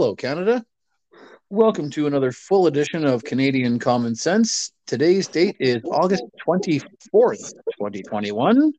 Hello, 0.00 0.16
Canada. 0.16 0.64
Welcome 1.50 1.90
to 1.90 2.06
another 2.06 2.32
full 2.32 2.66
edition 2.68 3.04
of 3.04 3.22
Canadian 3.22 3.78
Common 3.78 4.14
Sense. 4.14 4.72
Today's 4.86 5.28
date 5.28 5.56
is 5.60 5.82
August 5.84 6.24
24th, 6.48 7.52
2021. 7.76 8.72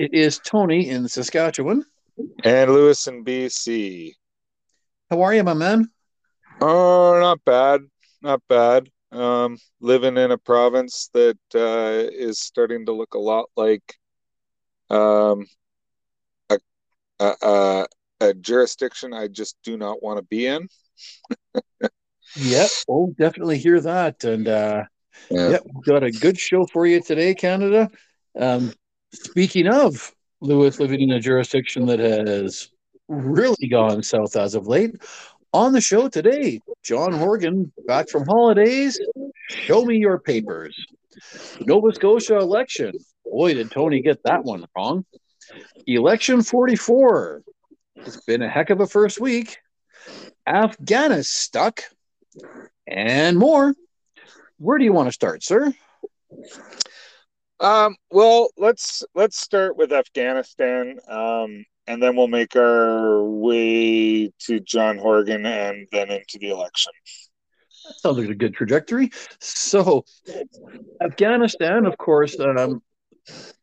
It 0.00 0.12
is 0.12 0.40
Tony 0.40 0.88
in 0.88 1.06
Saskatchewan. 1.06 1.84
And 2.42 2.72
Lewis 2.72 3.06
in 3.06 3.24
BC. 3.24 4.14
How 5.08 5.22
are 5.22 5.32
you, 5.32 5.44
my 5.44 5.54
man? 5.54 5.88
Oh, 6.60 7.16
not 7.20 7.38
bad. 7.44 7.82
Not 8.20 8.42
bad. 8.48 8.90
Um, 9.12 9.56
living 9.78 10.16
in 10.16 10.32
a 10.32 10.38
province 10.38 11.10
that 11.14 11.38
uh, 11.54 12.10
is 12.12 12.40
starting 12.40 12.86
to 12.86 12.92
look 12.92 13.14
a 13.14 13.20
lot 13.20 13.50
like 13.56 13.94
um, 14.90 15.46
a, 16.50 16.58
a, 17.20 17.34
a, 17.40 17.86
a 18.20 18.34
jurisdiction 18.34 19.12
I 19.12 19.28
just 19.28 19.56
do 19.64 19.76
not 19.76 20.02
want 20.02 20.18
to 20.18 20.24
be 20.24 20.46
in. 20.46 20.68
yep. 22.36 22.70
Oh, 22.88 23.14
definitely 23.18 23.58
hear 23.58 23.80
that. 23.80 24.24
And 24.24 24.48
uh, 24.48 24.84
yeah. 25.30 25.50
yep, 25.50 25.62
we've 25.72 25.84
got 25.84 26.02
a 26.02 26.10
good 26.10 26.38
show 26.38 26.66
for 26.66 26.86
you 26.86 27.02
today, 27.02 27.34
Canada. 27.34 27.90
Um, 28.38 28.72
speaking 29.12 29.68
of 29.68 30.12
Lewis 30.40 30.80
living 30.80 31.00
in 31.00 31.12
a 31.12 31.20
jurisdiction 31.20 31.86
that 31.86 31.98
has 31.98 32.70
really 33.08 33.68
gone 33.68 34.02
south 34.02 34.36
as 34.36 34.54
of 34.54 34.66
late, 34.66 34.96
on 35.52 35.72
the 35.72 35.80
show 35.80 36.08
today, 36.08 36.60
John 36.82 37.12
Horgan, 37.12 37.72
back 37.86 38.08
from 38.08 38.26
holidays. 38.26 38.98
Show 39.48 39.84
me 39.84 39.96
your 39.98 40.18
papers. 40.18 40.76
Nova 41.60 41.92
Scotia 41.94 42.38
election. 42.38 42.92
Boy, 43.24 43.54
did 43.54 43.70
Tony 43.70 44.02
get 44.02 44.22
that 44.24 44.44
one 44.44 44.66
wrong. 44.76 45.04
Election 45.86 46.42
44. 46.42 47.42
It's 47.96 48.20
been 48.24 48.42
a 48.42 48.48
heck 48.48 48.70
of 48.70 48.80
a 48.80 48.86
first 48.86 49.20
week. 49.20 49.58
Afghanistan 50.46 51.22
stuck 51.24 51.82
and 52.86 53.38
more. 53.38 53.74
Where 54.58 54.78
do 54.78 54.84
you 54.84 54.92
want 54.92 55.08
to 55.08 55.12
start, 55.12 55.42
sir? 55.42 55.72
Um, 57.60 57.96
well, 58.10 58.50
let's 58.56 59.04
let's 59.14 59.38
start 59.38 59.76
with 59.76 59.92
Afghanistan. 59.92 60.98
Um, 61.08 61.64
and 61.86 62.02
then 62.02 62.16
we'll 62.16 62.28
make 62.28 62.56
our 62.56 63.22
way 63.22 64.32
to 64.40 64.60
John 64.60 64.98
Horgan 64.98 65.46
and 65.46 65.86
then 65.92 66.10
into 66.10 66.38
the 66.38 66.50
election. 66.50 66.92
That 67.86 68.00
sounds 68.00 68.18
like 68.18 68.30
a 68.30 68.34
good 68.34 68.54
trajectory. 68.54 69.10
So, 69.40 70.04
Afghanistan, 71.02 71.84
of 71.84 71.98
course, 71.98 72.38
um, 72.40 72.82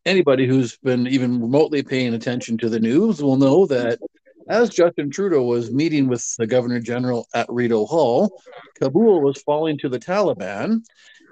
anybody 0.05 0.47
who's 0.47 0.77
been 0.77 1.07
even 1.07 1.41
remotely 1.41 1.81
paying 1.81 2.13
attention 2.13 2.57
to 2.59 2.69
the 2.69 2.79
news 2.79 3.21
will 3.21 3.37
know 3.37 3.65
that 3.65 3.99
as 4.47 4.69
Justin 4.69 5.09
Trudeau 5.09 5.43
was 5.43 5.71
meeting 5.71 6.07
with 6.07 6.25
the 6.37 6.47
Governor 6.47 6.79
General 6.79 7.27
at 7.33 7.47
Rideau 7.49 7.85
Hall, 7.85 8.41
Kabul 8.79 9.21
was 9.21 9.41
falling 9.41 9.77
to 9.79 9.89
the 9.89 9.99
Taliban. 9.99 10.81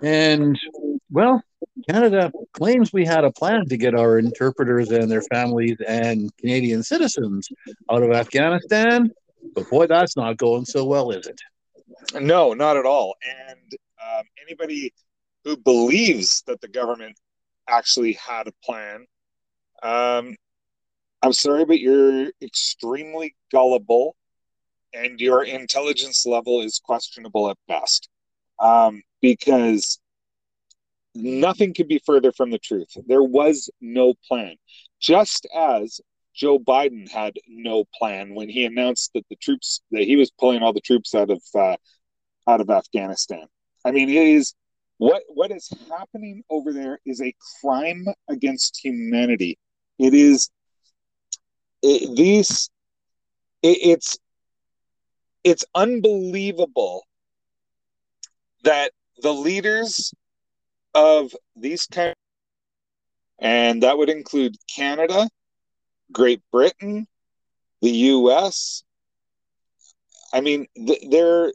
And, 0.02 0.58
well, 1.12 1.42
Canada 1.90 2.32
claims 2.54 2.94
we 2.94 3.06
had 3.06 3.24
a 3.24 3.32
plan 3.32 3.66
to 3.68 3.78
get 3.78 3.96
our 3.96 4.18
interpreters 4.18 4.92
and 4.92 5.10
their 5.10 5.22
families 5.24 5.78
and 5.88 6.36
Canadian 6.38 6.84
citizens 6.84 7.48
out 7.92 8.04
of 8.04 8.12
Afghanistan, 8.12 9.12
but 9.54 9.70
boy, 9.70 9.88
that's 9.88 10.16
not 10.16 10.38
going 10.38 10.66
so 10.66 10.86
well, 10.86 11.12
is 11.12 11.28
it? 11.28 11.40
No, 12.14 12.54
not 12.54 12.78
at 12.78 12.86
all. 12.86 13.16
And 13.50 13.74
um, 14.02 14.24
anybody 14.46 14.94
who 15.44 15.58
believes 15.58 16.44
that 16.48 16.62
the 16.62 16.68
government 16.68 17.18
actually 17.68 18.14
had 18.14 18.48
a 18.48 18.54
plan, 18.64 19.06
um, 19.84 20.36
I'm 21.22 21.34
sorry, 21.34 21.66
but 21.66 21.80
you're 21.80 22.32
extremely 22.42 23.36
gullible 23.52 24.16
and 24.94 25.20
your 25.20 25.44
intelligence 25.44 26.26
level 26.26 26.62
is 26.62 26.82
questionable 26.84 27.50
at 27.50 27.58
best. 27.68 28.10
Um, 28.60 29.04
because 29.22 30.00
nothing 31.16 31.74
could 31.74 31.88
be 31.88 32.02
further 32.06 32.32
from 32.32 32.52
the 32.52 32.60
truth. 32.60 32.90
There 33.08 33.24
was 33.24 33.70
no 33.82 34.14
plan. 34.28 34.56
Just 35.00 35.48
as 35.56 36.02
Joe 36.34 36.60
Biden 36.60 37.10
had 37.10 37.38
no 37.48 37.86
plan 37.98 38.36
when 38.36 38.50
he 38.50 38.66
announced 38.66 39.12
that 39.14 39.26
the 39.30 39.36
troops 39.36 39.82
that 39.92 40.04
he 40.04 40.16
was 40.16 40.32
pulling 40.32 40.62
all 40.62 40.74
the 40.74 40.82
troops 40.82 41.14
out 41.14 41.30
of 41.30 41.42
uh, 41.56 41.76
out 42.48 42.62
of 42.62 42.70
Afghanistan. 42.70 43.46
I 43.86 43.92
mean, 43.92 44.10
it 44.10 44.16
is 44.16 44.54
what 44.98 45.24
what 45.28 45.52
is 45.52 45.70
happening 45.90 46.44
over 46.50 46.72
there 46.74 47.00
is 47.06 47.22
a 47.22 47.34
crime 47.62 48.06
against 48.30 48.80
humanity. 48.84 49.58
It 49.98 50.14
is 50.14 50.50
it, 51.82 52.16
these 52.16 52.70
it, 53.62 53.78
it's 53.82 54.18
it's 55.44 55.66
unbelievable 55.76 57.04
that 58.64 58.92
the 59.22 59.34
leaders 59.34 60.14
of 60.94 61.34
these 61.56 61.86
countries 61.86 62.16
and 63.40 63.84
that 63.84 63.98
would 63.98 64.10
include 64.10 64.58
Canada, 64.74 65.30
Great 66.12 66.42
Britain, 66.52 67.08
the 67.82 67.90
US. 67.90 68.84
I 70.34 70.42
mean, 70.42 70.68
they're 71.10 71.54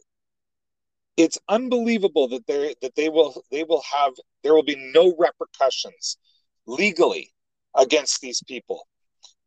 it's 1.17 1.37
unbelievable 1.47 2.27
that 2.29 2.45
they 2.47 2.75
that 2.81 2.95
they 2.95 3.09
will 3.09 3.43
they 3.51 3.63
will 3.63 3.83
have 3.93 4.13
there 4.43 4.53
will 4.53 4.63
be 4.63 4.91
no 4.93 5.15
repercussions 5.17 6.17
legally 6.65 7.31
against 7.75 8.19
these 8.21 8.41
people 8.47 8.87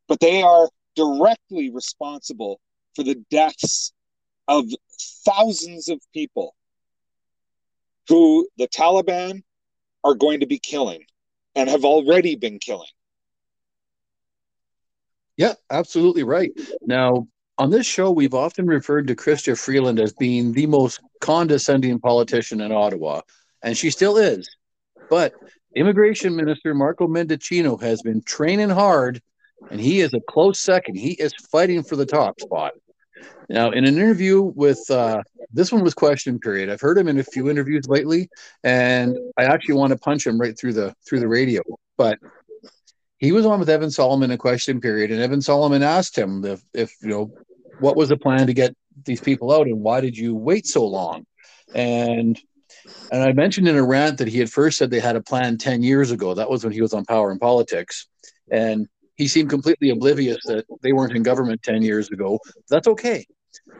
but 0.08 0.20
they 0.20 0.42
are 0.42 0.69
directly 0.96 1.70
responsible 1.70 2.60
for 2.94 3.04
the 3.04 3.22
deaths 3.30 3.92
of 4.48 4.64
thousands 5.24 5.88
of 5.88 6.00
people 6.12 6.54
who 8.08 8.48
the 8.56 8.66
Taliban 8.66 9.42
are 10.02 10.14
going 10.14 10.41
to 10.41 10.46
be 10.46 10.58
killing 10.58 11.04
and 11.54 11.69
have 11.69 11.84
already 11.84 12.34
been 12.34 12.58
killing. 12.58 12.88
Yeah, 15.36 15.54
absolutely 15.70 16.25
right. 16.25 16.50
Now, 16.82 17.28
on 17.58 17.70
this 17.70 17.86
show, 17.86 18.10
we've 18.10 18.34
often 18.34 18.66
referred 18.66 19.06
to 19.08 19.14
Chrystia 19.14 19.58
Freeland 19.58 20.00
as 20.00 20.12
being 20.12 20.52
the 20.52 20.66
most 20.66 21.00
condescending 21.20 22.00
politician 22.00 22.60
in 22.60 22.72
Ottawa, 22.72 23.20
and 23.62 23.76
she 23.76 23.90
still 23.90 24.16
is. 24.16 24.48
But 25.10 25.34
Immigration 25.76 26.34
Minister 26.34 26.75
Marco 26.75 27.06
Mendicino 27.06 27.80
has 27.80 28.02
been 28.02 28.22
training 28.22 28.70
hard, 28.70 29.20
and 29.70 29.80
he 29.80 30.00
is 30.00 30.14
a 30.14 30.20
close 30.28 30.58
second. 30.60 30.96
He 30.96 31.12
is 31.12 31.32
fighting 31.50 31.82
for 31.82 31.96
the 31.96 32.06
top 32.06 32.41
spot. 32.41 32.72
Now, 33.48 33.70
in 33.70 33.84
an 33.84 33.96
interview 33.96 34.42
with 34.42 34.78
uh, 34.91 35.22
this 35.52 35.72
one 35.72 35.82
was 35.82 35.94
question 35.94 36.38
period. 36.38 36.69
I've 36.69 36.80
heard 36.80 36.98
him 36.98 37.08
in 37.08 37.19
a 37.19 37.24
few 37.24 37.48
interviews 37.48 37.88
lately, 37.88 38.28
and 38.62 39.16
I 39.36 39.44
actually 39.44 39.76
want 39.76 39.92
to 39.92 39.98
punch 39.98 40.26
him 40.26 40.38
right 40.38 40.58
through 40.58 40.74
the 40.74 40.94
through 41.06 41.20
the 41.20 41.28
radio. 41.28 41.62
But 41.96 42.19
he 43.16 43.32
was 43.32 43.46
on 43.46 43.58
with 43.58 43.70
Evan 43.70 43.91
Solomon 43.91 44.30
in 44.30 44.38
question 44.38 44.80
period, 44.80 45.10
and 45.10 45.20
Evan 45.20 45.41
Solomon 45.41 45.82
asked 45.82 46.16
him 46.16 46.44
if, 46.44 46.62
if 46.75 46.92
you 47.02 47.08
know 47.08 47.30
what 47.80 47.96
was 47.96 48.10
the 48.10 48.16
plan 48.16 48.46
to 48.46 48.54
get 48.54 48.76
these 49.04 49.20
people 49.20 49.52
out, 49.52 49.66
and 49.66 49.80
why 49.80 50.00
did 50.00 50.16
you 50.16 50.34
wait 50.34 50.66
so 50.66 50.86
long? 50.86 51.25
And 51.75 52.38
and 53.10 53.22
I 53.22 53.32
mentioned 53.32 53.66
in 53.66 53.76
a 53.76 53.84
rant 53.84 54.19
that 54.19 54.28
he 54.28 54.38
had 54.38 54.50
first 54.50 54.78
said 54.78 54.90
they 54.90 55.00
had 55.00 55.16
a 55.16 55.22
plan 55.22 55.56
ten 55.56 55.82
years 55.82 56.10
ago. 56.10 56.34
That 56.34 56.50
was 56.50 56.64
when 56.64 56.72
he 56.72 56.82
was 56.82 56.92
on 56.92 57.04
Power 57.06 57.30
and 57.30 57.40
Politics, 57.40 58.06
and 58.50 58.86
he 59.19 59.27
seemed 59.27 59.51
completely 59.51 59.91
oblivious 59.91 60.38
that 60.44 60.65
they 60.81 60.93
weren't 60.93 61.15
in 61.15 61.25
government 61.25 61.62
10 61.65 61.82
years 61.82 62.09
ago. 62.09 62.38
That's 62.70 62.87
okay. 62.87 63.26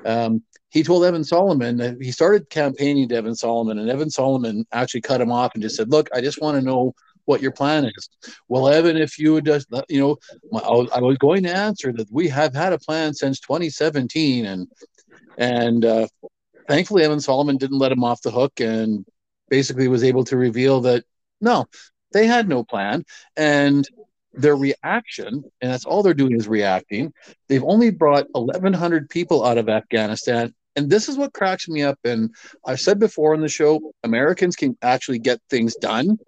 Um, 0.05 0.43
he 0.70 0.82
told 0.82 1.05
Evan 1.05 1.25
Solomon 1.25 1.79
that 1.79 1.96
he 2.00 2.12
started 2.12 2.50
campaigning 2.50 3.08
to 3.08 3.14
Evan 3.14 3.35
Solomon, 3.35 3.79
and 3.79 3.88
Evan 3.88 4.11
Solomon 4.11 4.67
actually 4.73 5.00
cut 5.00 5.20
him 5.20 5.32
off 5.32 5.52
and 5.55 5.62
just 5.62 5.76
said, 5.76 5.90
"Look, 5.90 6.11
I 6.12 6.20
just 6.20 6.43
want 6.43 6.58
to 6.58 6.64
know 6.64 6.93
what 7.25 7.40
your 7.40 7.52
plan 7.52 7.87
is." 7.87 8.08
Well, 8.49 8.69
Evan, 8.69 8.96
if 8.96 9.19
you 9.19 9.32
would 9.32 9.46
just, 9.46 9.69
you 9.88 10.00
know, 10.00 10.17
I 10.52 11.00
was 11.00 11.17
going 11.19 11.44
to 11.44 11.55
answer 11.55 11.93
that 11.94 12.08
we 12.12 12.29
have 12.29 12.55
had 12.55 12.75
a 12.75 12.79
plan 12.79 13.14
since 13.14 13.41
2017, 13.41 14.44
and 14.44 14.69
and 15.38 15.84
uh, 15.84 16.06
thankfully 16.69 17.05
Evan 17.05 17.20
Solomon 17.20 17.56
didn't 17.56 17.79
let 17.79 17.93
him 17.93 18.05
off 18.05 18.23
the 18.23 18.31
hook, 18.31 18.61
and 18.61 19.06
basically 19.49 19.88
was 19.88 20.05
able 20.05 20.25
to 20.25 20.37
reveal 20.37 20.82
that 20.82 21.05
no, 21.41 21.64
they 22.12 22.26
had 22.26 22.46
no 22.46 22.62
plan, 22.62 23.05
and 23.37 23.88
their 24.32 24.56
reaction, 24.56 25.42
and 25.60 25.72
that's 25.72 25.84
all 25.84 26.02
they're 26.02 26.14
doing 26.14 26.36
is 26.36 26.48
reacting. 26.48 27.12
They've 27.48 27.64
only 27.64 27.90
brought 27.90 28.26
1,100 28.32 29.08
people 29.08 29.44
out 29.44 29.58
of 29.58 29.69
Afghanistan. 29.69 30.54
And 30.76 30.88
this 30.88 31.08
is 31.08 31.16
what 31.16 31.32
cracks 31.32 31.69
me 31.69 31.82
up. 31.82 31.98
And 32.04 32.34
I've 32.64 32.80
said 32.80 33.00
before 33.00 33.34
on 33.34 33.40
the 33.40 33.48
show, 33.48 33.92
Americans 34.04 34.54
can 34.54 34.76
actually 34.82 35.19
get 35.19 35.40
things 35.50 35.75
done. 35.76 36.19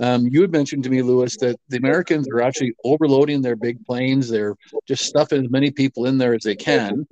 Um, 0.00 0.26
you 0.26 0.40
had 0.40 0.52
mentioned 0.52 0.84
to 0.84 0.90
me, 0.90 1.02
Lewis, 1.02 1.36
that 1.38 1.56
the 1.68 1.76
Americans 1.76 2.28
are 2.28 2.40
actually 2.40 2.74
overloading 2.84 3.42
their 3.42 3.56
big 3.56 3.84
planes. 3.84 4.28
They're 4.28 4.56
just 4.86 5.04
stuffing 5.04 5.44
as 5.44 5.50
many 5.50 5.70
people 5.70 6.06
in 6.06 6.18
there 6.18 6.34
as 6.34 6.42
they 6.42 6.56
can. 6.56 7.06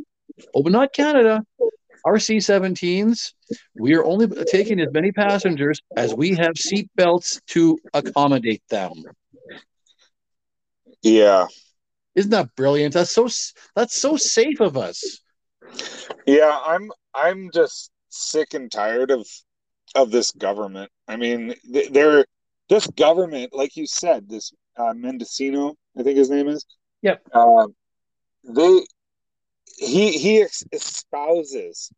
Oh, 0.55 0.63
but 0.63 0.73
not 0.73 0.93
Canada. 0.93 1.45
Our 2.05 2.19
C 2.19 2.39
17s, 2.39 3.35
we 3.75 3.95
are 3.95 4.05
only 4.05 4.27
taking 4.47 4.81
as 4.81 4.89
many 4.93 5.13
passengers 5.13 5.81
as 5.97 6.15
we 6.15 6.35
have 6.35 6.57
seat 6.57 6.89
belts 6.97 7.41
to 7.49 7.79
accommodate 7.93 8.63
them. 8.71 8.95
Yeah. 11.03 11.47
Isn't 12.15 12.31
that 12.33 12.55
brilliant? 12.57 12.95
That's 12.95 13.13
so 13.13 13.29
that's 13.75 14.01
so 14.01 14.17
safe 14.17 14.61
of 14.61 14.77
us. 14.77 15.21
Yeah, 16.27 16.59
I'm 16.67 16.91
I'm 17.15 17.51
just 17.53 17.91
sick 18.09 18.55
and 18.55 18.71
tired 18.71 19.11
of 19.11 19.27
of 19.95 20.11
this 20.11 20.33
government. 20.33 20.91
I 21.09 21.17
mean, 21.17 21.55
they're 21.91 22.25
this 22.69 22.87
government, 22.89 23.55
like 23.55 23.77
you 23.77 23.87
said, 23.87 24.29
this 24.29 24.53
uh, 24.77 24.95
Mendocino, 24.95 25.75
I 25.99 26.03
think 26.03 26.17
his 26.17 26.31
name 26.31 26.49
is. 26.49 26.65
Yep. 27.03 27.23
Uh, 27.33 27.67
they 28.45 28.81
he 29.79 30.13
he 30.13 30.47
espouses 30.73 31.91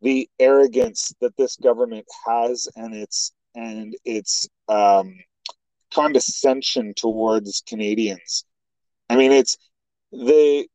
the 0.00 0.28
arrogance 0.38 1.14
that 1.20 1.36
this 1.36 1.56
government 1.56 2.06
has 2.26 2.68
and 2.76 2.94
its 2.94 3.32
and 3.54 3.94
its 4.04 4.48
um, 4.68 5.16
condescension 5.94 6.92
towards 6.94 7.62
Canadians. 7.66 8.44
I 9.08 9.16
mean, 9.16 9.32
it's 9.32 9.56
the 10.12 10.66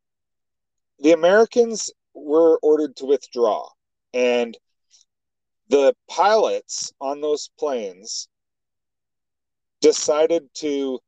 the 0.99 1.11
Americans 1.11 1.91
were 2.13 2.57
ordered 2.61 2.95
to 2.97 3.05
withdraw, 3.05 3.69
and 4.13 4.57
the 5.69 5.95
pilots 6.09 6.93
on 6.99 7.21
those 7.21 7.49
planes 7.59 8.27
decided 9.81 10.43
to 10.55 10.99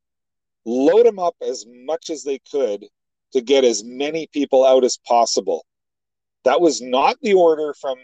load 0.65 1.05
them 1.05 1.19
up 1.19 1.35
as 1.41 1.65
much 1.67 2.09
as 2.09 2.23
they 2.23 2.39
could 2.51 2.85
to 3.33 3.41
get 3.41 3.63
as 3.63 3.83
many 3.83 4.27
people 4.27 4.65
out 4.65 4.83
as 4.83 4.97
possible. 5.07 5.65
That 6.43 6.61
was 6.61 6.81
not 6.81 7.17
the 7.21 7.33
order 7.33 7.73
from 7.73 7.97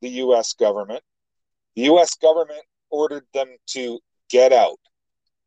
the 0.00 0.10
US 0.10 0.52
government. 0.52 1.02
The 1.74 1.82
US 1.82 2.14
government 2.14 2.64
ordered 2.90 3.26
them 3.32 3.48
to 3.68 3.98
get 4.30 4.52
out. 4.52 4.78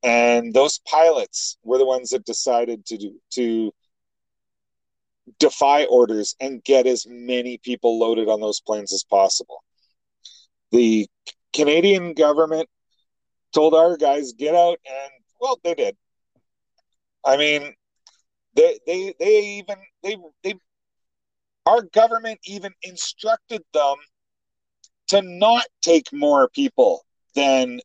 And 0.04 0.54
those 0.54 0.80
pilots 0.80 1.58
were 1.64 1.78
the 1.78 1.86
ones 1.86 2.10
that 2.10 2.26
decided 2.26 2.86
to 2.88 2.98
do, 2.98 3.20
to 3.32 3.72
defy 5.40 5.86
orders 5.86 6.36
and 6.40 6.64
get 6.64 6.88
as 6.88 7.06
many 7.08 7.58
people 7.60 8.00
loaded 8.00 8.28
on 8.28 8.42
those 8.42 8.62
planes 8.62 8.94
as 8.94 9.04
possible. 9.04 9.64
The 10.72 11.08
Canadian 11.54 12.14
government 12.14 12.68
told 13.54 13.74
our 13.74 13.98
guys 13.98 14.34
get 14.34 14.56
out 14.56 14.80
and 14.86 15.12
well 15.40 15.60
they 15.64 15.76
did. 15.76 15.98
I 17.26 17.38
mean 17.38 17.74
they 18.56 18.80
they 18.86 19.14
they 19.20 19.40
even 19.60 19.76
they 20.04 20.18
they 20.44 20.56
our 21.66 21.84
government 21.84 22.40
even 22.46 22.74
instructed 22.84 23.64
them 23.74 23.96
to 25.10 25.22
not 25.22 25.66
take 25.82 26.12
more 26.12 26.50
people 26.50 27.06
than 27.36 27.80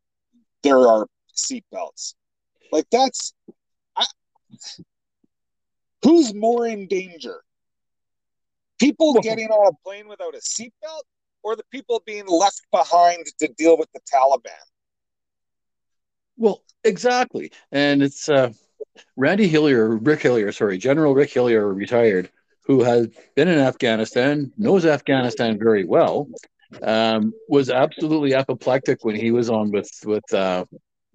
there 0.62 0.78
are 0.88 1.06
seatbelts. 1.36 2.14
Like 2.72 2.86
that's 2.90 3.32
I, 3.96 4.04
who's 6.02 6.34
more 6.34 6.66
in 6.66 6.86
danger? 6.88 7.42
People 8.78 9.14
getting 9.20 9.48
on 9.48 9.72
a 9.72 9.76
plane 9.84 10.08
without 10.08 10.34
a 10.34 10.38
seatbelt 10.38 11.02
or 11.42 11.56
the 11.56 11.64
people 11.70 12.02
being 12.04 12.26
left 12.26 12.60
behind 12.70 13.24
to 13.38 13.48
deal 13.56 13.78
with 13.78 13.88
the 13.92 14.00
Taliban? 14.12 14.50
Well, 16.36 16.62
exactly. 16.84 17.52
And 17.72 18.02
it's 18.02 18.28
uh, 18.28 18.50
Randy 19.16 19.48
Hillier, 19.48 19.96
Rick 19.96 20.22
Hillier, 20.22 20.52
sorry, 20.52 20.76
General 20.76 21.14
Rick 21.14 21.32
Hillier, 21.32 21.72
retired, 21.72 22.30
who 22.66 22.82
has 22.82 23.08
been 23.34 23.48
in 23.48 23.58
Afghanistan, 23.58 24.52
knows 24.58 24.84
Afghanistan 24.84 25.58
very 25.58 25.84
well, 25.84 26.28
um, 26.82 27.32
was 27.48 27.70
absolutely 27.70 28.34
apoplectic 28.34 29.04
when 29.04 29.14
he 29.14 29.30
was 29.30 29.48
on 29.48 29.70
with 29.70 29.90
with 30.04 30.34
uh, 30.34 30.64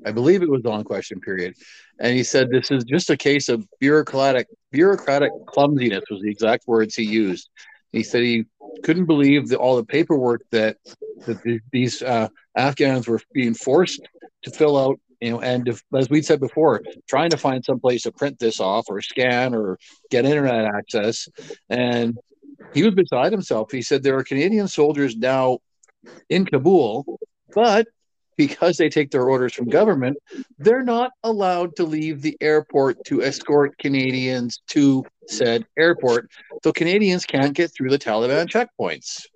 I 0.05 0.11
believe 0.11 0.41
it 0.41 0.49
was 0.49 0.65
on 0.65 0.83
question 0.83 1.19
period, 1.19 1.55
and 1.99 2.15
he 2.15 2.23
said 2.23 2.49
this 2.49 2.71
is 2.71 2.83
just 2.83 3.09
a 3.09 3.17
case 3.17 3.49
of 3.49 3.67
bureaucratic 3.79 4.47
bureaucratic 4.71 5.31
clumsiness 5.47 6.03
was 6.09 6.21
the 6.21 6.29
exact 6.29 6.67
words 6.67 6.95
he 6.95 7.03
used. 7.03 7.49
He 7.91 8.03
said 8.03 8.21
he 8.21 8.45
couldn't 8.83 9.05
believe 9.05 9.49
the, 9.49 9.57
all 9.57 9.75
the 9.75 9.83
paperwork 9.83 10.41
that 10.51 10.77
that 11.25 11.43
the, 11.43 11.59
these 11.71 12.01
uh, 12.01 12.29
Afghans 12.55 13.07
were 13.07 13.21
being 13.33 13.53
forced 13.53 14.07
to 14.43 14.51
fill 14.51 14.77
out. 14.77 14.99
You 15.19 15.31
know, 15.31 15.41
and 15.41 15.67
if, 15.67 15.83
as 15.95 16.09
we 16.09 16.23
said 16.23 16.39
before, 16.39 16.81
trying 17.07 17.29
to 17.29 17.37
find 17.37 17.63
some 17.63 17.79
place 17.79 18.03
to 18.03 18.11
print 18.11 18.39
this 18.39 18.59
off 18.59 18.85
or 18.89 19.01
scan 19.01 19.53
or 19.53 19.77
get 20.09 20.25
internet 20.25 20.65
access, 20.65 21.29
and 21.69 22.17
he 22.73 22.81
was 22.81 22.95
beside 22.95 23.31
himself. 23.31 23.71
He 23.71 23.83
said 23.83 24.01
there 24.01 24.17
are 24.17 24.23
Canadian 24.23 24.67
soldiers 24.67 25.15
now 25.15 25.59
in 26.29 26.45
Kabul, 26.45 27.19
but 27.53 27.87
because 28.47 28.75
they 28.75 28.89
take 28.89 29.11
their 29.11 29.29
orders 29.29 29.53
from 29.53 29.69
government, 29.69 30.17
they're 30.57 30.83
not 30.83 31.11
allowed 31.23 31.75
to 31.75 31.83
leave 31.83 32.23
the 32.23 32.35
airport 32.41 32.97
to 33.05 33.21
escort 33.21 33.77
Canadians 33.77 34.63
to 34.69 35.05
said 35.27 35.63
airport. 35.77 36.27
So 36.63 36.73
Canadians 36.73 37.23
can't 37.23 37.53
get 37.53 37.71
through 37.71 37.91
the 37.91 37.99
Taliban 37.99 38.47
checkpoints. 38.47 39.27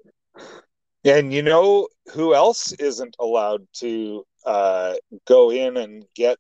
And 1.03 1.31
you 1.31 1.43
know 1.43 1.87
who 2.13 2.33
else 2.33 2.71
isn't 2.71 3.15
allowed 3.19 3.67
to 3.75 4.25
uh, 4.43 4.95
go 5.27 5.51
in 5.51 5.77
and 5.77 6.03
get 6.15 6.39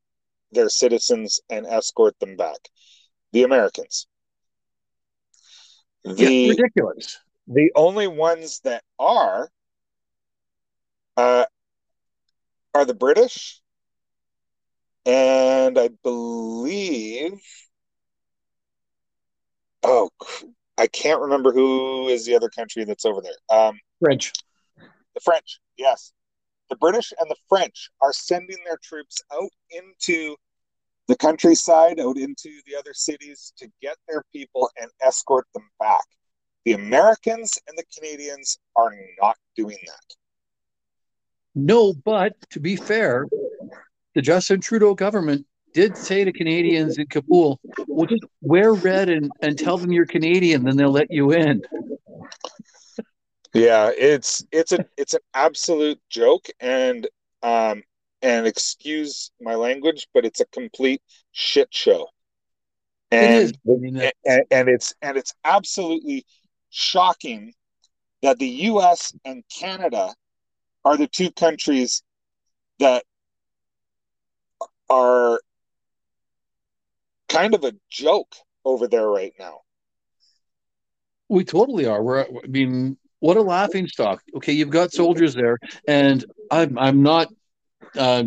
their 0.51 0.69
citizens 0.69 1.39
and 1.47 1.67
escort 1.67 2.19
them 2.19 2.35
back? 2.35 2.57
The 3.31 3.43
Americans. 3.43 4.07
The 6.03 6.15
yeah, 6.15 6.49
ridiculous. 6.49 7.19
The 7.47 7.71
only 7.75 8.07
ones 8.07 8.61
that 8.63 8.81
are 8.97 9.49
uh, 11.15 11.45
are 12.75 12.83
the 12.83 12.93
British, 12.93 13.61
and 15.05 15.79
I 15.79 15.89
believe. 16.03 17.41
Oh, 19.81 20.09
I 20.77 20.87
can't 20.87 21.21
remember 21.21 21.53
who 21.53 22.09
is 22.09 22.25
the 22.25 22.35
other 22.35 22.49
country 22.49 22.83
that's 22.83 23.05
over 23.05 23.21
there. 23.21 23.57
Um, 23.57 23.79
French. 24.01 24.33
The 24.77 25.21
French, 25.23 25.61
yes. 25.77 26.11
The 26.69 26.75
British 26.75 27.13
and 27.17 27.29
the 27.29 27.37
French 27.47 27.89
are 28.01 28.11
sending 28.11 28.57
their 28.65 28.79
troops 28.83 29.21
out 29.31 29.51
into 29.69 30.35
the 31.07 31.15
countryside, 31.15 31.99
out 31.99 32.17
into 32.17 32.49
the 32.65 32.75
other 32.77 32.93
cities 32.93 33.53
to 33.57 33.69
get 33.81 33.95
their 34.09 34.23
people 34.33 34.69
and 34.81 34.91
escort 35.01 35.45
them 35.53 35.69
back. 35.79 36.03
The 36.65 36.73
Americans 36.73 37.57
and 37.69 37.77
the 37.77 37.85
Canadians 37.95 38.59
are 38.75 38.91
not 39.21 39.37
doing 39.55 39.77
that. 39.85 40.15
No, 41.55 41.93
but 41.93 42.33
to 42.51 42.59
be 42.59 42.75
fair, 42.75 43.27
the 44.13 44.21
Justin 44.21 44.59
Trudeau 44.59 44.93
government 44.93 45.45
did 45.73 45.97
say 45.97 46.23
to 46.23 46.31
Canadians 46.31 46.97
in 46.97 47.07
Kabul, 47.07 47.59
well, 47.87 48.05
just 48.05 48.23
wear 48.41 48.73
red 48.73 49.09
and, 49.09 49.31
and 49.41 49.57
tell 49.57 49.77
them 49.77 49.91
you're 49.91 50.05
Canadian, 50.05 50.63
then 50.63 50.77
they'll 50.77 50.91
let 50.91 51.11
you 51.11 51.31
in. 51.31 51.61
Yeah, 53.53 53.91
it's 53.97 54.45
it's 54.51 54.73
a 54.73 54.85
it's 54.97 55.13
an 55.13 55.21
absolute 55.33 55.99
joke, 56.09 56.47
and 56.59 57.07
um, 57.41 57.83
and 58.21 58.45
excuse 58.45 59.31
my 59.39 59.55
language, 59.55 60.07
but 60.13 60.25
it's 60.25 60.41
a 60.41 60.45
complete 60.47 61.01
shit 61.31 61.69
show. 61.71 62.07
And, 63.11 63.57
I 63.65 63.75
mean, 63.75 64.11
and, 64.25 64.43
and 64.51 64.67
it's 64.67 64.93
and 65.01 65.15
it's 65.15 65.33
absolutely 65.45 66.25
shocking 66.69 67.53
that 68.23 68.39
the 68.39 68.47
US 68.47 69.13
and 69.23 69.43
Canada 69.47 70.13
are 70.85 70.95
the 70.95 71.07
two 71.07 71.31
countries 71.31 72.03
that 72.79 73.03
are 74.89 75.39
kind 77.27 77.55
of 77.55 77.63
a 77.63 77.73
joke 77.89 78.35
over 78.63 78.87
there 78.87 79.07
right 79.07 79.33
now. 79.39 79.61
We 81.27 81.43
totally 81.43 81.87
are. 81.87 82.03
We're 82.03 82.21
I 82.21 82.47
mean, 82.47 82.97
what 83.19 83.35
a 83.35 83.41
laughing 83.41 83.87
stock. 83.87 84.21
Okay, 84.37 84.53
you've 84.53 84.69
got 84.69 84.91
soldiers 84.93 85.33
there, 85.33 85.57
and 85.87 86.23
I'm 86.51 86.77
I'm 86.77 87.01
not 87.01 87.33
uh, 87.97 88.25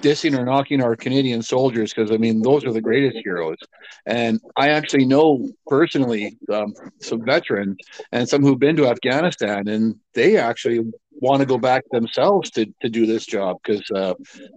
dissing 0.00 0.38
or 0.38 0.44
knocking 0.44 0.82
our 0.82 0.94
Canadian 0.96 1.42
soldiers 1.42 1.92
because 1.92 2.10
I 2.12 2.16
mean 2.16 2.42
those 2.42 2.64
are 2.64 2.72
the 2.72 2.80
greatest 2.80 3.18
heroes, 3.24 3.58
and 4.06 4.40
I 4.56 4.70
actually 4.70 5.06
know 5.06 5.48
personally 5.66 6.38
um, 6.52 6.72
some 7.00 7.24
veterans 7.24 7.76
and 8.12 8.28
some 8.28 8.42
who've 8.42 8.58
been 8.58 8.76
to 8.76 8.88
Afghanistan, 8.88 9.68
and 9.68 9.96
they 10.14 10.36
actually 10.36 10.80
want 11.14 11.40
to 11.40 11.46
go 11.46 11.58
back 11.58 11.82
themselves 11.90 12.50
to 12.52 12.66
to 12.80 12.88
do 12.88 13.06
this 13.06 13.26
job 13.26 13.58
because 13.62 13.88
uh, 13.90 14.14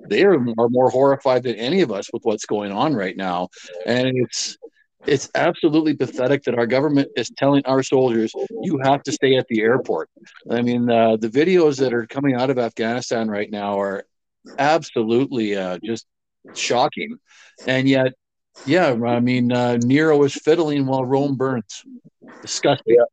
they 0.09 0.23
are, 0.23 0.35
are 0.59 0.69
more 0.69 0.89
horrified 0.89 1.43
than 1.43 1.55
any 1.55 1.81
of 1.81 1.91
us 1.91 2.09
with 2.13 2.23
what's 2.23 2.45
going 2.45 2.71
on 2.71 2.93
right 2.93 3.17
now, 3.17 3.49
and 3.85 4.07
it's 4.15 4.57
it's 5.07 5.29
absolutely 5.35 5.95
pathetic 5.95 6.43
that 6.43 6.57
our 6.57 6.65
government 6.67 7.09
is 7.15 7.29
telling 7.37 7.63
our 7.65 7.83
soldiers 7.83 8.31
you 8.61 8.79
have 8.83 9.03
to 9.03 9.11
stay 9.11 9.35
at 9.35 9.47
the 9.47 9.61
airport. 9.61 10.09
I 10.49 10.61
mean, 10.61 10.89
uh, 10.89 11.17
the 11.17 11.29
videos 11.29 11.77
that 11.79 11.93
are 11.93 12.07
coming 12.07 12.35
out 12.35 12.49
of 12.49 12.57
Afghanistan 12.57 13.29
right 13.29 13.49
now 13.49 13.79
are 13.79 14.05
absolutely 14.57 15.55
uh, 15.55 15.79
just 15.83 16.05
shocking. 16.53 17.17
And 17.67 17.87
yet, 17.87 18.13
yeah, 18.65 18.97
I 19.05 19.19
mean, 19.19 19.51
uh, 19.51 19.77
Nero 19.77 20.23
is 20.23 20.33
fiddling 20.33 20.85
while 20.85 21.05
Rome 21.05 21.35
burns. 21.35 21.83
Disgusting. 22.41 22.95
Yeah. 22.95 23.05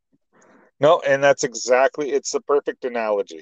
No, 0.79 1.01
and 1.07 1.23
that's 1.23 1.43
exactly 1.43 2.11
it's 2.11 2.31
the 2.31 2.41
perfect 2.41 2.85
analogy. 2.85 3.41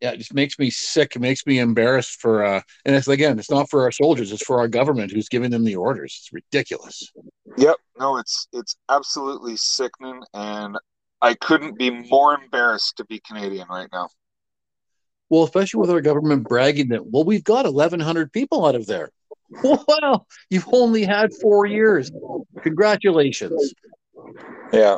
yeah, 0.00 0.10
it 0.10 0.18
just 0.18 0.34
makes 0.34 0.58
me 0.58 0.70
sick. 0.70 1.16
It 1.16 1.20
makes 1.20 1.46
me 1.46 1.58
embarrassed 1.58 2.20
for, 2.20 2.44
uh, 2.44 2.60
and 2.84 2.94
it's 2.94 3.08
again, 3.08 3.38
it's 3.38 3.50
not 3.50 3.70
for 3.70 3.82
our 3.82 3.92
soldiers; 3.92 4.30
it's 4.30 4.44
for 4.44 4.58
our 4.58 4.68
government 4.68 5.10
who's 5.10 5.28
giving 5.28 5.50
them 5.50 5.64
the 5.64 5.76
orders. 5.76 6.18
It's 6.20 6.32
ridiculous. 6.32 7.10
Yep, 7.56 7.76
no, 7.98 8.18
it's 8.18 8.46
it's 8.52 8.76
absolutely 8.90 9.56
sickening, 9.56 10.22
and 10.34 10.76
I 11.22 11.34
couldn't 11.34 11.78
be 11.78 11.90
more 11.90 12.34
embarrassed 12.34 12.98
to 12.98 13.04
be 13.06 13.20
Canadian 13.26 13.68
right 13.68 13.88
now. 13.92 14.08
Well, 15.28 15.44
especially 15.44 15.80
with 15.80 15.90
our 15.90 16.00
government 16.00 16.48
bragging 16.48 16.88
that, 16.88 17.06
well, 17.06 17.24
we've 17.24 17.44
got 17.44 17.64
1,100 17.64 18.32
people 18.32 18.66
out 18.66 18.74
of 18.74 18.86
there. 18.86 19.10
Well, 19.62 20.26
you've 20.50 20.68
only 20.72 21.04
had 21.04 21.32
four 21.32 21.66
years. 21.66 22.10
Congratulations. 22.62 23.74
Yeah. 24.72 24.96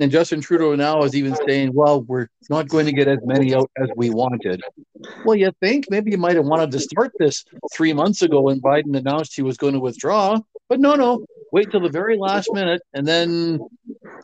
And 0.00 0.10
Justin 0.12 0.40
Trudeau 0.40 0.74
now 0.76 1.02
is 1.02 1.14
even 1.14 1.36
saying, 1.46 1.72
well, 1.74 2.02
we're 2.02 2.28
not 2.50 2.68
going 2.68 2.86
to 2.86 2.92
get 2.92 3.08
as 3.08 3.18
many 3.24 3.54
out 3.54 3.70
as 3.76 3.88
we 3.96 4.10
wanted. 4.10 4.62
Well, 5.24 5.36
you 5.36 5.52
think 5.60 5.86
maybe 5.90 6.12
you 6.12 6.18
might 6.18 6.36
have 6.36 6.44
wanted 6.44 6.70
to 6.72 6.80
start 6.80 7.12
this 7.18 7.44
three 7.72 7.92
months 7.92 8.22
ago 8.22 8.42
when 8.42 8.60
Biden 8.60 8.96
announced 8.96 9.34
he 9.34 9.42
was 9.42 9.56
going 9.56 9.74
to 9.74 9.80
withdraw. 9.80 10.38
But 10.68 10.78
no, 10.78 10.94
no, 10.94 11.24
wait 11.52 11.70
till 11.70 11.80
the 11.80 11.88
very 11.88 12.16
last 12.16 12.48
minute. 12.52 12.82
And 12.94 13.06
then 13.06 13.58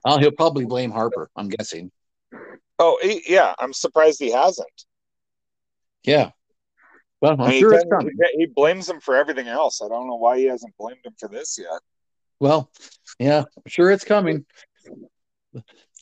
well, 0.05 0.19
he'll 0.19 0.31
probably 0.31 0.65
blame 0.65 0.93
Harper, 0.93 1.29
I'm 1.35 1.49
guessing. 1.49 1.91
Oh, 2.79 2.99
he, 3.03 3.23
yeah. 3.27 3.55
I'm 3.59 3.73
surprised 3.73 4.21
he 4.21 4.31
hasn't. 4.31 4.85
Yeah. 6.05 6.31
Well, 7.21 7.41
I'm 7.41 7.51
he, 7.53 7.61
sure 7.61 7.73
it's 7.75 7.85
doesn't- 7.85 7.91
coming. 7.91 8.15
he 8.37 8.47
blames 8.47 8.89
him 8.89 9.01
for 9.01 9.17
everything 9.17 9.49
else. 9.49 9.81
I 9.83 9.89
don't 9.89 10.07
know 10.07 10.17
why 10.17 10.39
he 10.39 10.45
hasn't 10.45 10.77
blamed 10.79 11.01
him 11.05 11.15
for 11.19 11.29
this 11.29 11.59
yet. 11.59 11.81
Well, 12.41 12.71
yeah, 13.19 13.39
I'm 13.41 13.63
sure 13.69 13.91
it's 13.91 14.05
coming. 14.05 14.45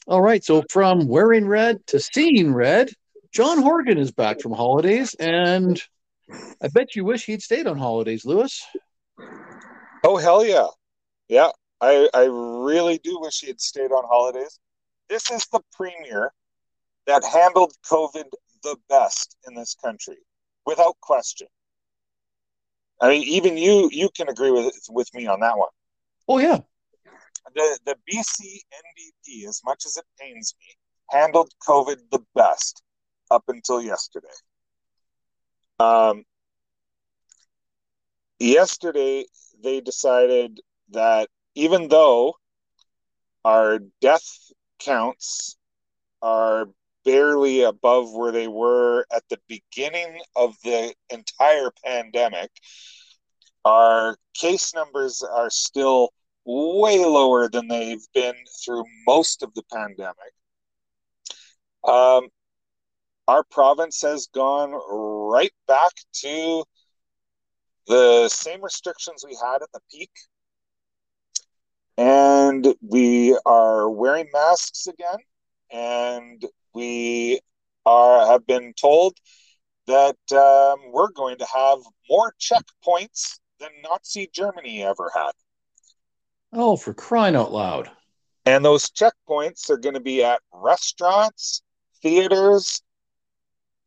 All 0.09 0.21
right. 0.21 0.43
So 0.43 0.65
from 0.71 1.07
wearing 1.07 1.47
red 1.47 1.87
to 1.89 2.01
seeing 2.01 2.53
red, 2.53 2.91
John 3.33 3.63
Horgan 3.63 3.99
is 3.99 4.11
back 4.11 4.41
from 4.41 4.53
holidays, 4.53 5.15
and 5.15 5.81
I 6.61 6.69
bet 6.69 6.97
you 6.97 7.05
wish 7.05 7.27
he'd 7.27 7.43
stayed 7.43 7.67
on 7.67 7.79
holidays, 7.79 8.25
Lewis. 8.25 8.65
Oh 10.05 10.17
hell 10.17 10.45
yeah, 10.45 10.67
yeah. 11.29 11.51
I 11.81 12.09
I 12.13 12.25
really 12.25 12.99
do 12.99 13.21
wish 13.21 13.41
he 13.41 13.47
had 13.49 13.61
stayed 13.61 13.93
on 13.93 14.05
holidays. 14.09 14.59
This 15.09 15.31
is 15.31 15.47
the 15.53 15.61
premier 15.75 16.33
that 17.07 17.23
handled 17.25 17.73
COVID 17.91 18.25
the 18.63 18.77
best 18.89 19.37
in 19.47 19.55
this 19.55 19.75
country, 19.75 20.19
without 20.67 20.99
question. 21.01 21.49
I 23.01 23.09
mean, 23.09 23.23
even 23.25 23.57
you 23.57 23.89
you 23.93 24.09
can 24.17 24.29
agree 24.29 24.51
with 24.51 24.75
with 24.91 25.13
me 25.15 25.27
on 25.27 25.41
that 25.41 25.59
one. 25.59 25.71
Oh 26.29 26.39
yeah. 26.39 26.61
The 27.55 27.79
the 27.85 27.97
BC 28.09 28.61
NDP, 28.83 29.49
as 29.49 29.61
much 29.65 29.85
as 29.87 29.97
it 29.97 30.05
pains 30.21 30.55
me, 30.61 30.77
handled 31.11 31.51
COVID 31.69 31.99
the 32.11 32.25
best 32.35 32.83
up 33.31 33.45
until 33.49 33.83
yesterday. 33.83 34.29
Um, 35.81 36.25
yesterday 38.39 39.25
they 39.63 39.81
decided 39.81 40.61
that 40.91 41.29
even 41.55 41.89
though 41.89 42.35
our 43.45 43.81
death 44.01 44.29
counts 44.79 45.57
are 46.21 46.67
barely 47.05 47.63
above 47.63 48.13
where 48.13 48.33
they 48.33 48.49
were 48.49 49.07
at 49.15 49.23
the 49.29 49.39
beginning 49.49 50.21
of 50.37 50.55
the 50.65 50.95
entire 51.11 51.71
pandemic, 51.85 52.51
our 53.65 54.17
case 54.35 54.75
numbers 54.75 55.23
are 55.23 55.51
still 55.51 56.11
way 56.45 56.99
lower 56.99 57.49
than 57.49 57.69
they've 57.69 58.07
been 58.15 58.35
through 58.65 58.85
most 59.07 59.43
of 59.43 59.55
the 59.55 59.63
pandemic. 59.73 60.17
Um, 61.85 62.29
our 63.29 63.45
province 63.45 64.03
has 64.03 64.29
gone 64.35 64.73
right 64.73 65.53
back 65.69 65.93
to 66.23 66.65
the 67.87 68.29
same 68.29 68.63
restrictions 68.63 69.25
we 69.27 69.37
had 69.43 69.63
at 69.63 69.73
the 69.73 69.81
peak. 69.91 70.11
And 71.97 72.75
we 72.81 73.39
are 73.45 73.89
wearing 73.91 74.29
masks 74.33 74.87
again. 74.87 75.19
And 75.71 76.45
we 76.75 77.41
are 77.85 78.27
have 78.27 78.47
been 78.47 78.73
told 78.75 79.17
that 79.87 80.17
um, 80.33 80.93
we're 80.93 81.11
going 81.11 81.39
to 81.39 81.47
have 81.53 81.79
more 82.09 82.33
checkpoints 82.41 83.39
than 83.59 83.71
Nazi 83.83 84.31
Germany 84.33 84.83
ever 84.83 85.11
had. 85.15 85.33
Oh, 86.53 86.77
for 86.77 86.95
crying 86.95 87.35
out 87.35 87.53
loud. 87.53 87.91
And 88.45 88.65
those 88.65 88.91
checkpoints 88.91 89.71
are 89.71 89.77
going 89.77 89.95
to 89.95 90.01
be 90.01 90.23
at 90.23 90.41
restaurants, 90.53 91.63
theaters, 92.03 92.83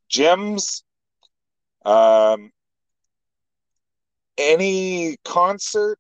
gyms, 0.10 0.84
um, 1.86 2.52
any 4.38 5.18
concert, 5.24 6.00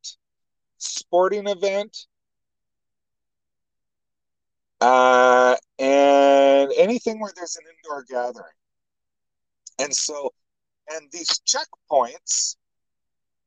sporting 0.77 1.47
event, 1.47 2.05
uh, 4.81 5.55
and 5.79 6.71
anything 6.77 7.19
where 7.19 7.31
there's 7.35 7.55
an 7.55 7.63
indoor 7.75 8.03
gathering. 8.09 8.53
And 9.79 9.93
so, 9.93 10.31
and 10.89 11.09
these 11.11 11.41
checkpoints 11.45 12.55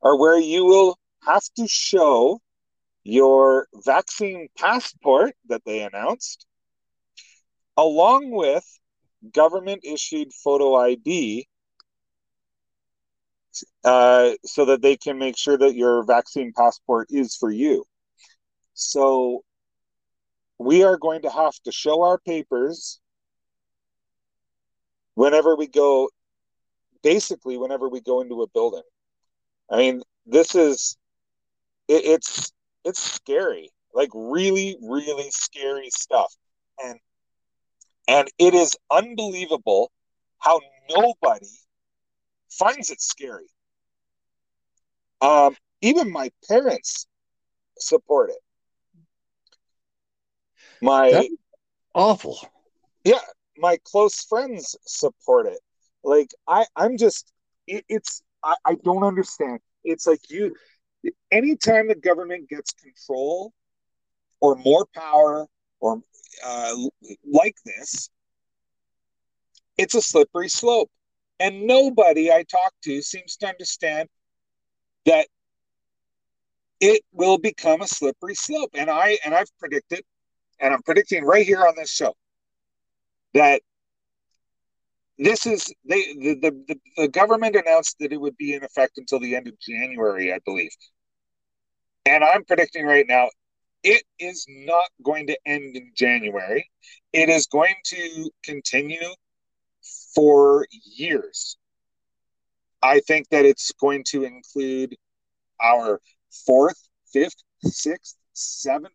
are 0.02 0.18
where 0.18 0.38
you 0.38 0.64
will 0.64 0.98
have 1.26 1.44
to 1.56 1.66
show 1.66 2.40
your 3.02 3.68
vaccine 3.84 4.48
passport 4.58 5.34
that 5.48 5.62
they 5.64 5.82
announced, 5.82 6.46
along 7.76 8.30
with 8.30 8.64
government 9.32 9.80
issued 9.84 10.32
photo 10.32 10.74
ID, 10.76 11.46
uh, 13.84 14.32
so 14.44 14.64
that 14.66 14.82
they 14.82 14.96
can 14.96 15.18
make 15.18 15.36
sure 15.36 15.56
that 15.56 15.74
your 15.74 16.04
vaccine 16.04 16.52
passport 16.56 17.08
is 17.10 17.34
for 17.36 17.50
you. 17.50 17.84
So 18.74 19.42
we 20.58 20.82
are 20.82 20.96
going 20.96 21.22
to 21.22 21.30
have 21.30 21.54
to 21.64 21.72
show 21.72 22.02
our 22.02 22.18
papers 22.18 23.00
whenever 25.14 25.56
we 25.56 25.66
go, 25.66 26.08
basically, 27.02 27.56
whenever 27.56 27.88
we 27.88 28.00
go 28.00 28.20
into 28.20 28.42
a 28.42 28.48
building. 28.48 28.82
I 29.70 29.76
mean, 29.76 30.02
this 30.26 30.54
is 30.54 30.96
it, 31.88 32.04
it's 32.04 32.52
it's 32.84 33.02
scary, 33.02 33.70
like 33.94 34.10
really, 34.14 34.76
really 34.82 35.30
scary 35.30 35.90
stuff, 35.90 36.34
and 36.84 36.98
and 38.08 38.28
it 38.38 38.54
is 38.54 38.76
unbelievable 38.90 39.92
how 40.38 40.60
nobody 40.90 41.46
finds 42.50 42.90
it 42.90 43.00
scary. 43.00 43.48
Um, 45.20 45.56
even 45.82 46.10
my 46.10 46.30
parents 46.48 47.06
support 47.78 48.30
it. 48.30 48.38
My 50.80 51.10
That- 51.10 51.28
Awful. 51.94 52.38
yeah, 53.04 53.20
my 53.56 53.78
close 53.84 54.24
friends 54.24 54.76
support 54.84 55.46
it. 55.46 55.60
Like 56.04 56.30
I, 56.46 56.66
I'm 56.76 56.96
just 56.96 57.32
it, 57.66 57.84
it's 57.88 58.22
I, 58.42 58.54
I 58.64 58.74
don't 58.84 59.02
understand. 59.04 59.60
It's 59.84 60.06
like 60.06 60.30
you 60.30 60.54
anytime 61.30 61.88
the 61.88 61.94
government 61.94 62.48
gets 62.48 62.72
control 62.72 63.52
or 64.40 64.56
more 64.56 64.86
power 64.94 65.46
or 65.80 66.02
uh, 66.44 66.74
like 67.24 67.56
this, 67.64 68.10
it's 69.76 69.94
a 69.94 70.02
slippery 70.02 70.48
slope. 70.48 70.90
And 71.40 71.66
nobody 71.66 72.30
I 72.32 72.44
talk 72.44 72.72
to 72.84 73.00
seems 73.02 73.36
to 73.38 73.46
understand 73.48 74.08
that 75.06 75.28
it 76.80 77.02
will 77.12 77.38
become 77.38 77.80
a 77.82 77.86
slippery 77.86 78.34
slope. 78.34 78.70
And 78.74 78.90
I 78.90 79.18
and 79.24 79.34
I've 79.34 79.50
predicted, 79.58 80.02
and 80.60 80.74
I'm 80.74 80.82
predicting 80.82 81.24
right 81.24 81.46
here 81.46 81.66
on 81.66 81.74
this 81.76 81.90
show 81.90 82.14
that 83.34 83.62
this 85.18 85.46
is 85.46 85.72
they 85.88 86.14
the, 86.14 86.34
the, 86.40 86.64
the, 86.68 86.76
the 86.96 87.08
government 87.08 87.56
announced 87.56 87.96
that 88.00 88.12
it 88.12 88.20
would 88.20 88.36
be 88.36 88.54
in 88.54 88.64
effect 88.64 88.98
until 88.98 89.20
the 89.20 89.34
end 89.34 89.48
of 89.48 89.58
January, 89.60 90.32
I 90.32 90.38
believe. 90.44 90.70
And 92.06 92.24
I'm 92.24 92.44
predicting 92.44 92.86
right 92.86 93.06
now 93.08 93.28
it 93.82 94.02
is 94.18 94.44
not 94.48 94.88
going 95.02 95.26
to 95.28 95.38
end 95.46 95.76
in 95.76 95.92
January. 95.94 96.68
It 97.12 97.28
is 97.28 97.46
going 97.46 97.74
to 97.86 98.30
continue 98.44 99.14
for 100.14 100.66
years. 100.96 101.56
I 102.82 103.00
think 103.00 103.28
that 103.30 103.44
it's 103.44 103.72
going 103.80 104.04
to 104.08 104.24
include 104.24 104.96
our 105.60 106.00
fourth, 106.46 106.88
fifth, 107.12 107.42
sixth, 107.64 108.16
seventh 108.32 108.92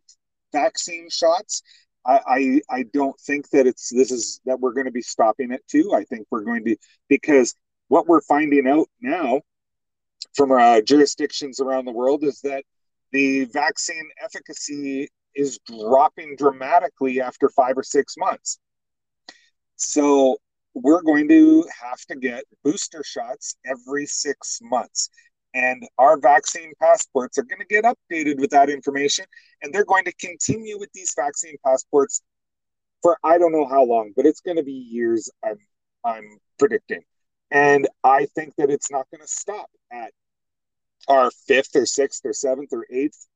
vaccine 0.53 1.09
shots. 1.09 1.61
I, 2.05 2.19
I, 2.27 2.61
I 2.69 2.83
don't 2.93 3.19
think 3.19 3.49
that 3.49 3.67
it's 3.67 3.89
this 3.89 4.11
is 4.11 4.41
that 4.45 4.59
we're 4.59 4.73
going 4.73 4.85
to 4.85 4.91
be 4.91 5.01
stopping 5.01 5.51
it 5.51 5.63
too. 5.67 5.93
I 5.93 6.03
think 6.03 6.27
we're 6.29 6.43
going 6.43 6.65
to 6.65 6.75
because 7.07 7.55
what 7.87 8.07
we're 8.07 8.21
finding 8.21 8.67
out 8.67 8.87
now 9.01 9.41
from 10.35 10.51
uh, 10.51 10.81
jurisdictions 10.81 11.59
around 11.59 11.85
the 11.85 11.91
world 11.91 12.23
is 12.23 12.41
that 12.41 12.63
the 13.11 13.45
vaccine 13.45 14.09
efficacy 14.23 15.09
is 15.35 15.59
dropping 15.65 16.35
dramatically 16.37 17.21
after 17.21 17.49
five 17.49 17.77
or 17.77 17.83
six 17.83 18.15
months. 18.17 18.59
So 19.75 20.37
we're 20.73 21.01
going 21.01 21.27
to 21.29 21.65
have 21.81 21.99
to 22.09 22.15
get 22.15 22.43
booster 22.63 23.03
shots 23.03 23.55
every 23.65 24.05
six 24.05 24.59
months. 24.61 25.09
And 25.53 25.83
our 25.97 26.19
vaccine 26.19 26.71
passports 26.81 27.37
are 27.37 27.43
going 27.43 27.59
to 27.59 27.65
get 27.65 27.85
updated 27.85 28.39
with 28.39 28.49
that 28.51 28.69
information. 28.69 29.25
And 29.61 29.73
they're 29.73 29.85
going 29.85 30.05
to 30.05 30.13
continue 30.13 30.79
with 30.79 30.89
these 30.93 31.13
vaccine 31.15 31.55
passports 31.65 32.21
for 33.01 33.17
I 33.23 33.37
don't 33.37 33.51
know 33.51 33.67
how 33.67 33.83
long, 33.83 34.13
but 34.15 34.25
it's 34.25 34.41
going 34.41 34.57
to 34.57 34.63
be 34.63 34.71
years, 34.71 35.29
I'm, 35.43 35.59
I'm 36.03 36.37
predicting. 36.57 37.01
And 37.51 37.87
I 38.03 38.25
think 38.33 38.55
that 38.57 38.71
it's 38.71 38.89
not 38.89 39.05
going 39.11 39.21
to 39.21 39.27
stop 39.27 39.69
at 39.91 40.11
our 41.07 41.29
fifth 41.47 41.75
or 41.75 41.85
sixth 41.85 42.25
or 42.25 42.33
seventh 42.33 42.69
or 42.71 42.87
eighth 42.89 43.27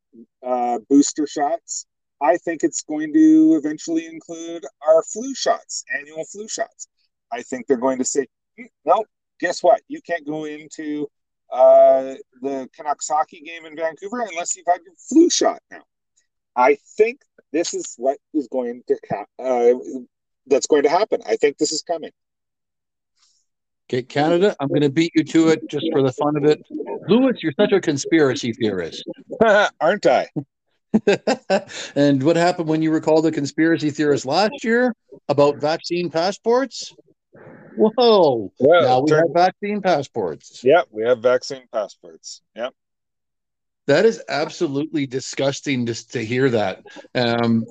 uh, 0.44 0.80
booster 0.90 1.28
shots. 1.28 1.86
I 2.22 2.38
think 2.38 2.64
it's 2.64 2.82
going 2.82 3.14
to 3.14 3.60
eventually 3.62 4.08
include 4.08 4.66
our 4.88 5.04
flu 5.04 5.36
shots, 5.36 5.84
annual 5.96 6.26
flu 6.26 6.48
shots. 6.48 6.88
I 7.32 7.44
think 7.44 7.68
they're 7.68 7.78
going 7.78 8.00
to 8.00 8.06
say, 8.06 8.26
hmm, 8.58 8.66
no, 8.86 9.04
guess 9.40 9.62
what? 9.62 9.82
You 9.88 10.02
can't 10.02 10.26
go 10.26 10.46
into 10.46 11.08
uh, 11.51 12.16
the 12.42 12.70
Canucks 12.75 13.08
hockey 13.08 13.42
game 13.42 13.66
in 13.66 13.75
Vancouver 13.75 14.22
unless 14.22 14.56
you've 14.56 14.68
had 14.68 14.82
your 14.86 14.96
flu 15.10 15.30
shot 15.30 15.62
now. 15.72 15.84
I 16.56 16.77
think 16.98 17.22
this 17.51 17.74
is 17.74 17.94
what 17.98 18.18
is 18.34 18.48
going 18.48 18.84
to 18.88 18.98
ha- 19.10 19.25
uh, 19.39 19.74
that's 20.48 20.68
going 20.68 20.84
to 20.84 20.89
happen. 20.89 21.22
I 21.25 21.36
think 21.36 21.58
this 21.58 21.72
is 21.72 21.84
coming. 21.84 22.12
Okay, 23.89 24.04
Canada, 24.04 24.54
I'm 24.60 24.68
going 24.68 24.82
to 24.82 24.89
beat 24.89 25.13
you 25.16 25.24
to 25.24 25.50
it 25.50 25.62
just 25.70 25.86
for 25.94 26.01
the 26.01 26.12
fun 26.12 26.36
of 26.36 26.44
it. 26.44 26.62
Lewis, 27.08 27.38
you're 27.42 27.54
such 27.58 27.72
a 27.72 27.80
conspiracy 27.80 28.51
theorist. 28.51 29.04
Aren't 29.80 30.06
I? 30.06 30.27
and 31.96 32.22
what 32.24 32.36
happened 32.36 32.68
when 32.68 32.82
you 32.82 32.92
were 32.92 33.00
called 33.00 33.25
a 33.25 33.32
conspiracy 33.32 33.89
theorist 33.89 34.25
last 34.25 34.63
year 34.63 34.94
about 35.30 35.62
vaccine 35.62 36.10
passports? 36.10 36.94
Whoa. 37.77 38.51
Well, 38.60 38.81
now 38.81 39.01
we 39.01 39.12
have 39.12 39.34
vaccine 39.34 39.81
passports. 39.81 40.63
Yeah, 40.63 40.81
we 40.91 41.03
have 41.03 41.19
vaccine 41.19 41.67
passports. 41.72 42.41
Yeah. 42.55 42.69
That 43.88 44.05
is 44.05 44.22
absolutely 44.27 45.07
disgusting 45.07 45.86
just 45.86 46.12
to 46.13 46.25
hear 46.25 46.50
that. 46.50 46.84
Um, 47.15 47.65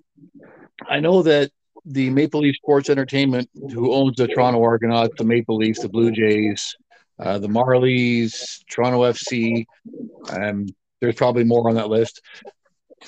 I 0.88 1.00
know 1.00 1.22
that 1.22 1.50
the 1.84 2.10
Maple 2.10 2.40
Leaf 2.40 2.56
Sports 2.56 2.88
Entertainment, 2.88 3.50
who 3.54 3.92
owns 3.92 4.16
the 4.16 4.26
Toronto 4.26 4.62
Argonauts, 4.62 5.14
the 5.18 5.24
Maple 5.24 5.56
Leafs, 5.56 5.80
the 5.80 5.88
Blue 5.88 6.10
Jays, 6.10 6.74
uh, 7.18 7.38
the 7.38 7.48
Marlies, 7.48 8.64
Toronto 8.68 9.02
FC, 9.02 9.66
um, 10.30 10.66
there's 11.00 11.14
probably 11.14 11.44
more 11.44 11.68
on 11.68 11.76
that 11.76 11.88
list. 11.88 12.22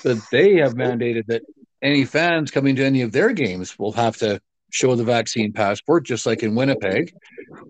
But 0.03 0.19
they 0.31 0.57
have 0.57 0.75
mandated 0.75 1.25
that 1.27 1.41
any 1.81 2.05
fans 2.05 2.51
coming 2.51 2.75
to 2.75 2.85
any 2.85 3.01
of 3.01 3.11
their 3.11 3.31
games 3.33 3.77
will 3.77 3.91
have 3.93 4.17
to 4.17 4.39
show 4.69 4.95
the 4.95 5.03
vaccine 5.03 5.51
passport, 5.51 6.05
just 6.05 6.25
like 6.25 6.43
in 6.43 6.55
Winnipeg. 6.55 7.13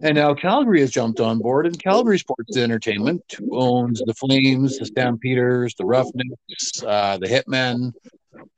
And 0.01 0.15
now 0.15 0.33
Calgary 0.33 0.81
has 0.81 0.91
jumped 0.91 1.19
on 1.19 1.39
board, 1.39 1.65
and 1.65 1.81
Calgary 1.81 2.19
Sports 2.19 2.57
Entertainment, 2.57 3.23
who 3.37 3.57
owns 3.57 4.01
the 4.05 4.13
Flames, 4.13 4.77
the 4.77 4.85
Stampeders, 4.85 5.73
the 5.75 5.85
Roughnecks, 5.85 6.83
uh, 6.85 7.17
the 7.17 7.27
Hitmen, 7.27 7.93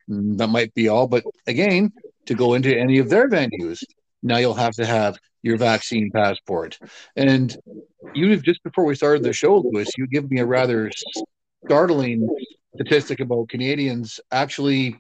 mm, 0.10 0.38
that 0.38 0.48
might 0.48 0.74
be 0.74 0.88
all. 0.88 1.08
But 1.08 1.24
again, 1.48 1.92
to 2.26 2.36
go 2.36 2.54
into 2.54 2.76
any 2.76 3.00
of 3.00 3.10
their 3.10 3.30
venues, 3.30 3.84
now 4.24 4.38
you'll 4.38 4.54
have 4.54 4.76
to 4.76 4.86
have 4.86 5.18
your 5.44 5.58
vaccine 5.58 6.12
passport. 6.12 6.78
And 7.16 7.56
you 8.14 8.38
just 8.38 8.64
before 8.64 8.86
we 8.86 8.96
started 8.96 9.24
the 9.24 9.34
show, 9.34 9.58
Lewis, 9.58 9.90
you 9.98 10.08
give 10.08 10.30
me 10.30 10.40
a 10.40 10.46
rather 10.46 10.92
startling 11.66 12.28
statistic 12.76 13.20
about 13.20 13.50
Canadians 13.50 14.20
actually 14.32 14.96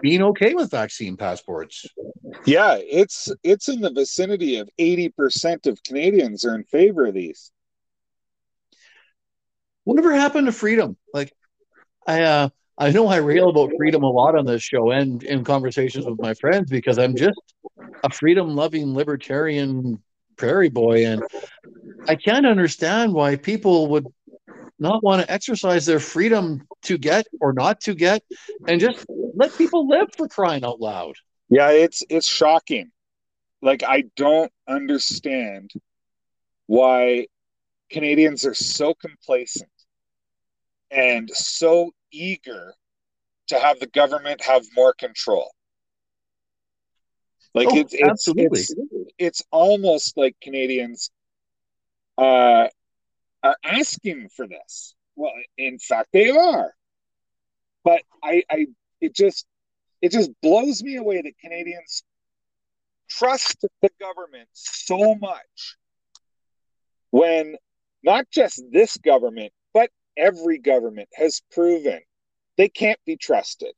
being 0.00 0.22
okay 0.22 0.54
with 0.54 0.70
vaccine 0.70 1.16
passports. 1.16 1.86
Yeah, 2.44 2.76
it's 2.78 3.30
it's 3.42 3.68
in 3.68 3.80
the 3.80 3.92
vicinity 3.92 4.56
of 4.56 4.68
80% 4.78 5.66
of 5.66 5.82
Canadians 5.84 6.44
are 6.44 6.54
in 6.54 6.64
favor 6.64 7.06
of 7.06 7.14
these. 7.14 7.52
Whatever 9.84 10.12
happened 10.12 10.46
to 10.46 10.52
freedom? 10.52 10.96
Like 11.12 11.32
I 12.06 12.22
uh 12.22 12.48
I 12.78 12.90
know 12.90 13.06
I 13.06 13.16
rail 13.16 13.50
about 13.50 13.70
freedom 13.76 14.02
a 14.02 14.10
lot 14.10 14.36
on 14.36 14.46
this 14.46 14.62
show 14.62 14.90
and 14.90 15.22
in 15.22 15.44
conversations 15.44 16.06
with 16.06 16.20
my 16.20 16.34
friends 16.34 16.70
because 16.70 16.98
I'm 16.98 17.14
just 17.14 17.40
a 18.02 18.10
freedom 18.10 18.56
loving 18.56 18.94
libertarian 18.94 20.02
prairie 20.36 20.70
boy 20.70 21.06
and 21.06 21.22
I 22.08 22.16
can't 22.16 22.46
understand 22.46 23.12
why 23.12 23.36
people 23.36 23.88
would 23.88 24.06
not 24.78 25.04
want 25.04 25.22
to 25.22 25.30
exercise 25.30 25.86
their 25.86 26.00
freedom 26.00 26.66
to 26.82 26.98
get 26.98 27.26
or 27.40 27.52
not 27.52 27.80
to 27.82 27.94
get 27.94 28.22
and 28.66 28.80
just 28.80 29.06
let 29.42 29.58
people 29.58 29.88
live 29.88 30.08
for 30.16 30.28
crying 30.28 30.64
out 30.64 30.80
loud. 30.80 31.16
Yeah, 31.48 31.70
it's 31.70 32.02
it's 32.08 32.26
shocking. 32.26 32.90
Like 33.60 33.82
I 33.82 34.04
don't 34.16 34.52
understand 34.68 35.70
why 36.66 37.26
Canadians 37.90 38.46
are 38.46 38.54
so 38.54 38.94
complacent 38.94 39.70
and 40.90 41.28
so 41.30 41.90
eager 42.12 42.74
to 43.48 43.58
have 43.58 43.80
the 43.80 43.86
government 43.86 44.42
have 44.42 44.64
more 44.76 44.94
control. 44.94 45.50
Like 47.54 47.68
oh, 47.70 47.76
it's, 47.76 47.92
it's, 47.92 48.02
absolutely. 48.02 48.60
it's 48.60 48.74
it's 49.18 49.42
almost 49.50 50.16
like 50.16 50.36
Canadians 50.40 51.10
uh, 52.16 52.68
are 53.42 53.56
asking 53.64 54.28
for 54.34 54.46
this. 54.46 54.94
Well, 55.16 55.32
in 55.58 55.78
fact, 55.78 56.08
they 56.12 56.30
are. 56.30 56.72
But 57.84 58.02
I, 58.22 58.44
I, 58.48 58.66
it 59.02 59.14
just, 59.14 59.46
it 60.00 60.12
just 60.12 60.30
blows 60.40 60.82
me 60.82 60.96
away 60.96 61.22
that 61.22 61.38
Canadians 61.38 62.02
trust 63.08 63.64
the 63.82 63.90
government 64.00 64.48
so 64.52 65.14
much 65.14 65.76
when 67.10 67.56
not 68.02 68.26
just 68.30 68.62
this 68.72 68.96
government, 68.96 69.52
but 69.74 69.90
every 70.16 70.58
government 70.58 71.08
has 71.14 71.42
proven 71.52 72.00
they 72.56 72.68
can't 72.68 72.98
be 73.06 73.16
trusted. 73.16 73.74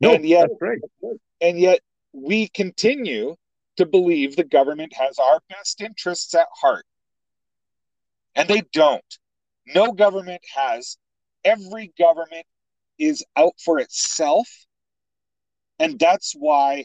No, 0.00 0.14
and 0.14 0.24
yet, 0.24 0.48
right. 0.60 0.78
and 1.40 1.58
yet 1.58 1.80
we 2.12 2.48
continue 2.48 3.36
to 3.76 3.86
believe 3.86 4.34
the 4.36 4.44
government 4.44 4.92
has 4.94 5.18
our 5.18 5.40
best 5.48 5.80
interests 5.80 6.34
at 6.34 6.48
heart. 6.54 6.84
And 8.34 8.48
they 8.48 8.62
don't. 8.72 9.04
No 9.66 9.92
government 9.92 10.42
has. 10.54 10.96
Every 11.44 11.92
government 11.98 12.46
is 13.00 13.24
out 13.36 13.54
for 13.64 13.80
itself. 13.80 14.48
And 15.78 15.98
that's 15.98 16.34
why 16.38 16.84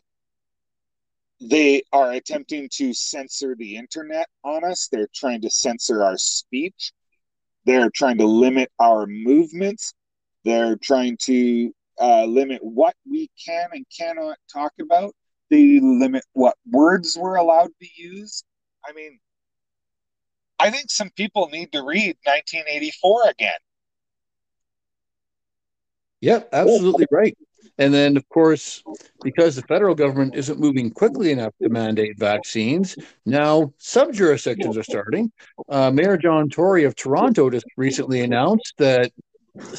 they 1.42 1.84
are 1.92 2.14
attempting 2.14 2.70
to 2.74 2.94
censor 2.94 3.56
the 3.56 3.76
internet 3.76 4.28
on 4.44 4.64
us. 4.64 4.88
They're 4.92 5.10
trying 5.14 5.42
to 5.42 5.50
censor 5.50 6.04
our 6.04 6.18
speech. 6.18 6.94
They're 7.66 7.90
trying 7.90 8.18
to 8.20 8.26
limit 8.26 8.72
our 8.80 9.06
movements. 9.06 9.94
They're 10.46 10.78
trying 10.78 11.18
to 11.24 11.74
uh, 12.00 12.26
limit 12.26 12.64
what 12.64 12.96
we 13.10 13.30
can 13.44 13.70
and 13.74 13.86
cannot 13.96 14.38
talk 14.52 14.74
about. 14.80 15.14
They 15.50 15.80
limit 15.82 16.24
what 16.34 16.56
words 16.72 17.18
we're 17.20 17.36
allowed 17.36 17.72
to 17.82 17.88
use. 17.96 18.44
I 18.88 18.94
mean, 18.94 19.20
I 20.60 20.70
think 20.70 20.90
some 20.90 21.10
people 21.12 21.50
need 21.50 21.72
to 21.74 21.84
read 21.84 22.18
1984 22.24 23.30
again. 23.30 23.52
Yep, 26.26 26.50
absolutely 26.54 27.06
right. 27.12 27.38
And 27.78 27.94
then, 27.94 28.18
of 28.18 28.28
course, 28.30 28.82
because 29.22 29.56
the 29.56 29.62
federal 29.64 29.94
government 29.94 30.34
isn't 30.34 30.60
moving 30.60 30.90
quickly 30.90 31.32
enough 31.32 31.54
to 31.62 31.70
mandate 31.70 32.18
vaccines, 32.18 32.98
now 33.28 33.72
sub 33.78 34.12
jurisdictions 34.12 34.76
are 34.76 34.84
starting. 34.84 35.32
Uh, 35.70 35.92
Mayor 35.92 36.18
John 36.18 36.50
Tory 36.50 36.84
of 36.84 36.96
Toronto 36.96 37.52
just 37.52 37.68
recently 37.78 38.22
announced 38.22 38.74
that 38.80 39.12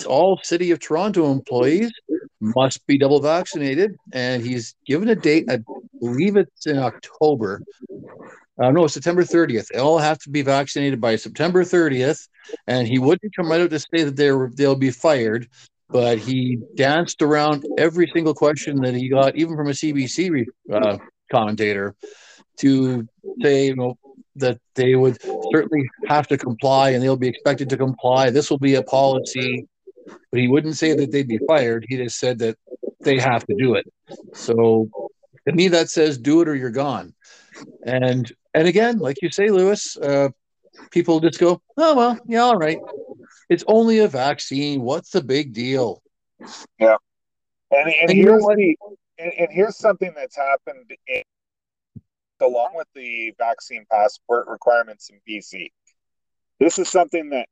all 0.06 0.38
City 0.44 0.70
of 0.70 0.78
Toronto 0.78 1.32
employees 1.32 1.90
must 2.40 2.86
be 2.86 2.96
double 2.96 3.18
vaccinated, 3.18 3.96
and 4.12 4.46
he's 4.46 4.76
given 4.86 5.08
a 5.08 5.16
date. 5.16 5.46
I 5.50 5.58
believe 5.98 6.36
it's 6.36 6.66
in 6.68 6.78
October 6.78 7.60
uh, 8.58 8.70
no, 8.70 8.86
September 8.86 9.22
30th. 9.22 9.68
They 9.68 9.78
all 9.78 9.98
have 9.98 10.18
to 10.20 10.30
be 10.30 10.42
vaccinated 10.42 11.00
by 11.00 11.16
September 11.16 11.62
30th. 11.62 12.28
And 12.66 12.88
he 12.88 12.98
wouldn't 12.98 13.36
come 13.36 13.50
right 13.50 13.60
out 13.60 13.70
to 13.70 13.78
say 13.78 14.04
that 14.04 14.16
they're, 14.16 14.50
they'll 14.54 14.76
be 14.76 14.90
fired, 14.90 15.48
but 15.88 16.18
he 16.18 16.58
danced 16.74 17.22
around 17.22 17.64
every 17.78 18.10
single 18.12 18.34
question 18.34 18.80
that 18.82 18.94
he 18.94 19.08
got, 19.08 19.36
even 19.36 19.56
from 19.56 19.68
a 19.68 19.72
CBC 19.72 20.44
uh, 20.72 20.98
commentator, 21.30 21.94
to 22.58 23.06
say, 23.42 23.66
you 23.66 23.76
know, 23.76 23.96
that 24.36 24.58
they 24.74 24.94
would 24.94 25.18
certainly 25.52 25.88
have 26.06 26.26
to 26.28 26.36
comply 26.36 26.90
and 26.90 27.02
they'll 27.02 27.16
be 27.16 27.28
expected 27.28 27.70
to 27.70 27.76
comply. 27.76 28.30
This 28.30 28.50
will 28.50 28.58
be 28.58 28.74
a 28.74 28.82
policy, 28.82 29.66
but 30.30 30.40
he 30.40 30.48
wouldn't 30.48 30.76
say 30.76 30.94
that 30.94 31.10
they'd 31.10 31.28
be 31.28 31.40
fired. 31.46 31.86
He 31.88 31.96
just 31.96 32.18
said 32.18 32.38
that 32.40 32.58
they 33.00 33.18
have 33.18 33.46
to 33.46 33.54
do 33.56 33.74
it. 33.74 33.86
So 34.34 34.88
to 35.48 35.54
me, 35.54 35.68
that 35.68 35.88
says 35.88 36.18
do 36.18 36.42
it 36.42 36.48
or 36.48 36.54
you're 36.54 36.70
gone. 36.70 37.14
And 37.84 38.30
and 38.52 38.68
again, 38.68 38.98
like 38.98 39.22
you 39.22 39.30
say, 39.30 39.48
Lewis, 39.48 39.96
uh, 39.96 40.28
people 40.90 41.20
just 41.20 41.38
go, 41.38 41.60
oh, 41.76 41.94
well, 41.94 42.18
yeah, 42.26 42.40
all 42.40 42.56
right. 42.56 42.78
It's 43.48 43.64
only 43.66 44.00
a 44.00 44.08
vaccine. 44.08 44.82
What's 44.82 45.10
the 45.10 45.22
big 45.22 45.52
deal? 45.52 46.02
Yeah. 46.78 46.96
And, 47.70 47.88
and, 47.88 48.10
and 48.10 48.12
here's, 48.12 48.42
the, 48.42 48.76
and, 49.18 49.32
and, 49.32 49.48
here's 49.50 49.76
something 49.76 50.12
that's 50.14 50.36
happened 50.36 50.92
in 51.06 51.22
along 52.40 52.72
with 52.74 52.88
the 52.94 53.32
vaccine 53.38 53.86
passport 53.90 54.46
requirements 54.46 55.10
in 55.10 55.20
BC. 55.28 55.70
This 56.60 56.78
is 56.78 56.88
something 56.88 57.30
that 57.30 57.48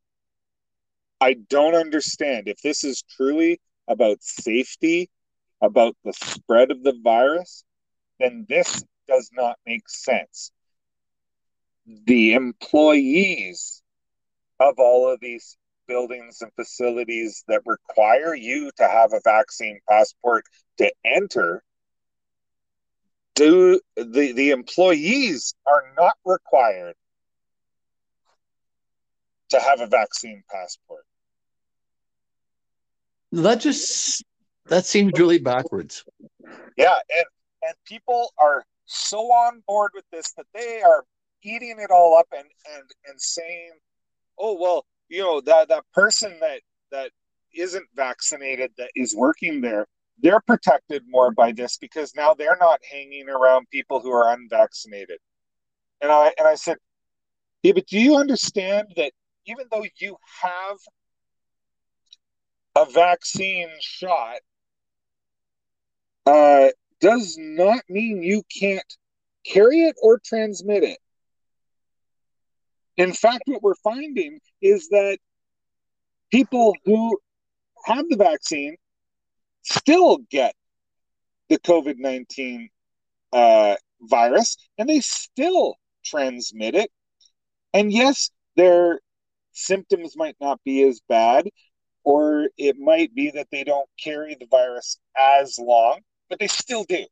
I 1.20 1.34
don't 1.34 1.74
understand. 1.74 2.48
If 2.48 2.60
this 2.62 2.84
is 2.84 3.02
truly 3.16 3.60
about 3.88 4.22
safety, 4.22 5.10
about 5.60 5.96
the 6.04 6.12
spread 6.12 6.70
of 6.70 6.82
the 6.82 6.98
virus, 7.02 7.64
then 8.20 8.46
this 8.48 8.84
does 9.08 9.30
not 9.32 9.58
make 9.66 9.88
sense. 9.88 10.50
The 11.86 12.34
employees 12.34 13.82
of 14.60 14.74
all 14.78 15.12
of 15.12 15.20
these 15.20 15.56
buildings 15.86 16.42
and 16.42 16.52
facilities 16.54 17.44
that 17.48 17.62
require 17.66 18.34
you 18.34 18.70
to 18.76 18.86
have 18.86 19.12
a 19.12 19.20
vaccine 19.24 19.80
passport 19.88 20.44
to 20.78 20.90
enter 21.04 21.62
do 23.34 23.80
the 23.96 24.32
the 24.32 24.50
employees 24.50 25.54
are 25.66 25.82
not 25.96 26.14
required 26.24 26.94
to 29.50 29.60
have 29.60 29.80
a 29.80 29.86
vaccine 29.86 30.42
passport. 30.50 31.04
That 33.32 33.60
just 33.60 34.24
that 34.66 34.86
seems 34.86 35.12
really 35.18 35.38
backwards. 35.38 36.04
Yeah 36.76 36.94
and 37.10 37.26
and 37.62 37.74
people 37.84 38.32
are 38.38 38.64
so 38.86 39.18
on 39.18 39.62
board 39.66 39.90
with 39.94 40.04
this 40.12 40.32
that 40.36 40.46
they 40.54 40.82
are 40.82 41.04
eating 41.42 41.76
it 41.78 41.90
all 41.90 42.16
up 42.16 42.26
and 42.32 42.46
and 42.74 42.84
and 43.06 43.20
saying 43.20 43.72
oh 44.38 44.56
well 44.60 44.84
you 45.08 45.22
know 45.22 45.40
that 45.40 45.68
that 45.68 45.84
person 45.92 46.36
that 46.40 46.60
that 46.90 47.10
isn't 47.54 47.86
vaccinated 47.94 48.70
that 48.76 48.90
is 48.94 49.14
working 49.16 49.60
there 49.60 49.86
they're 50.22 50.40
protected 50.40 51.02
more 51.08 51.32
by 51.32 51.52
this 51.52 51.76
because 51.76 52.14
now 52.14 52.34
they're 52.34 52.56
not 52.60 52.80
hanging 52.90 53.28
around 53.28 53.68
people 53.70 54.00
who 54.00 54.12
are 54.12 54.32
unvaccinated. 54.32 55.18
And 56.00 56.10
i 56.10 56.32
and 56.38 56.46
i 56.46 56.54
said 56.54 56.76
yeah 57.62 57.72
but 57.72 57.86
do 57.86 57.98
you 57.98 58.16
understand 58.16 58.88
that 58.96 59.12
even 59.46 59.66
though 59.70 59.84
you 59.98 60.16
have 60.42 60.76
a 62.76 62.90
vaccine 62.90 63.68
shot 63.80 64.38
uh, 66.26 66.68
does 67.00 67.36
not 67.38 67.82
mean 67.88 68.22
you 68.22 68.42
can't 68.58 68.96
carry 69.44 69.82
it 69.82 69.94
or 70.02 70.18
transmit 70.18 70.82
it 70.82 70.98
in 72.96 73.12
fact, 73.12 73.42
what 73.46 73.62
we're 73.62 73.74
finding 73.76 74.40
is 74.62 74.88
that 74.88 75.18
people 76.30 76.74
who 76.84 77.18
have 77.86 78.08
the 78.08 78.16
vaccine 78.16 78.76
still 79.62 80.18
get 80.30 80.54
the 81.48 81.58
COVID 81.58 81.96
19 81.98 82.68
uh, 83.32 83.74
virus 84.02 84.56
and 84.78 84.88
they 84.88 85.00
still 85.00 85.74
transmit 86.04 86.74
it. 86.74 86.90
And 87.72 87.92
yes, 87.92 88.30
their 88.56 89.00
symptoms 89.52 90.16
might 90.16 90.36
not 90.40 90.60
be 90.64 90.82
as 90.82 91.00
bad, 91.08 91.48
or 92.04 92.48
it 92.56 92.76
might 92.78 93.14
be 93.14 93.30
that 93.32 93.48
they 93.50 93.64
don't 93.64 93.88
carry 94.02 94.36
the 94.38 94.46
virus 94.46 94.98
as 95.18 95.58
long, 95.58 96.00
but 96.28 96.38
they 96.38 96.46
still 96.46 96.84
do. 96.84 97.04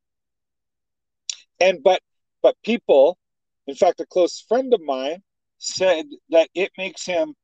And 1.61 1.83
but 1.83 2.01
but 2.43 2.57
people, 2.65 3.19
in 3.67 3.75
fact, 3.75 4.01
a 4.01 4.07
close 4.07 4.45
friend 4.49 4.73
of 4.75 4.81
mine 4.81 5.23
said 5.63 6.07
that 6.31 6.49
it 6.55 6.73
makes 6.77 7.07
him 7.07 7.35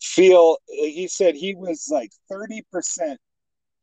feel 0.00 0.56
he 0.68 1.06
said 1.06 1.34
he 1.34 1.54
was 1.54 1.88
like 1.90 2.10
30% 2.32 2.62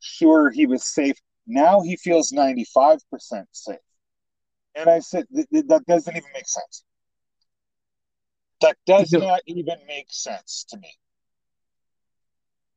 sure 0.00 0.50
he 0.50 0.66
was 0.66 0.84
safe. 0.84 1.16
Now 1.46 1.82
he 1.82 1.96
feels 1.96 2.32
95% 2.32 2.98
safe. 3.52 3.76
And 4.74 4.90
i 4.90 4.98
said 4.98 5.24
that 5.30 5.84
doesn't 5.86 6.16
even 6.16 6.30
make 6.34 6.48
sense. 6.48 6.84
That 8.60 8.76
does 8.86 9.12
not 9.12 9.40
even 9.46 9.76
make 9.86 10.06
sense 10.08 10.66
to 10.70 10.78
me. 10.78 10.90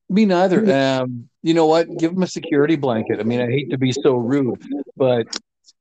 Me 0.10 0.26
neither. 0.26 0.72
Um 0.72 1.28
you 1.42 1.56
know 1.56 1.66
what? 1.66 1.88
Give 1.98 2.12
him 2.12 2.22
a 2.22 2.28
security 2.28 2.76
blanket. 2.76 3.20
I 3.20 3.24
mean 3.24 3.42
i 3.42 3.48
hate 3.48 3.72
to 3.72 3.80
be 3.80 3.92
so 3.92 4.14
rude 4.14 4.62
but 4.96 5.26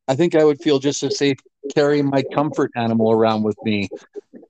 I 0.08 0.14
think 0.14 0.34
I 0.34 0.44
would 0.44 0.60
feel 0.60 0.78
just 0.78 1.02
as 1.02 1.18
safe 1.18 1.38
carrying 1.74 2.06
my 2.06 2.22
comfort 2.22 2.70
animal 2.76 3.12
around 3.12 3.42
with 3.42 3.56
me, 3.64 3.88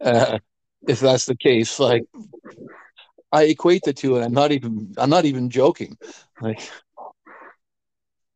uh, 0.01 0.39
if 0.87 1.01
that's 1.01 1.27
the 1.27 1.37
case. 1.37 1.79
Like, 1.79 2.05
I 3.33 3.45
equate 3.45 3.83
the 3.85 3.93
two, 3.93 4.17
and 4.17 4.25
I'm 4.25 4.33
not 4.33 4.53
even 4.53 4.95
I'm 4.97 5.11
not 5.11 5.25
even 5.25 5.51
joking. 5.51 5.97
Like, 6.41 6.61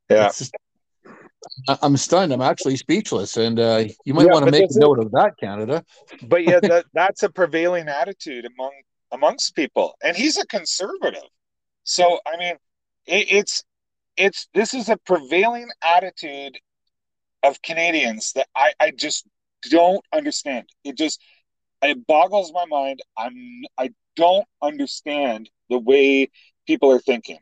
yeah, 0.09 0.29
just, 0.29 0.55
I'm 1.69 1.97
stunned. 1.97 2.33
I'm 2.33 2.43
actually 2.43 2.77
speechless, 2.77 3.37
and 3.37 3.59
uh, 3.59 3.85
you 4.05 4.14
might 4.14 4.27
yeah, 4.27 4.33
want 4.33 4.45
to 4.47 4.51
make 4.51 4.71
a 4.71 4.79
note 4.79 4.99
of 4.99 5.11
that, 5.12 5.33
Canada. 5.38 5.85
but 6.29 6.45
yeah, 6.45 6.61
that, 6.61 6.87
that's 6.95 7.23
a 7.23 7.31
prevailing 7.31 7.88
attitude 7.88 8.47
among 8.47 8.73
amongst 9.12 9.55
people, 9.55 9.95
and 10.03 10.16
he's 10.16 10.37
a 10.37 10.47
conservative. 10.47 11.29
So 11.85 12.21
I 12.27 12.37
mean, 12.37 12.55
it, 13.07 13.33
it's 13.33 13.64
it's 14.16 14.49
this 14.55 14.75
is 14.75 14.88
a 14.88 14.97
prevailing 14.97 15.69
attitude 15.83 16.59
of 17.42 17.62
Canadians 17.62 18.33
that 18.35 18.48
I, 18.55 18.72
I 18.81 18.90
just 18.90 19.26
don't 19.70 20.05
understand. 20.12 20.66
It 20.85 20.96
just 20.96 21.20
it 21.83 22.07
boggles 22.07 22.53
my 22.53 22.66
mind. 22.66 23.00
I'm 23.16 23.62
I 23.79 23.90
don't 24.16 24.46
understand 24.62 25.50
the 25.68 25.79
way 25.79 26.31
people 26.66 26.90
are 26.90 27.00
thinking. 27.00 27.38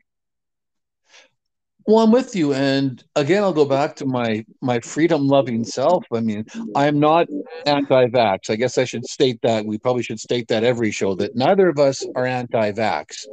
Well, 1.85 2.03
I'm 2.03 2.11
with 2.11 2.35
you, 2.35 2.53
and 2.53 3.03
again, 3.15 3.41
I'll 3.41 3.53
go 3.53 3.65
back 3.65 3.95
to 3.95 4.05
my 4.05 4.45
my 4.61 4.79
freedom 4.79 5.27
loving 5.27 5.63
self. 5.63 6.05
I 6.13 6.19
mean, 6.19 6.45
I'm 6.75 6.99
not 6.99 7.27
anti-vax. 7.65 8.49
I 8.49 8.57
guess 8.57 8.77
I 8.77 8.83
should 8.83 9.05
state 9.05 9.41
that. 9.41 9.65
We 9.65 9.79
probably 9.79 10.03
should 10.03 10.19
state 10.19 10.49
that 10.49 10.63
every 10.63 10.91
show 10.91 11.15
that 11.15 11.35
neither 11.35 11.67
of 11.67 11.79
us 11.79 12.05
are 12.15 12.27
anti-vax. 12.27 13.25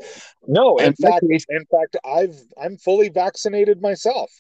No, 0.47 0.79
in 0.79 0.95
fact, 0.95 1.25
case, 1.29 1.45
in 1.51 1.67
fact, 1.67 1.97
I've 2.05 2.41
I'm 2.63 2.79
fully 2.79 3.11
vaccinated 3.11 3.83
myself. 3.83 4.31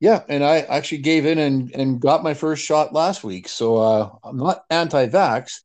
Yeah, 0.00 0.22
and 0.28 0.44
I 0.44 0.60
actually 0.60 0.98
gave 0.98 1.26
in 1.26 1.38
and, 1.38 1.72
and 1.74 2.00
got 2.00 2.22
my 2.22 2.34
first 2.34 2.64
shot 2.64 2.92
last 2.92 3.24
week. 3.24 3.48
So 3.48 3.76
uh, 3.78 4.10
I'm 4.22 4.36
not 4.36 4.62
anti-vax. 4.70 5.60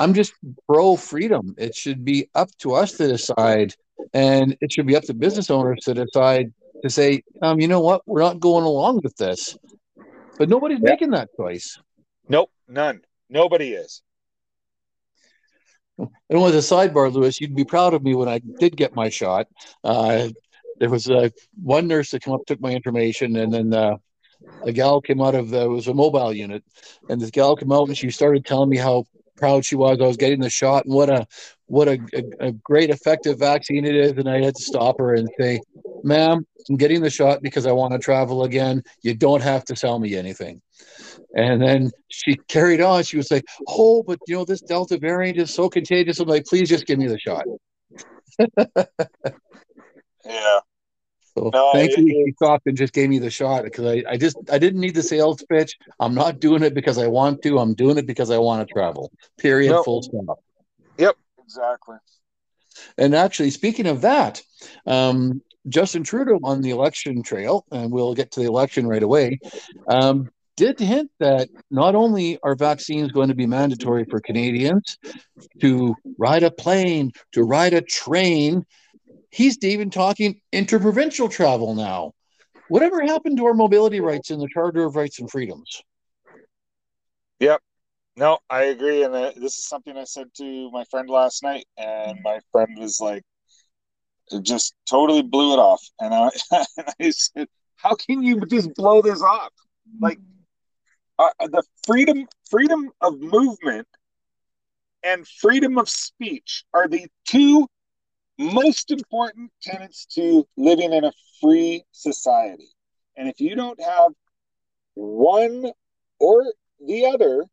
I'm 0.00 0.14
just 0.14 0.32
pro 0.66 0.96
freedom. 0.96 1.54
It 1.58 1.74
should 1.74 2.04
be 2.04 2.30
up 2.34 2.48
to 2.58 2.74
us 2.74 2.92
to 2.92 3.08
decide, 3.08 3.74
and 4.14 4.56
it 4.60 4.72
should 4.72 4.86
be 4.86 4.96
up 4.96 5.02
to 5.04 5.14
business 5.14 5.50
owners 5.50 5.80
to 5.84 5.94
decide 5.94 6.52
to 6.82 6.88
say, 6.88 7.22
um, 7.42 7.60
you 7.60 7.68
know 7.68 7.80
what, 7.80 8.02
we're 8.06 8.22
not 8.22 8.40
going 8.40 8.64
along 8.64 9.00
with 9.02 9.16
this. 9.16 9.56
But 10.38 10.48
nobody's 10.48 10.78
yeah. 10.80 10.90
making 10.90 11.10
that 11.10 11.28
choice. 11.36 11.78
Nope, 12.28 12.50
none. 12.68 13.02
Nobody 13.28 13.72
is. 13.72 14.02
And 15.98 16.42
with 16.42 16.54
a 16.54 16.58
sidebar, 16.58 17.12
Lewis, 17.12 17.40
you'd 17.40 17.56
be 17.56 17.64
proud 17.64 17.92
of 17.92 18.04
me 18.04 18.14
when 18.14 18.28
I 18.28 18.38
did 18.38 18.76
get 18.76 18.94
my 18.94 19.08
shot. 19.08 19.48
Uh, 19.82 20.28
there 20.78 20.90
was 20.90 21.08
uh, 21.08 21.28
one 21.62 21.86
nurse 21.86 22.10
that 22.10 22.22
came 22.22 22.34
up, 22.34 22.46
took 22.46 22.60
my 22.60 22.72
information, 22.72 23.36
and 23.36 23.52
then 23.52 23.74
uh, 23.74 23.96
a 24.64 24.72
gal 24.72 25.00
came 25.00 25.20
out 25.20 25.34
of 25.34 25.50
the 25.50 25.62
it 25.62 25.68
was 25.68 25.88
a 25.88 25.94
mobile 25.94 26.32
unit, 26.32 26.62
and 27.08 27.20
this 27.20 27.30
gal 27.30 27.56
came 27.56 27.72
out 27.72 27.88
and 27.88 27.96
she 27.96 28.10
started 28.10 28.44
telling 28.44 28.68
me 28.68 28.76
how 28.76 29.04
proud 29.36 29.64
she 29.64 29.76
was. 29.76 29.98
I 30.00 30.06
was 30.06 30.16
getting 30.16 30.40
the 30.40 30.50
shot 30.50 30.84
and 30.84 30.94
what 30.94 31.08
a 31.08 31.26
what 31.66 31.88
a, 31.88 31.98
a, 32.14 32.48
a 32.48 32.52
great 32.52 32.90
effective 32.90 33.38
vaccine 33.38 33.84
it 33.84 33.94
is. 33.94 34.12
And 34.12 34.28
I 34.28 34.42
had 34.42 34.54
to 34.56 34.62
stop 34.62 34.98
her 34.98 35.14
and 35.14 35.28
say, 35.40 35.60
"Ma'am, 36.02 36.46
I'm 36.68 36.76
getting 36.76 37.00
the 37.02 37.10
shot 37.10 37.42
because 37.42 37.66
I 37.66 37.72
want 37.72 37.92
to 37.92 37.98
travel 37.98 38.44
again. 38.44 38.82
You 39.02 39.14
don't 39.14 39.42
have 39.42 39.64
to 39.66 39.76
sell 39.76 39.98
me 39.98 40.16
anything." 40.16 40.60
And 41.34 41.62
then 41.62 41.90
she 42.08 42.36
carried 42.48 42.80
on. 42.80 43.02
She 43.04 43.16
was 43.16 43.30
like, 43.30 43.44
"Oh, 43.66 44.02
but 44.02 44.18
you 44.26 44.36
know 44.36 44.44
this 44.44 44.60
Delta 44.60 44.98
variant 44.98 45.38
is 45.38 45.52
so 45.52 45.68
contagious." 45.68 46.20
I'm 46.20 46.28
like, 46.28 46.46
"Please 46.46 46.68
just 46.68 46.86
give 46.86 46.98
me 46.98 47.06
the 47.06 47.18
shot." 47.18 47.44
yeah. 50.24 50.60
So 51.38 51.50
no, 51.52 51.72
thankfully 51.72 52.10
he 52.10 52.32
stopped 52.36 52.66
and 52.66 52.76
just 52.76 52.92
gave 52.92 53.08
me 53.08 53.18
the 53.18 53.30
shot 53.30 53.64
because 53.64 53.84
I, 53.86 54.04
I 54.08 54.16
just 54.16 54.36
I 54.50 54.58
didn't 54.58 54.80
need 54.80 54.94
the 54.94 55.02
sales 55.02 55.42
pitch. 55.48 55.76
I'm 56.00 56.14
not 56.14 56.40
doing 56.40 56.62
it 56.62 56.74
because 56.74 56.98
I 56.98 57.06
want 57.06 57.42
to. 57.42 57.58
I'm 57.58 57.74
doing 57.74 57.98
it 57.98 58.06
because 58.06 58.30
I 58.30 58.38
want 58.38 58.66
to 58.66 58.72
travel. 58.72 59.12
Period. 59.38 59.72
Yep. 59.72 59.84
Full 59.84 60.02
stop. 60.02 60.42
Yep. 60.98 61.16
Exactly. 61.44 61.96
And 62.96 63.14
actually, 63.14 63.50
speaking 63.50 63.86
of 63.86 64.02
that, 64.02 64.42
um, 64.86 65.42
Justin 65.68 66.02
Trudeau 66.02 66.38
on 66.42 66.62
the 66.62 66.70
election 66.70 67.22
trail, 67.22 67.64
and 67.70 67.92
we'll 67.92 68.14
get 68.14 68.32
to 68.32 68.40
the 68.40 68.46
election 68.46 68.86
right 68.86 69.02
away, 69.02 69.38
um, 69.88 70.28
did 70.56 70.78
hint 70.80 71.10
that 71.20 71.48
not 71.70 71.94
only 71.94 72.38
are 72.42 72.56
vaccines 72.56 73.12
going 73.12 73.28
to 73.28 73.34
be 73.34 73.46
mandatory 73.46 74.04
for 74.04 74.20
Canadians 74.20 74.98
to 75.60 75.94
ride 76.18 76.42
a 76.42 76.50
plane, 76.50 77.12
to 77.32 77.44
ride 77.44 77.74
a 77.74 77.80
train, 77.80 78.66
he's 79.38 79.56
even 79.62 79.88
talking 79.88 80.40
interprovincial 80.52 81.28
travel 81.28 81.74
now. 81.74 82.12
Whatever 82.68 83.00
happened 83.00 83.36
to 83.36 83.46
our 83.46 83.54
mobility 83.54 84.00
rights 84.00 84.30
in 84.30 84.40
the 84.40 84.48
Charter 84.52 84.84
of 84.84 84.96
Rights 84.96 85.20
and 85.20 85.30
Freedoms? 85.30 85.80
Yep. 87.38 87.60
No, 88.16 88.38
I 88.50 88.64
agree. 88.64 89.04
And 89.04 89.14
uh, 89.14 89.32
this 89.36 89.56
is 89.56 89.68
something 89.68 89.96
I 89.96 90.04
said 90.04 90.26
to 90.38 90.70
my 90.72 90.84
friend 90.90 91.08
last 91.08 91.44
night, 91.44 91.66
and 91.78 92.18
my 92.24 92.40
friend 92.50 92.76
was 92.76 92.98
like, 93.00 93.22
just 94.42 94.74
totally 94.90 95.22
blew 95.22 95.52
it 95.54 95.60
off. 95.60 95.82
And 96.00 96.12
I, 96.12 96.30
and 96.76 96.88
I 97.00 97.10
said, 97.10 97.46
How 97.76 97.94
can 97.94 98.22
you 98.22 98.44
just 98.46 98.74
blow 98.74 99.00
this 99.00 99.22
off? 99.22 99.52
like 100.00 100.18
uh, 101.18 101.30
the 101.40 101.62
freedom 101.86 102.26
freedom 102.50 102.90
of 103.00 103.18
movement 103.20 103.86
and 105.02 105.26
freedom 105.26 105.78
of 105.78 105.88
speech 105.88 106.64
are 106.74 106.86
the 106.88 107.06
two 107.24 107.66
most 108.38 108.90
important 108.90 109.50
tenets 109.62 110.06
to 110.14 110.46
living 110.56 110.92
in 110.92 111.04
a 111.04 111.12
free 111.40 111.84
society. 111.92 112.68
And 113.16 113.28
if 113.28 113.40
you 113.40 113.56
don't 113.56 113.80
have 113.82 114.12
one 114.94 115.72
or 116.20 116.44
the 116.84 117.06
other, 117.06 117.44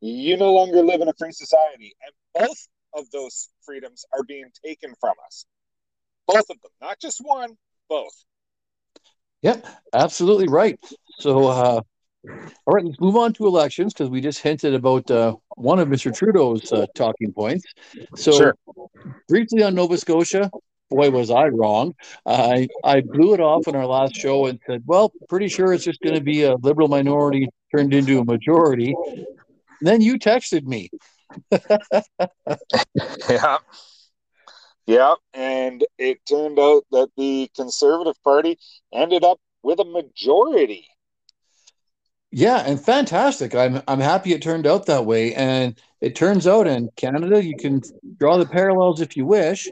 you 0.00 0.36
no 0.36 0.52
longer 0.52 0.82
live 0.82 1.00
in 1.00 1.08
a 1.08 1.14
free 1.18 1.32
society. 1.32 1.94
And 2.04 2.46
both 2.46 2.68
of 2.94 3.10
those 3.10 3.50
freedoms 3.64 4.04
are 4.12 4.24
being 4.24 4.50
taken 4.64 4.94
from 5.00 5.14
us. 5.26 5.44
Both 6.26 6.50
of 6.50 6.60
them, 6.62 6.72
not 6.80 6.98
just 6.98 7.20
one, 7.22 7.56
both. 7.88 8.24
Yep, 9.42 9.66
absolutely 9.92 10.48
right. 10.48 10.78
So, 11.18 11.46
uh, 11.46 11.80
all 12.24 12.74
right, 12.74 12.84
let's 12.84 13.00
move 13.00 13.16
on 13.16 13.32
to 13.34 13.46
elections 13.46 13.92
because 13.92 14.10
we 14.10 14.20
just 14.20 14.40
hinted 14.40 14.74
about 14.74 15.10
uh, 15.10 15.34
one 15.56 15.78
of 15.78 15.88
Mr. 15.88 16.14
Trudeau's 16.14 16.72
uh, 16.72 16.86
talking 16.94 17.32
points. 17.32 17.64
So, 18.16 18.32
sure. 18.32 18.56
briefly 19.28 19.62
on 19.62 19.74
Nova 19.74 19.98
Scotia, 19.98 20.50
boy, 20.90 21.10
was 21.10 21.30
I 21.30 21.48
wrong. 21.48 21.94
I 22.26 22.68
I 22.84 23.00
blew 23.00 23.34
it 23.34 23.40
off 23.40 23.66
in 23.66 23.74
our 23.74 23.86
last 23.86 24.14
show 24.14 24.46
and 24.46 24.60
said, 24.66 24.82
well, 24.86 25.12
pretty 25.28 25.48
sure 25.48 25.72
it's 25.72 25.84
just 25.84 26.00
going 26.00 26.14
to 26.14 26.22
be 26.22 26.42
a 26.44 26.54
liberal 26.56 26.88
minority 26.88 27.48
turned 27.74 27.94
into 27.94 28.20
a 28.20 28.24
majority. 28.24 28.94
And 29.06 29.26
then 29.80 30.00
you 30.00 30.18
texted 30.18 30.64
me. 30.64 30.90
yeah. 33.28 33.58
Yeah, 34.84 35.14
and 35.32 35.84
it 35.96 36.26
turned 36.26 36.58
out 36.58 36.84
that 36.90 37.10
the 37.16 37.48
Conservative 37.54 38.20
Party 38.24 38.58
ended 38.92 39.22
up 39.22 39.38
with 39.62 39.78
a 39.78 39.84
majority. 39.84 40.88
Yeah, 42.34 42.64
and 42.66 42.82
fantastic. 42.82 43.54
I'm 43.54 43.82
I'm 43.86 44.00
happy 44.00 44.32
it 44.32 44.40
turned 44.40 44.66
out 44.66 44.86
that 44.86 45.04
way. 45.04 45.34
And 45.34 45.78
it 46.00 46.16
turns 46.16 46.46
out 46.46 46.66
in 46.66 46.88
Canada, 46.96 47.44
you 47.44 47.56
can 47.56 47.82
draw 48.18 48.38
the 48.38 48.46
parallels 48.46 49.02
if 49.02 49.16
you 49.18 49.26
wish. 49.26 49.68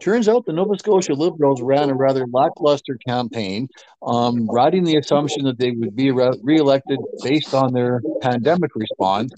Turns 0.00 0.28
out 0.28 0.44
the 0.46 0.52
Nova 0.52 0.78
Scotia 0.78 1.14
Liberals 1.14 1.62
ran 1.62 1.90
a 1.90 1.94
rather 1.94 2.26
lackluster 2.30 2.98
campaign, 3.06 3.68
um, 4.02 4.46
riding 4.48 4.84
the 4.84 4.96
assumption 4.96 5.44
that 5.44 5.58
they 5.58 5.72
would 5.72 5.96
be 5.96 6.10
re- 6.12 6.38
reelected 6.42 6.98
based 7.22 7.54
on 7.54 7.72
their 7.72 8.02
pandemic 8.20 8.76
response, 8.76 9.32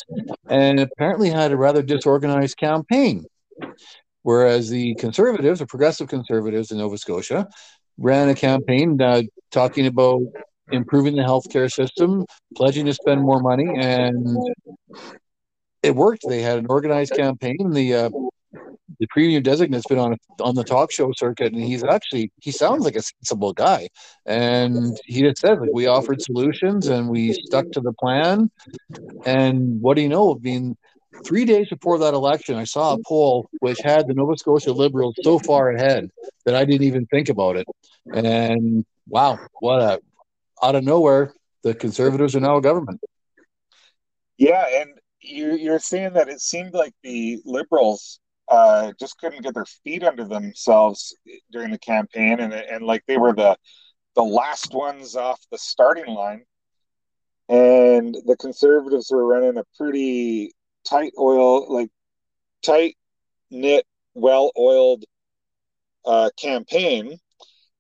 and 0.48 0.81
apparently 0.81 1.31
had 1.31 1.52
a 1.52 1.57
rather 1.57 1.83
disorganized 1.83 2.57
campaign. 2.57 3.24
Whereas 4.22 4.68
the 4.68 4.94
conservatives, 4.96 5.62
or 5.62 5.66
progressive 5.66 6.09
conservatives 6.09 6.70
in 6.70 6.78
Nova 6.78 6.98
Scotia, 6.98 7.48
ran 7.96 8.28
a 8.28 8.35
campaign 8.35 9.00
uh, 9.00 9.22
talking 9.52 9.87
about 9.87 10.22
improving 10.70 11.16
the 11.16 11.22
healthcare 11.22 11.70
system, 11.70 12.24
pledging 12.57 12.87
to 12.87 12.94
spend 12.94 13.20
more 13.20 13.40
money, 13.40 13.68
and 13.76 14.37
it 15.83 15.94
worked. 15.94 16.22
They 16.28 16.42
had 16.42 16.59
an 16.59 16.66
organized 16.68 17.14
campaign. 17.14 17.70
The 17.70 17.94
uh, 17.94 18.11
the 19.00 19.07
premier 19.11 19.40
designate's 19.40 19.87
been 19.87 19.98
on 19.98 20.16
on 20.40 20.54
the 20.54 20.64
talk 20.64 20.90
show 20.90 21.12
circuit, 21.12 21.52
and 21.52 21.62
he's 21.62 21.85
actually 21.85 22.33
he 22.40 22.50
sounds 22.50 22.85
like 22.85 22.96
a 22.96 23.02
sensible 23.02 23.52
guy. 23.52 23.88
And 24.26 24.98
he 25.04 25.22
just 25.22 25.38
said 25.38 25.61
like 25.61 25.70
we 25.72 25.87
offered 25.87 26.20
solutions 26.22 26.88
and 26.88 27.09
we 27.09 27.33
stuck 27.33 27.70
to 27.72 27.81
the 27.81 27.92
plan. 27.92 28.50
And 29.24 29.81
what 29.81 29.96
do 29.96 30.02
you 30.02 30.09
know? 30.09 30.35
I 30.35 30.38
mean, 30.40 30.76
three 31.24 31.44
days 31.44 31.68
before 31.68 31.98
that 31.98 32.14
election, 32.14 32.57
I 32.57 32.64
saw 32.64 32.94
a 32.94 32.98
poll 33.07 33.48
which 33.61 33.78
had 33.83 34.07
the 34.07 34.14
Nova 34.14 34.37
Scotia 34.37 34.72
Liberals 34.72 35.14
so 35.22 35.38
far 35.38 35.70
ahead 35.70 36.11
that 36.44 36.54
I 36.54 36.64
didn't 36.64 36.87
even 36.87 37.07
think 37.07 37.28
about 37.28 37.57
it. 37.57 37.66
And 38.12 38.85
wow, 39.09 39.38
what 39.61 39.81
a 39.81 40.00
out 40.62 40.75
of 40.75 40.85
nowhere, 40.85 41.35
the 41.62 41.75
Conservatives 41.75 42.37
are 42.37 42.40
now 42.40 42.57
a 42.57 42.62
government. 42.62 43.01
Yeah, 44.37 44.64
and 44.81 44.90
you're, 45.21 45.57
you're 45.57 45.79
saying 45.79 46.12
that 46.14 46.29
it 46.29 46.40
seemed 46.40 46.75
like 46.75 46.94
the 47.03 47.40
Liberals 47.44 48.21
uh, 48.49 48.92
just 48.99 49.18
couldn't 49.18 49.42
get 49.42 49.55
their 49.55 49.66
feet 49.85 50.03
under 50.03 50.25
themselves 50.25 51.14
during 51.51 51.71
the 51.71 51.79
campaign, 51.79 52.40
and 52.40 52.53
and 52.53 52.85
like 52.85 53.03
they 53.07 53.18
were 53.18 53.35
the 53.35 53.57
the 54.14 54.23
last 54.23 54.73
ones 54.73 55.16
off 55.16 55.40
the 55.51 55.59
starting 55.59 56.07
line, 56.07 56.44
and 57.49 58.16
the 58.27 58.37
Conservatives 58.37 59.11
were 59.11 59.27
running 59.27 59.59
a 59.59 59.64
pretty 59.77 60.53
tight 60.88 61.12
oil, 61.18 61.73
like 61.73 61.90
tight 62.62 62.97
knit, 63.51 63.85
well 64.14 64.51
oiled 64.59 65.05
uh, 66.05 66.31
campaign, 66.40 67.18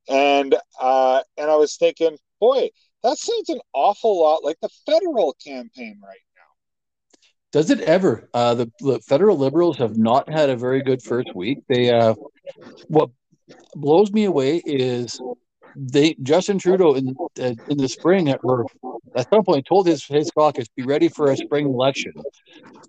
and 0.08 0.54
uh, 0.80 1.22
and 1.36 1.50
I 1.50 1.56
was 1.56 1.76
thinking, 1.76 2.18
boy, 2.40 2.70
that 3.02 3.18
sounds 3.18 3.48
an 3.48 3.60
awful 3.72 4.20
lot 4.20 4.44
like 4.44 4.58
the 4.60 4.68
federal 4.86 5.34
campaign 5.44 6.00
right 6.02 6.18
now. 6.36 6.42
Does 7.52 7.70
it 7.70 7.80
ever? 7.80 8.28
Uh, 8.34 8.54
the, 8.54 8.72
the 8.80 9.00
federal 9.00 9.38
liberals 9.38 9.78
have 9.78 9.96
not 9.96 10.30
had 10.30 10.50
a 10.50 10.56
very 10.56 10.82
good 10.82 11.02
first 11.02 11.34
week. 11.34 11.58
They 11.68 11.90
uh, 11.90 12.14
what 12.88 13.10
blows 13.74 14.10
me 14.12 14.24
away 14.24 14.62
is 14.64 15.20
they 15.74 16.14
Justin 16.22 16.58
Trudeau 16.58 16.94
in 16.94 17.14
uh, 17.40 17.54
in 17.68 17.78
the 17.78 17.88
spring 17.88 18.28
at, 18.28 18.40
or 18.42 18.66
at 19.16 19.28
some 19.30 19.44
point 19.44 19.66
told 19.66 19.86
his 19.86 20.04
his 20.04 20.30
caucus 20.30 20.66
be 20.76 20.82
ready 20.82 21.08
for 21.08 21.30
a 21.30 21.36
spring 21.36 21.66
election. 21.66 22.12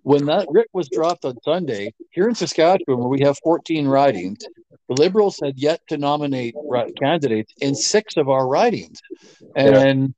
When 0.04 0.26
that 0.26 0.48
writ 0.50 0.68
was 0.74 0.90
dropped 0.90 1.26
on 1.26 1.38
Sunday 1.44 1.94
here 2.12 2.28
in 2.28 2.36
Saskatchewan, 2.36 3.00
where 3.00 3.10
we 3.10 3.22
have 3.22 3.38
14 3.44 3.88
ridings, 3.88 4.40
the 4.90 4.96
Liberals 4.96 5.40
had 5.42 5.58
yet 5.58 5.80
to 5.88 5.98
nominate 5.98 6.56
candidates 7.02 7.54
in 7.62 7.76
six 7.76 8.18
of 8.18 8.30
our 8.30 8.48
ridings, 8.48 9.00
and. 9.56 10.14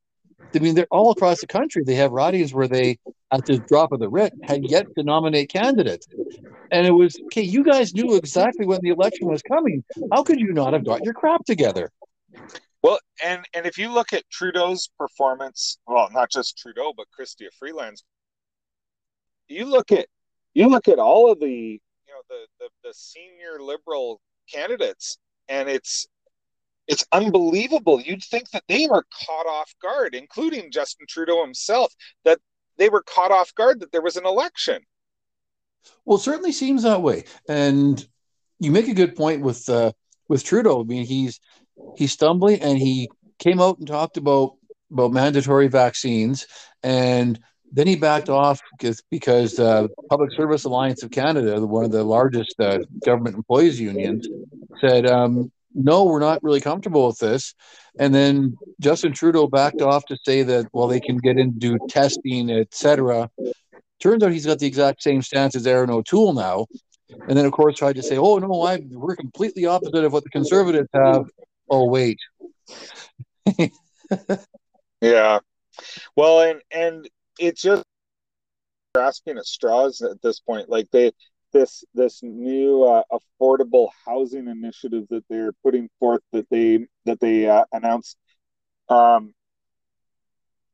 I 0.54 0.60
mean, 0.60 0.76
they're 0.76 0.86
all 0.92 1.12
across 1.12 1.40
the 1.40 1.48
country. 1.48 1.82
They 1.86 1.96
have 1.96 2.12
ridings 2.12 2.54
where 2.54 2.68
they, 2.68 3.00
at 3.32 3.46
the 3.46 3.60
drop 3.70 3.94
of 3.94 4.02
the 4.02 4.10
writ, 4.10 4.34
had 4.44 4.70
yet 4.70 4.86
to 4.98 5.04
nominate 5.04 5.50
candidates. 5.50 6.08
And 6.72 6.86
it 6.86 6.92
was, 6.92 7.18
okay, 7.28 7.42
you 7.42 7.64
guys 7.64 7.94
knew 7.94 8.16
exactly 8.16 8.66
when 8.66 8.80
the 8.82 8.90
election 8.90 9.30
was 9.30 9.42
coming. 9.42 9.82
How 10.12 10.24
could 10.24 10.42
you 10.42 10.52
not 10.52 10.74
have 10.74 10.84
got 10.84 11.06
your 11.06 11.14
crap 11.14 11.46
together? 11.46 11.90
Well, 12.84 13.00
and 13.24 13.46
and 13.54 13.66
if 13.66 13.78
you 13.78 13.94
look 13.94 14.12
at 14.12 14.30
Trudeau's 14.30 14.90
performance, 14.98 15.78
well, 15.88 16.10
not 16.12 16.32
just 16.32 16.58
Trudeau, 16.58 16.94
but 16.96 17.06
Chrystia 17.18 17.50
Freeland's, 17.58 18.04
you 19.48 19.66
look 19.66 19.92
at 19.92 20.08
you 20.54 20.68
look 20.68 20.88
at 20.88 20.98
all 20.98 21.32
of 21.32 21.40
the 21.40 21.48
you 21.50 21.80
know 22.10 22.22
the 22.30 22.48
the, 22.60 22.70
the 22.84 22.94
senior 22.94 23.62
liberal 23.62 24.20
candidates, 24.52 25.18
and 25.48 25.70
it's 25.70 26.08
it's 26.88 27.06
unbelievable. 27.12 28.02
You'd 28.02 28.24
think 28.24 28.50
that 28.52 28.64
they 28.68 28.88
were 28.88 29.06
caught 29.26 29.48
off 29.48 29.74
guard, 29.82 30.16
including 30.16 30.72
Justin 30.72 31.06
Trudeau 31.08 31.44
himself, 31.44 31.94
that 32.26 32.40
they 32.78 32.90
were 32.90 33.04
caught 33.04 33.32
off 33.32 33.54
guard 33.56 33.80
that 33.80 33.92
there 33.92 34.02
was 34.02 34.18
an 34.18 34.26
election. 34.26 34.82
Well, 36.06 36.18
certainly 36.18 36.52
seems 36.52 36.84
that 36.84 37.02
way, 37.02 37.26
and 37.48 38.06
you 38.60 38.72
make 38.72 38.88
a 38.88 38.94
good 38.94 39.16
point 39.16 39.42
with 39.42 39.70
uh, 39.70 39.94
with 40.28 40.44
Trudeau. 40.44 40.82
I 40.82 40.84
mean, 40.84 41.06
he's 41.06 41.40
he's 41.98 42.12
stumbling 42.12 42.62
and 42.62 42.78
he 42.78 43.10
came 43.40 43.60
out 43.60 43.80
and 43.80 43.88
talked 43.88 44.18
about 44.18 44.56
about 44.92 45.12
mandatory 45.12 45.68
vaccines 45.68 46.48
and 46.84 47.40
then 47.72 47.88
he 47.88 47.96
backed 47.96 48.30
off 48.30 48.62
because 49.10 49.60
uh, 49.60 49.88
Public 50.10 50.32
Service 50.34 50.66
Alliance 50.66 51.04
of 51.04 51.12
Canada, 51.12 51.66
one 51.66 51.86
of 51.86 51.92
the 51.92 52.04
largest 52.04 52.56
uh, 52.60 52.80
government 53.06 53.36
employees 53.36 53.80
unions, 53.80 54.28
said 54.80 55.06
um, 55.06 55.52
no, 55.74 56.04
we're 56.04 56.20
not 56.20 56.44
really 56.44 56.62
comfortable 56.62 57.08
with 57.08 57.20
this. 57.20 57.56
And 57.98 58.14
then 58.14 58.58
Justin 58.80 59.14
Trudeau 59.14 59.48
backed 59.48 59.82
off 59.82 60.06
to 60.08 60.18
say 60.26 60.44
that 60.44 60.68
well, 60.74 60.88
they 60.88 61.00
can 61.00 61.18
get 61.18 61.38
into 61.38 61.78
testing, 61.90 62.50
etc. 62.52 63.30
Turns 64.02 64.24
out 64.24 64.32
he's 64.32 64.46
got 64.46 64.60
the 64.60 64.68
exact 64.68 65.02
same 65.02 65.22
stance 65.22 65.56
as 65.56 65.68
Erin 65.68 65.90
O'Toole 65.90 66.34
now. 66.34 66.66
And 67.28 67.38
then, 67.38 67.46
of 67.46 67.52
course, 67.52 67.78
tried 67.78 67.98
to 67.98 68.04
say, 68.04 68.18
"Oh 68.18 68.38
no, 68.38 68.62
I 68.64 68.82
we're 68.90 69.16
completely 69.16 69.66
opposite 69.66 70.04
of 70.04 70.14
what 70.14 70.24
the 70.24 70.30
Conservatives 70.30 70.88
have." 70.94 71.26
oh 71.72 71.86
wait 71.86 72.20
yeah 75.02 75.40
well 76.16 76.42
and 76.42 76.62
and 76.72 77.10
it's 77.42 77.62
just 77.62 77.84
grasping 78.94 79.38
at 79.38 79.46
straws 79.46 80.02
at 80.02 80.22
this 80.22 80.40
point. 80.40 80.70
Like 80.70 80.90
they 80.92 81.12
this 81.54 81.84
this 81.94 82.22
new 82.24 82.84
uh, 82.84 83.04
affordable 83.12 83.90
housing 84.06 84.48
initiative 84.48 85.06
that 85.10 85.24
they're 85.30 85.54
putting 85.64 85.90
forth 86.00 86.22
that 86.32 86.48
they 86.50 86.88
that 87.06 87.20
they 87.20 87.48
uh, 87.48 87.66
announced 87.74 88.18
um 88.90 89.34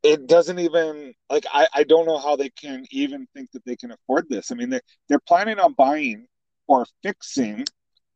it 0.03 0.27
doesn't 0.27 0.60
even 0.60 1.13
like 1.30 1.45
I, 1.51 1.67
I 1.73 1.84
don't 1.84 2.06
know 2.06 2.19
how 2.19 2.36
they 2.36 2.49
can 2.49 2.86
even 2.91 3.27
think 3.34 3.51
that 3.51 3.65
they 3.65 3.75
can 3.75 3.91
afford 3.91 4.30
this. 4.30 4.51
I 4.51 4.56
mean 4.56 4.69
they, 4.69 4.80
they're 5.10 5.19
planning 5.19 5.60
on 5.60 5.73
buying 5.73 6.27
or 6.67 6.86
fixing 7.03 7.65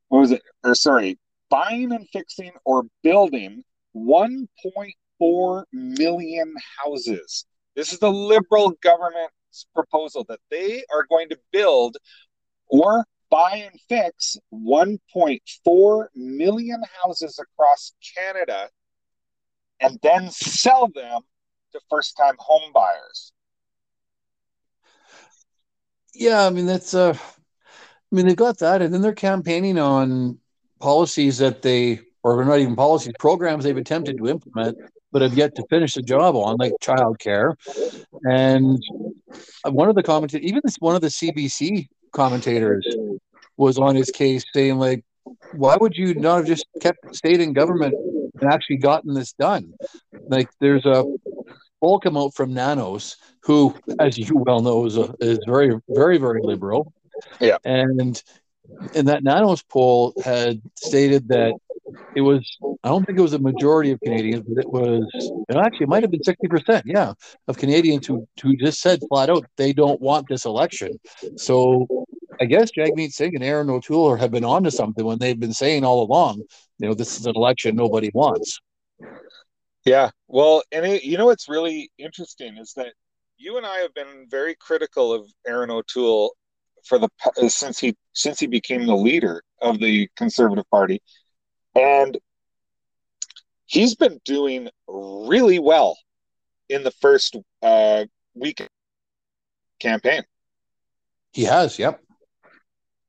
what 0.09 0.19
was 0.19 0.31
it? 0.31 0.41
Or 0.63 0.75
sorry 0.75 1.17
buying 1.49 1.91
and 1.91 2.07
fixing 2.09 2.51
or 2.65 2.83
building 3.03 3.63
1.4 3.95 5.63
million 5.73 6.55
houses. 6.83 7.45
This 7.75 7.93
is 7.93 7.99
the 7.99 8.11
Liberal 8.11 8.73
government's 8.83 9.65
proposal 9.73 10.25
that 10.29 10.39
they 10.49 10.83
are 10.93 11.05
going 11.09 11.29
to 11.29 11.39
build 11.51 11.97
or 12.67 13.05
buy 13.29 13.69
and 13.71 13.79
fix 13.87 14.37
1.4 14.53 16.05
million 16.15 16.83
houses 17.01 17.39
across 17.39 17.93
Canada 18.17 18.69
and 19.79 19.97
then 20.03 20.29
sell 20.29 20.87
them 20.93 21.21
to 21.71 21.79
first 21.89 22.17
time 22.17 22.35
home 22.37 22.71
buyers. 22.73 23.31
Yeah, 26.13 26.45
I 26.45 26.49
mean 26.49 26.65
that's 26.65 26.93
uh 26.93 27.13
I 27.17 28.15
mean 28.15 28.27
they've 28.27 28.35
got 28.35 28.59
that 28.59 28.81
and 28.81 28.93
then 28.93 29.01
they're 29.01 29.13
campaigning 29.13 29.79
on 29.79 30.37
policies 30.79 31.37
that 31.37 31.61
they 31.61 32.01
or 32.23 32.43
not 32.43 32.59
even 32.59 32.75
policies, 32.75 33.13
programs 33.17 33.63
they've 33.63 33.77
attempted 33.77 34.17
to 34.17 34.27
implement 34.27 34.77
but 35.11 35.21
have 35.21 35.33
yet 35.33 35.55
to 35.55 35.65
finish 35.69 35.93
the 35.93 36.01
job 36.01 36.35
on, 36.35 36.57
like 36.57 36.73
childcare. 36.81 37.55
And 38.23 38.81
one 39.65 39.89
of 39.89 39.95
the 39.95 40.03
commentators, 40.03 40.45
even 40.47 40.61
this 40.63 40.77
one 40.79 40.95
of 40.95 41.01
the 41.01 41.07
CBC 41.07 41.87
commentators, 42.11 42.87
was 43.57 43.77
on 43.77 43.95
his 43.95 44.09
case 44.09 44.43
saying 44.53 44.77
like, 44.77 45.03
why 45.53 45.77
would 45.79 45.95
you 45.95 46.13
not 46.15 46.37
have 46.37 46.45
just 46.45 46.65
kept 46.81 47.15
stayed 47.15 47.41
in 47.41 47.53
government 47.53 47.93
and 48.39 48.51
actually 48.51 48.77
gotten 48.77 49.13
this 49.13 49.33
done? 49.33 49.73
Like, 50.27 50.49
there's 50.59 50.85
a 50.85 51.03
poll 51.79 51.99
come 51.99 52.17
out 52.17 52.33
from 52.33 52.53
Nanos, 52.53 53.17
who, 53.41 53.75
as 53.99 54.17
you 54.17 54.37
well 54.37 54.61
know, 54.61 54.85
is, 54.85 54.97
a, 54.97 55.13
is 55.19 55.39
very, 55.45 55.79
very, 55.89 56.17
very 56.17 56.41
liberal. 56.41 56.93
Yeah. 57.39 57.57
And 57.65 58.21
in 58.93 59.05
that 59.05 59.23
Nanos 59.23 59.61
poll 59.63 60.13
had 60.23 60.61
stated 60.75 61.27
that 61.27 61.53
it 62.15 62.21
was 62.21 62.57
I 62.83 62.89
don't 62.89 63.05
think 63.05 63.17
it 63.17 63.21
was 63.21 63.33
a 63.33 63.39
majority 63.39 63.91
of 63.91 63.99
Canadians, 64.01 64.45
but 64.47 64.63
it 64.63 64.69
was 64.69 65.03
it 65.49 65.55
actually 65.55 65.83
it 65.83 65.89
might 65.89 66.03
have 66.03 66.11
been 66.11 66.23
sixty 66.23 66.47
percent, 66.47 66.83
yeah, 66.85 67.13
of 67.47 67.57
Canadians 67.57 68.07
who 68.07 68.27
who 68.41 68.55
just 68.55 68.81
said 68.81 68.99
flat 69.09 69.29
out 69.29 69.45
they 69.57 69.73
don't 69.73 70.01
want 70.01 70.27
this 70.27 70.45
election. 70.45 70.99
So 71.37 71.87
I 72.39 72.45
guess 72.45 72.71
Jagmeet 72.71 73.11
Singh 73.11 73.35
and 73.35 73.43
Erin 73.43 73.69
O'Toole 73.69 74.15
have 74.15 74.31
been 74.31 74.45
onto 74.45 74.71
something 74.71 75.05
when 75.05 75.19
they've 75.19 75.39
been 75.39 75.53
saying 75.53 75.83
all 75.83 76.03
along, 76.03 76.41
you 76.79 76.87
know, 76.87 76.93
this 76.93 77.19
is 77.19 77.25
an 77.25 77.35
election 77.35 77.75
nobody 77.75 78.09
wants. 78.13 78.59
Yeah, 79.85 80.09
well, 80.27 80.63
and 80.71 80.85
it, 80.85 81.03
you 81.03 81.17
know 81.17 81.25
what's 81.25 81.49
really 81.49 81.91
interesting 81.97 82.57
is 82.57 82.73
that 82.75 82.93
you 83.37 83.57
and 83.57 83.65
I 83.65 83.77
have 83.77 83.93
been 83.93 84.27
very 84.29 84.55
critical 84.55 85.13
of 85.13 85.25
Erin 85.47 85.71
O'Toole 85.71 86.35
for 86.85 86.97
the 86.97 87.09
since 87.47 87.79
he 87.79 87.95
since 88.13 88.39
he 88.39 88.47
became 88.47 88.85
the 88.85 88.95
leader 88.95 89.43
of 89.61 89.79
the 89.79 90.09
Conservative 90.15 90.69
Party 90.69 91.01
and 91.75 92.17
he's 93.65 93.95
been 93.95 94.19
doing 94.25 94.69
really 94.87 95.59
well 95.59 95.97
in 96.69 96.83
the 96.83 96.91
first 96.91 97.37
uh, 97.61 98.05
week 98.33 98.65
campaign. 99.79 100.23
He 101.33 101.43
has, 101.43 101.79
yep. 101.79 102.01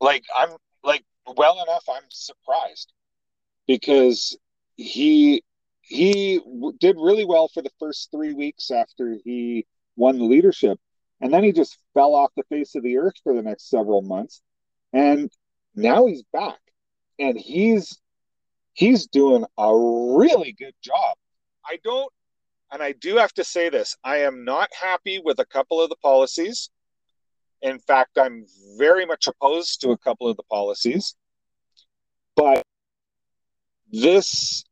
Like 0.00 0.24
I'm 0.36 0.50
like 0.82 1.04
well 1.36 1.62
enough. 1.62 1.84
I'm 1.88 2.04
surprised 2.08 2.92
because 3.66 4.36
he 4.76 5.42
he 5.82 6.40
did 6.78 6.96
really 6.98 7.24
well 7.24 7.48
for 7.48 7.62
the 7.62 7.70
first 7.78 8.10
three 8.10 8.32
weeks 8.32 8.70
after 8.70 9.16
he 9.24 9.66
won 9.96 10.18
the 10.18 10.24
leadership, 10.24 10.78
and 11.20 11.32
then 11.32 11.44
he 11.44 11.52
just 11.52 11.78
fell 11.94 12.14
off 12.14 12.32
the 12.36 12.44
face 12.44 12.74
of 12.74 12.82
the 12.82 12.98
earth 12.98 13.14
for 13.22 13.34
the 13.34 13.42
next 13.42 13.68
several 13.68 14.02
months, 14.02 14.40
and 14.92 15.30
now 15.74 16.06
he's 16.06 16.22
back, 16.32 16.58
and 17.18 17.38
he's 17.38 17.98
he's 18.74 19.06
doing 19.06 19.44
a 19.58 19.74
really 19.74 20.52
good 20.52 20.74
job. 20.82 21.16
I 21.64 21.78
don't, 21.84 22.10
and 22.70 22.82
I 22.82 22.92
do 22.92 23.16
have 23.16 23.32
to 23.34 23.44
say 23.44 23.68
this 23.68 23.96
I 24.02 24.18
am 24.18 24.44
not 24.44 24.70
happy 24.72 25.20
with 25.22 25.38
a 25.38 25.46
couple 25.46 25.80
of 25.80 25.88
the 25.88 25.96
policies. 25.96 26.70
In 27.60 27.78
fact, 27.78 28.18
I'm 28.18 28.46
very 28.76 29.06
much 29.06 29.28
opposed 29.28 29.80
to 29.82 29.90
a 29.90 29.98
couple 29.98 30.28
of 30.28 30.36
the 30.36 30.42
policies. 30.44 31.14
But 32.34 32.64
this, 33.92 34.64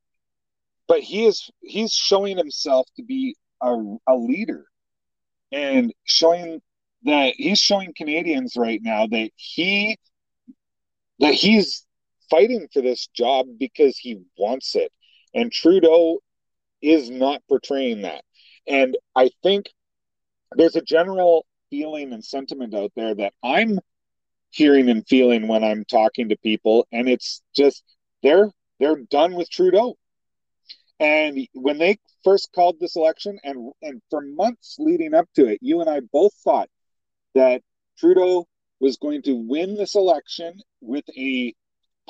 but 0.88 1.00
he 1.00 1.26
is, 1.26 1.48
he's 1.60 1.92
showing 1.92 2.36
himself 2.36 2.88
to 2.96 3.04
be 3.04 3.36
a, 3.62 3.76
a 4.08 4.16
leader 4.16 4.64
and 5.52 5.92
showing 6.04 6.60
that 7.04 7.34
he's 7.36 7.60
showing 7.60 7.92
Canadians 7.94 8.54
right 8.56 8.80
now 8.82 9.06
that 9.06 9.30
he, 9.36 9.96
that 11.20 11.34
he's 11.34 11.86
fighting 12.30 12.68
for 12.72 12.80
this 12.80 13.08
job 13.08 13.46
because 13.58 13.98
he 13.98 14.22
wants 14.38 14.74
it. 14.76 14.92
And 15.34 15.52
Trudeau 15.52 16.18
is 16.82 17.10
not 17.10 17.42
portraying 17.48 18.02
that. 18.02 18.24
And 18.66 18.96
I 19.14 19.30
think 19.42 19.66
there's 20.56 20.76
a 20.76 20.82
general 20.82 21.46
feeling 21.70 22.12
and 22.12 22.24
sentiment 22.24 22.74
out 22.74 22.92
there 22.96 23.14
that 23.14 23.34
I'm 23.42 23.78
hearing 24.50 24.88
and 24.88 25.06
feeling 25.06 25.48
when 25.48 25.62
I'm 25.62 25.84
talking 25.84 26.28
to 26.28 26.36
people, 26.36 26.86
and 26.92 27.08
it's 27.08 27.42
just 27.54 27.84
they're 28.22 28.50
they're 28.78 28.96
done 29.10 29.34
with 29.34 29.50
Trudeau. 29.50 29.96
And 30.98 31.46
when 31.54 31.78
they 31.78 31.98
first 32.24 32.50
called 32.52 32.78
this 32.78 32.96
election, 32.96 33.38
and 33.44 33.72
and 33.82 34.02
for 34.10 34.20
months 34.20 34.76
leading 34.78 35.14
up 35.14 35.28
to 35.36 35.46
it, 35.46 35.60
you 35.62 35.80
and 35.80 35.88
I 35.88 36.00
both 36.00 36.34
thought 36.44 36.68
that 37.34 37.62
Trudeau 37.98 38.46
was 38.80 38.96
going 38.96 39.22
to 39.22 39.34
win 39.34 39.74
this 39.74 39.94
election 39.94 40.58
with 40.80 41.04
a 41.16 41.54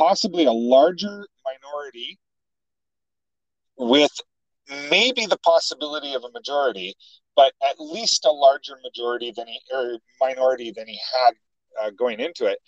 possibly 0.00 0.46
a 0.46 0.52
larger 0.52 1.26
minority 1.44 2.18
with 3.76 4.10
maybe 4.90 5.26
the 5.26 5.36
possibility 5.44 6.14
of 6.14 6.24
a 6.24 6.30
majority, 6.30 6.94
but 7.36 7.52
at 7.62 7.78
least 7.78 8.24
a 8.24 8.30
larger 8.30 8.78
majority 8.82 9.30
than 9.36 9.46
he 9.46 9.60
or 9.70 9.98
minority 10.18 10.72
than 10.74 10.86
he 10.86 10.98
had 11.12 11.32
uh, 11.82 11.90
going 11.90 12.18
into 12.18 12.46
it. 12.46 12.58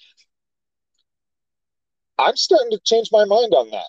I'm 2.18 2.36
starting 2.36 2.70
to 2.72 2.80
change 2.84 3.08
my 3.10 3.24
mind 3.24 3.54
on 3.54 3.70
that. 3.70 3.88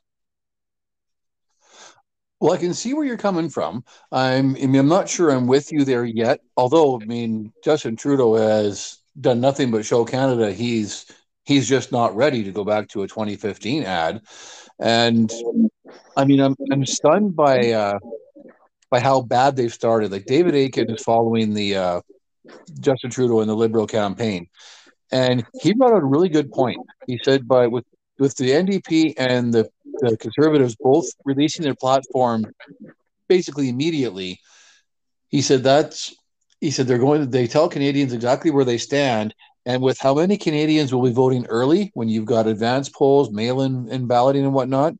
Well, 2.39 2.53
I 2.53 2.57
can 2.57 2.73
see 2.73 2.93
where 2.93 3.05
you're 3.05 3.17
coming 3.17 3.49
from. 3.49 3.83
I'm, 4.11 4.55
I 4.55 4.67
mean, 4.67 4.75
I'm 4.75 4.87
not 4.87 5.09
sure 5.09 5.29
I'm 5.29 5.47
with 5.47 5.71
you 5.71 5.83
there 5.83 6.05
yet. 6.05 6.39
Although, 6.55 7.01
I 7.01 7.05
mean, 7.05 7.51
Justin 7.63 7.97
Trudeau 7.97 8.35
has 8.35 8.99
done 9.19 9.41
nothing 9.41 9.69
but 9.69 9.85
show 9.85 10.05
Canada 10.05 10.51
he's 10.51 11.05
he's 11.43 11.67
just 11.67 11.91
not 11.91 12.15
ready 12.15 12.43
to 12.43 12.51
go 12.51 12.63
back 12.63 12.87
to 12.89 13.03
a 13.03 13.07
2015 13.07 13.83
ad. 13.83 14.21
And 14.79 15.31
I 16.15 16.25
mean, 16.25 16.39
I'm 16.39 16.55
I'm 16.71 16.85
stunned 16.85 17.35
by 17.35 17.71
uh, 17.71 17.99
by 18.89 18.99
how 18.99 19.21
bad 19.21 19.55
they've 19.55 19.73
started. 19.73 20.11
Like 20.11 20.25
David 20.25 20.55
Akin 20.55 20.89
is 20.89 21.03
following 21.03 21.53
the 21.53 21.75
uh, 21.75 22.01
Justin 22.79 23.11
Trudeau 23.11 23.41
and 23.41 23.49
the 23.49 23.55
Liberal 23.55 23.87
campaign, 23.87 24.47
and 25.11 25.45
he 25.61 25.73
brought 25.73 25.93
out 25.93 26.01
a 26.01 26.05
really 26.05 26.29
good 26.29 26.51
point. 26.51 26.79
He 27.07 27.19
said, 27.23 27.47
"By 27.47 27.67
with 27.67 27.85
with 28.19 28.35
the 28.35 28.51
NDP 28.51 29.15
and 29.17 29.53
the, 29.53 29.69
the 29.99 30.17
Conservatives 30.17 30.75
both 30.79 31.05
releasing 31.25 31.63
their 31.63 31.75
platform 31.75 32.45
basically 33.27 33.69
immediately, 33.69 34.39
he 35.29 35.41
said 35.41 35.63
that's." 35.63 36.15
He 36.61 36.71
said 36.71 36.87
they're 36.87 36.97
going 36.97 37.29
they 37.29 37.45
tell 37.47 37.67
Canadians 37.67 38.13
exactly 38.13 38.49
where 38.49 38.63
they 38.63 38.77
stand, 38.77 39.35
and 39.65 39.81
with 39.81 39.97
how 39.99 40.15
many 40.15 40.37
Canadians 40.37 40.93
will 40.93 41.03
be 41.03 41.13
voting 41.13 41.45
early 41.47 41.91
when 41.93 42.09
you've 42.09 42.25
got 42.25 42.47
advance 42.47 42.89
polls, 42.89 43.31
mail 43.31 43.61
in 43.61 43.87
and 43.89 44.07
balloting 44.07 44.43
and 44.43 44.53
whatnot, 44.53 44.93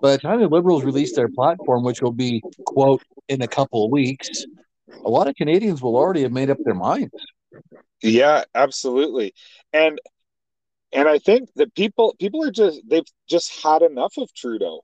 by 0.00 0.12
the 0.12 0.18
time 0.18 0.40
the 0.40 0.48
Liberals 0.48 0.84
release 0.84 1.14
their 1.14 1.28
platform, 1.28 1.82
which 1.82 2.00
will 2.00 2.12
be, 2.12 2.42
quote, 2.64 3.02
in 3.28 3.42
a 3.42 3.48
couple 3.48 3.84
of 3.84 3.90
weeks, 3.90 4.46
a 5.04 5.10
lot 5.10 5.26
of 5.26 5.34
Canadians 5.34 5.82
will 5.82 5.96
already 5.96 6.22
have 6.22 6.32
made 6.32 6.50
up 6.50 6.58
their 6.64 6.74
minds. 6.74 7.12
Yeah, 8.02 8.44
absolutely. 8.54 9.34
And 9.72 10.00
and 10.92 11.08
I 11.08 11.18
think 11.18 11.50
that 11.56 11.74
people 11.74 12.14
people 12.18 12.44
are 12.44 12.50
just 12.50 12.80
they've 12.88 13.06
just 13.28 13.62
had 13.62 13.82
enough 13.82 14.14
of 14.16 14.32
Trudeau. 14.32 14.82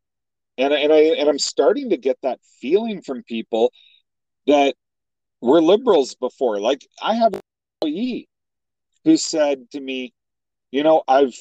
And 0.58 0.72
and 0.72 0.92
I 0.92 0.98
and 0.98 1.28
I'm 1.28 1.38
starting 1.38 1.90
to 1.90 1.96
get 1.96 2.18
that 2.22 2.40
feeling 2.60 3.02
from 3.02 3.22
people 3.22 3.72
that 4.46 4.74
we're 5.40 5.60
liberals 5.60 6.14
before. 6.16 6.60
Like 6.60 6.86
I 7.00 7.14
have 7.14 7.34
an 7.34 7.40
employee 7.80 8.28
who 9.04 9.16
said 9.16 9.70
to 9.72 9.80
me, 9.80 10.12
"You 10.70 10.82
know, 10.82 11.02
I've 11.06 11.34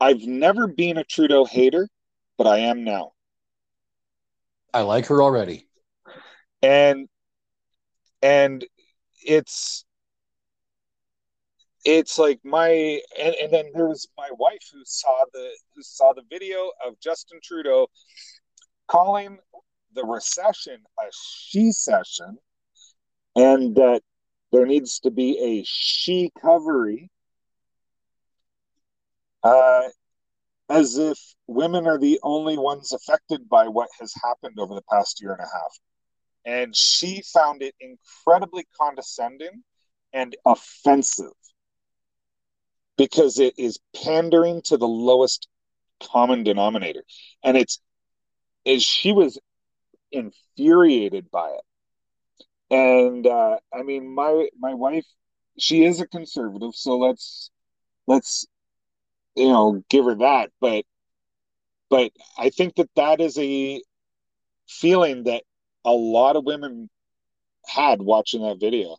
I've 0.00 0.22
never 0.22 0.66
been 0.66 0.96
a 0.96 1.04
Trudeau 1.04 1.44
hater, 1.44 1.88
but 2.36 2.46
I 2.46 2.58
am 2.58 2.84
now." 2.84 3.12
I 4.72 4.82
like 4.82 5.06
her 5.06 5.22
already. 5.22 5.66
And 6.62 7.08
and 8.22 8.64
it's 9.22 9.84
it's 11.84 12.18
like 12.18 12.40
my 12.44 13.00
and, 13.18 13.34
and 13.34 13.52
then 13.52 13.70
there 13.74 13.88
was 13.88 14.08
my 14.16 14.28
wife 14.38 14.62
who 14.72 14.82
saw 14.84 15.24
the 15.32 15.50
who 15.74 15.82
saw 15.82 16.12
the 16.12 16.22
video 16.30 16.70
of 16.86 16.98
Justin 17.00 17.40
Trudeau 17.42 17.88
calling 18.86 19.38
the 19.94 20.04
recession 20.04 20.82
a 20.98 21.04
she 21.12 21.72
session 21.72 22.38
and 23.34 23.74
that 23.76 24.02
there 24.52 24.66
needs 24.66 25.00
to 25.00 25.10
be 25.10 25.38
a 25.38 25.64
she 25.66 26.30
covery, 26.42 27.08
uh, 29.42 29.82
as 30.68 30.98
if 30.98 31.18
women 31.46 31.86
are 31.86 31.98
the 31.98 32.20
only 32.22 32.58
ones 32.58 32.92
affected 32.92 33.48
by 33.48 33.68
what 33.68 33.88
has 33.98 34.12
happened 34.22 34.58
over 34.58 34.74
the 34.74 34.82
past 34.90 35.20
year 35.20 35.32
and 35.32 35.40
a 35.40 35.44
half. 35.44 35.78
And 36.44 36.74
she 36.74 37.22
found 37.22 37.62
it 37.62 37.74
incredibly 37.80 38.66
condescending 38.80 39.62
and 40.12 40.36
offensive 40.44 41.32
because 42.96 43.38
it 43.38 43.54
is 43.58 43.78
pandering 44.04 44.62
to 44.62 44.76
the 44.76 44.88
lowest 44.88 45.48
common 46.02 46.42
denominator. 46.42 47.04
And 47.42 47.56
it's 47.56 47.80
is 48.64 48.82
she 48.82 49.12
was 49.12 49.38
infuriated 50.12 51.30
by 51.30 51.50
it. 51.50 51.62
And 52.70 53.26
uh, 53.26 53.58
I 53.74 53.82
mean, 53.82 54.14
my 54.14 54.48
my 54.58 54.74
wife, 54.74 55.06
she 55.58 55.84
is 55.84 56.00
a 56.00 56.06
conservative, 56.06 56.74
so 56.74 56.98
let's 56.98 57.50
let's 58.06 58.46
you 59.34 59.48
know 59.48 59.82
give 59.88 60.04
her 60.04 60.16
that. 60.16 60.50
But 60.60 60.84
but 61.88 62.12
I 62.38 62.50
think 62.50 62.76
that 62.76 62.90
that 62.96 63.20
is 63.20 63.36
a 63.38 63.82
feeling 64.68 65.24
that 65.24 65.42
a 65.84 65.92
lot 65.92 66.36
of 66.36 66.44
women 66.44 66.88
had 67.66 68.00
watching 68.00 68.42
that 68.42 68.60
video. 68.60 68.96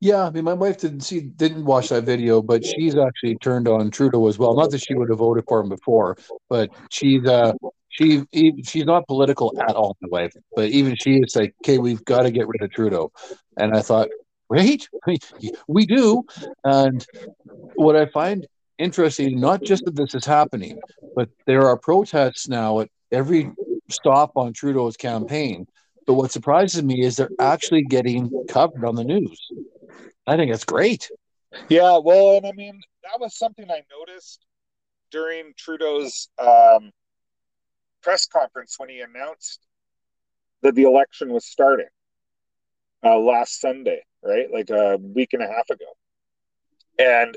Yeah, 0.00 0.26
I 0.26 0.30
mean, 0.30 0.44
my 0.44 0.52
wife 0.52 0.78
didn't 0.78 1.00
see 1.00 1.20
didn't 1.20 1.64
watch 1.64 1.88
that 1.88 2.04
video, 2.04 2.42
but 2.42 2.64
she's 2.64 2.96
actually 2.96 3.36
turned 3.36 3.66
on 3.66 3.90
Trudeau 3.90 4.26
as 4.28 4.38
well. 4.38 4.54
Not 4.54 4.70
that 4.70 4.82
she 4.82 4.94
would 4.94 5.08
have 5.08 5.18
voted 5.18 5.44
for 5.48 5.60
him 5.60 5.70
before, 5.70 6.16
but 6.50 6.70
she's 6.90 7.24
uh 7.26 7.52
she 7.98 8.22
she's 8.64 8.84
not 8.84 9.06
political 9.06 9.54
at 9.60 9.74
all 9.74 9.96
in 10.00 10.08
the 10.08 10.14
way, 10.14 10.30
but 10.54 10.68
even 10.70 10.94
she 10.96 11.16
is 11.16 11.34
like, 11.36 11.54
okay, 11.64 11.78
we've 11.78 12.04
got 12.04 12.22
to 12.22 12.30
get 12.30 12.46
rid 12.48 12.62
of 12.62 12.70
Trudeau. 12.72 13.10
And 13.56 13.74
I 13.74 13.80
thought, 13.80 14.08
wait, 14.48 14.88
we 15.68 15.86
do. 15.86 16.24
And 16.64 17.04
what 17.74 17.96
I 17.96 18.06
find 18.06 18.46
interesting, 18.78 19.40
not 19.40 19.62
just 19.62 19.84
that 19.84 19.96
this 19.96 20.14
is 20.14 20.24
happening, 20.24 20.78
but 21.14 21.28
there 21.46 21.66
are 21.66 21.78
protests 21.78 22.48
now 22.48 22.80
at 22.80 22.90
every 23.10 23.50
stop 23.88 24.32
on 24.36 24.52
Trudeau's 24.52 24.96
campaign. 24.96 25.66
But 26.06 26.14
what 26.14 26.30
surprises 26.30 26.82
me 26.82 27.02
is 27.02 27.16
they're 27.16 27.30
actually 27.40 27.82
getting 27.82 28.30
covered 28.48 28.84
on 28.84 28.94
the 28.94 29.04
news. 29.04 29.40
I 30.26 30.36
think 30.36 30.52
that's 30.52 30.64
great. 30.64 31.10
Yeah, 31.68 31.98
well, 31.98 32.36
and 32.36 32.46
I 32.46 32.52
mean 32.52 32.80
that 33.04 33.20
was 33.20 33.38
something 33.38 33.70
I 33.70 33.82
noticed 33.98 34.44
during 35.10 35.52
Trudeau's 35.56 36.28
um, 36.38 36.90
press 38.06 38.28
conference 38.28 38.76
when 38.78 38.88
he 38.88 39.00
announced 39.00 39.66
that 40.62 40.76
the 40.76 40.84
election 40.84 41.32
was 41.32 41.44
starting 41.44 41.88
uh, 43.04 43.18
last 43.18 43.60
Sunday, 43.60 44.00
right? 44.22 44.46
Like 44.52 44.70
a 44.70 44.96
week 44.96 45.32
and 45.32 45.42
a 45.42 45.48
half 45.48 45.68
ago. 45.70 45.86
And 47.00 47.36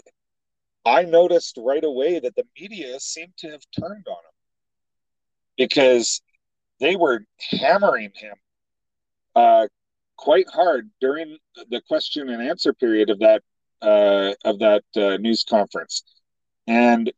I 0.86 1.06
noticed 1.06 1.58
right 1.58 1.84
away 1.84 2.20
that 2.20 2.36
the 2.36 2.44
media 2.60 3.00
seemed 3.00 3.34
to 3.38 3.50
have 3.50 3.64
turned 3.80 4.06
on 4.08 4.14
him 4.14 4.38
because 5.58 6.22
they 6.80 6.96
were 6.96 7.26
hammering 7.50 8.12
him 8.14 8.36
uh, 9.36 9.66
quite 10.18 10.48
hard 10.54 10.92
during 11.02 11.40
the 11.72 11.82
question 11.88 12.30
and 12.30 12.48
answer 12.48 12.74
period 12.74 13.10
of 13.10 13.18
that 13.20 13.42
uh, 13.82 14.34
of 14.46 14.60
that 14.60 14.84
uh, 14.96 15.18
news 15.18 15.44
conference, 15.50 16.04
and 16.68 17.12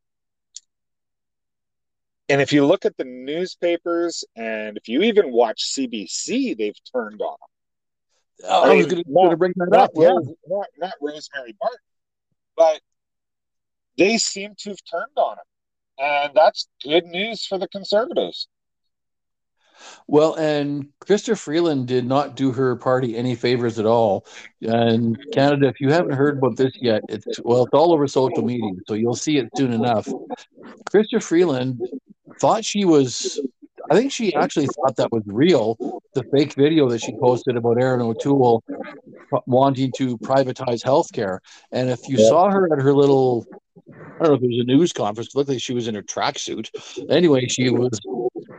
and 2.31 2.41
if 2.41 2.53
you 2.53 2.65
look 2.65 2.85
at 2.85 2.95
the 2.95 3.03
newspapers 3.03 4.23
and 4.37 4.77
if 4.77 4.87
you 4.87 5.01
even 5.01 5.33
watch 5.33 5.73
CBC, 5.73 6.57
they've 6.57 6.75
turned 6.93 7.21
on 7.21 7.35
them. 7.41 8.49
I, 8.49 8.71
I 8.71 8.75
was 8.75 8.85
going 8.85 9.03
to 9.03 9.37
bring 9.37 9.53
that 9.57 9.73
up. 9.73 9.91
Rose, 9.93 10.25
yeah, 10.25 10.33
not, 10.47 10.67
not 10.77 10.93
Rosemary 11.01 11.55
Barton, 11.59 11.77
but 12.55 12.79
they 13.97 14.17
seem 14.17 14.55
to 14.59 14.69
have 14.69 14.79
turned 14.89 15.17
on 15.17 15.33
him, 15.33 15.43
and 15.99 16.31
that's 16.33 16.69
good 16.81 17.05
news 17.05 17.45
for 17.45 17.57
the 17.57 17.67
conservatives. 17.67 18.47
Well, 20.07 20.35
and 20.35 20.89
Chrystia 21.05 21.37
Freeland 21.37 21.87
did 21.87 22.05
not 22.05 22.35
do 22.35 22.51
her 22.51 22.75
party 22.75 23.17
any 23.17 23.35
favors 23.35 23.79
at 23.79 23.85
all. 23.85 24.25
And 24.61 25.17
Canada, 25.33 25.67
if 25.67 25.81
you 25.81 25.91
haven't 25.91 26.13
heard 26.13 26.37
about 26.37 26.55
this 26.55 26.71
yet, 26.79 27.01
it's 27.09 27.39
well, 27.43 27.65
it's 27.65 27.73
all 27.73 27.91
over 27.91 28.07
social 28.07 28.43
media, 28.43 28.71
so 28.87 28.93
you'll 28.93 29.15
see 29.15 29.37
it 29.37 29.49
soon 29.57 29.73
enough. 29.73 30.07
Chrystia 30.91 31.21
Freeland 31.21 31.81
thought 32.39 32.65
she 32.65 32.85
was 32.85 33.39
I 33.91 33.95
think 33.95 34.11
she 34.11 34.33
actually 34.35 34.67
thought 34.67 34.95
that 34.95 35.11
was 35.11 35.23
real, 35.25 35.75
the 36.13 36.23
fake 36.23 36.53
video 36.53 36.87
that 36.89 37.01
she 37.01 37.13
posted 37.17 37.57
about 37.57 37.77
Erin 37.77 37.99
O'Toole 37.99 38.63
wanting 39.45 39.91
to 39.97 40.17
privatize 40.19 40.81
healthcare. 40.81 41.39
And 41.73 41.89
if 41.89 42.07
you 42.07 42.17
yeah. 42.17 42.29
saw 42.29 42.49
her 42.49 42.71
at 42.71 42.81
her 42.81 42.93
little, 42.93 43.45
I 43.93 44.23
don't 44.23 44.29
know 44.29 44.33
if 44.35 44.43
it 44.43 44.47
was 44.47 44.59
a 44.59 44.63
news 44.63 44.93
conference, 44.93 45.29
it 45.29 45.35
looked 45.35 45.49
like 45.49 45.59
she 45.59 45.73
was 45.73 45.89
in 45.89 45.95
her 45.95 46.01
tracksuit. 46.01 46.69
Anyway, 47.09 47.47
she 47.47 47.69
was 47.69 47.99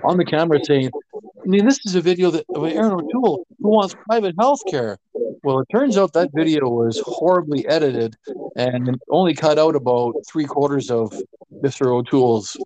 on 0.04 0.18
the 0.18 0.24
camera 0.24 0.58
saying, 0.64 0.90
I 1.14 1.46
mean, 1.46 1.64
this 1.64 1.80
is 1.86 1.94
a 1.94 2.02
video 2.02 2.30
that 2.30 2.44
of 2.54 2.64
Erin 2.64 2.92
O'Toole 2.92 3.46
who 3.60 3.68
wants 3.68 3.94
private 4.06 4.34
health 4.38 4.60
care. 4.68 4.98
Well, 5.44 5.60
it 5.60 5.68
turns 5.72 5.96
out 5.96 6.12
that 6.12 6.30
video 6.34 6.68
was 6.68 7.00
horribly 7.04 7.66
edited 7.66 8.16
and 8.54 9.00
only 9.10 9.34
cut 9.34 9.58
out 9.58 9.74
about 9.74 10.14
three 10.28 10.44
quarters 10.44 10.90
of 10.90 11.12
Mr. 11.62 11.86
O'Toole's 11.86 12.56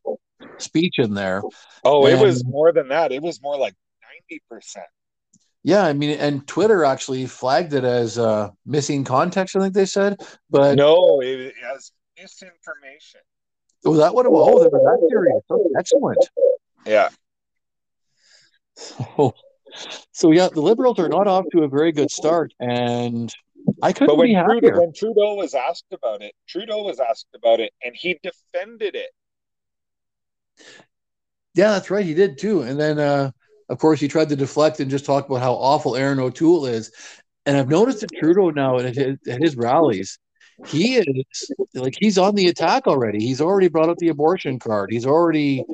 speech 0.59 0.95
in 0.99 1.15
there. 1.15 1.43
Oh, 1.85 2.07
and, 2.07 2.19
it 2.19 2.25
was 2.25 2.45
more 2.45 2.73
than 2.73 2.89
that. 2.89 3.13
It 3.13 3.23
was 3.23 3.41
more 3.43 3.59
like 3.59 3.75
90%. 4.31 4.83
Yeah, 5.63 5.85
I 5.85 5.95
mean, 5.95 6.17
and 6.19 6.47
Twitter 6.47 6.85
actually 6.85 7.27
flagged 7.27 7.75
it 7.75 7.83
as 7.83 8.19
uh, 8.19 8.51
missing 8.65 9.03
context. 9.03 9.57
I 9.57 9.61
think 9.61 9.75
they 9.75 9.85
said, 9.85 10.21
but 10.49 10.77
no, 10.77 11.21
it 11.21 11.55
has 11.61 11.91
misinformation. 12.17 13.21
Was 13.85 13.99
that 13.99 14.15
what 14.15 14.27
it 14.27 14.33
was? 14.33 14.49
Oh, 14.49 14.63
that. 14.63 15.43
Oh, 15.51 15.71
excellent. 15.77 16.29
Yeah. 16.87 17.09
So, 18.75 19.35
so 20.13 20.31
yeah, 20.31 20.49
the 20.53 20.61
Liberals 20.61 20.99
are 20.99 21.09
not 21.09 21.27
off 21.27 21.45
to 21.53 21.63
a 21.63 21.69
very 21.69 21.93
good 21.93 22.11
start, 22.11 22.53
and 22.61 23.33
I 23.83 23.93
couldn't 23.93 24.09
but 24.09 24.19
when 24.19 24.29
be 24.29 24.35
happier. 24.35 24.61
Trudeau, 24.61 24.81
when 24.81 24.93
Trudeau 24.93 25.35
was 25.35 25.55
asked 25.55 25.93
about 25.93 26.23
it, 26.23 26.33
Trudeau 26.49 26.83
was 26.83 27.01
asked 27.01 27.29
about 27.35 27.61
it, 27.61 27.73
and 27.83 27.95
he 27.95 28.19
defended 28.23 28.95
it. 28.95 29.11
Yeah, 31.55 31.73
that's 31.73 31.91
right. 31.91 32.05
He 32.05 32.15
did 32.15 32.39
too. 32.39 32.63
And 32.63 32.79
then, 32.79 32.99
uh, 32.99 33.31
of 33.69 33.79
course, 33.79 33.99
he 33.99 34.09
tried 34.09 34.29
to 34.29 34.37
deflect 34.37 34.81
and 34.81 34.91
just 34.91 35.05
talk 35.05 35.27
about 35.27 35.41
how 35.41 35.55
awful 35.55 35.97
Erin 35.97 36.21
O'Toole 36.21 36.67
is. 36.67 36.93
And 37.47 37.57
I've 37.57 37.69
noticed 37.69 38.01
that 38.01 38.11
Trudeau 38.13 38.51
now 38.51 38.79
at 38.79 38.95
his, 38.95 39.17
at 39.29 39.41
his 39.41 39.57
rallies, 39.57 40.19
he 40.67 40.97
is 40.97 41.51
like 41.75 41.95
he's 41.99 42.19
on 42.19 42.35
the 42.35 42.49
attack 42.49 42.87
already. 42.87 43.21
He's 43.21 43.41
already 43.41 43.69
brought 43.69 43.89
up 43.89 43.99
the 43.99 44.09
abortion 44.09 44.59
card. 44.59 44.91
He's 44.91 45.07
already 45.07 45.65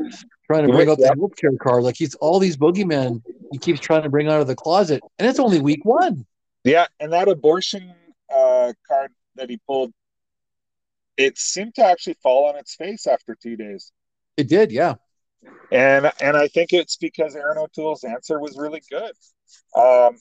trying 0.47 0.67
to 0.67 0.73
bring 0.73 0.91
up 0.91 0.99
the 0.99 1.15
healthcare 1.17 1.59
card. 1.59 1.85
Like 1.85 1.97
he's 1.97 2.15
all 2.17 2.39
these 2.39 2.57
boogeymen 2.57 3.23
he 3.53 3.59
keeps 3.59 3.81
trying 3.81 4.03
to 4.03 4.09
bring 4.09 4.29
out 4.29 4.41
of 4.41 4.47
the 4.47 4.57
closet, 4.57 5.03
and 5.19 5.29
it's 5.29 5.39
only 5.39 5.61
week 5.61 5.85
one. 5.85 6.27
Yeah, 6.65 6.87
and 6.99 7.13
that 7.13 7.29
abortion 7.29 7.95
uh, 8.35 8.73
card 8.89 9.13
that 9.37 9.51
he 9.51 9.59
pulled, 9.67 9.93
it 11.17 11.39
seemed 11.39 11.75
to 11.77 11.85
actually 11.85 12.17
fall 12.23 12.49
on 12.49 12.57
its 12.57 12.75
face 12.75 13.07
after 13.07 13.35
two 13.35 13.57
days. 13.57 13.93
It 14.37 14.49
did, 14.49 14.73
yeah. 14.73 14.95
And 15.71 16.11
and 16.21 16.37
I 16.37 16.49
think 16.49 16.73
it's 16.73 16.97
because 16.97 17.35
Erin 17.35 17.59
O'Toole's 17.59 18.05
answer 18.05 18.39
was 18.39 18.57
really 18.59 18.83
good. 18.91 19.13
Um, 19.77 20.17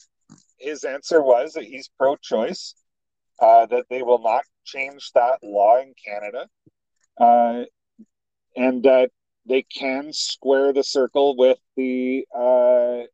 his 0.59 0.83
answer 0.83 1.21
was 1.21 1.53
that 1.53 1.63
he's 1.63 1.89
pro-choice, 1.97 2.75
uh, 3.39 3.65
that 3.67 3.85
they 3.89 4.01
will 4.01 4.21
not 4.21 4.43
change 4.63 5.11
that 5.13 5.39
law 5.43 5.81
in 5.81 5.93
Canada, 6.05 6.47
uh, 7.19 7.63
and 8.55 8.83
that 8.83 9.11
they 9.45 9.63
can 9.63 10.13
square 10.13 10.71
the 10.71 10.83
circle 10.83 11.35
with 11.35 11.57
the 11.75 12.25
uh, 12.33 13.05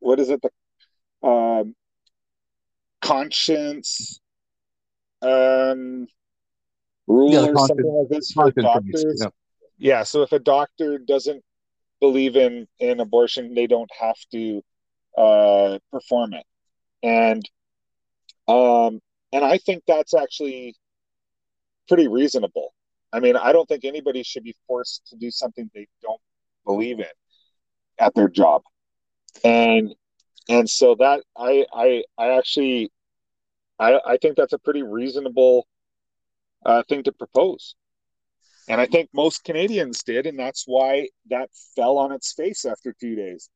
what 0.00 0.18
is 0.20 0.30
it 0.30 0.40
the 0.42 1.28
um, 1.28 1.74
conscience 3.00 4.20
um, 5.22 6.06
rule 7.06 7.32
yeah, 7.32 7.46
or 7.46 7.56
something 7.58 7.86
like 7.86 8.08
this 8.08 8.32
for 8.32 8.50
doctors. 8.50 9.20
Yeah 9.20 9.28
yeah 9.78 10.02
so 10.02 10.22
if 10.22 10.32
a 10.32 10.38
doctor 10.38 10.98
doesn't 10.98 11.42
believe 12.00 12.36
in 12.36 12.66
in 12.78 13.00
abortion 13.00 13.54
they 13.54 13.66
don't 13.66 13.90
have 13.98 14.16
to 14.30 14.62
uh 15.16 15.78
perform 15.90 16.34
it. 16.34 16.44
And 17.02 17.42
um 18.48 19.00
and 19.32 19.44
i 19.44 19.58
think 19.58 19.84
that's 19.86 20.14
actually 20.14 20.74
pretty 21.88 22.08
reasonable. 22.08 22.74
I 23.12 23.20
mean 23.20 23.36
i 23.36 23.52
don't 23.52 23.68
think 23.68 23.84
anybody 23.84 24.22
should 24.22 24.44
be 24.44 24.54
forced 24.66 25.06
to 25.08 25.16
do 25.16 25.30
something 25.30 25.70
they 25.74 25.86
don't 26.02 26.20
believe 26.64 26.98
in 26.98 27.06
at 27.98 28.14
their 28.14 28.28
job. 28.28 28.62
And 29.44 29.94
and 30.48 30.68
so 30.68 30.94
that 30.96 31.22
i 31.36 31.64
i 31.72 32.04
i 32.18 32.36
actually 32.36 32.90
i 33.78 33.98
i 34.06 34.16
think 34.18 34.36
that's 34.36 34.52
a 34.52 34.58
pretty 34.58 34.82
reasonable 34.82 35.66
uh, 36.66 36.82
thing 36.88 37.02
to 37.02 37.12
propose 37.12 37.74
and 38.68 38.80
I 38.80 38.86
think 38.86 39.10
most 39.12 39.44
Canadians 39.44 40.02
did, 40.02 40.26
and 40.26 40.38
that's 40.38 40.64
why 40.66 41.08
that 41.30 41.50
fell 41.76 41.98
on 41.98 42.12
its 42.12 42.32
face 42.32 42.64
after 42.64 42.94
two 42.98 43.14
days. 43.14 43.50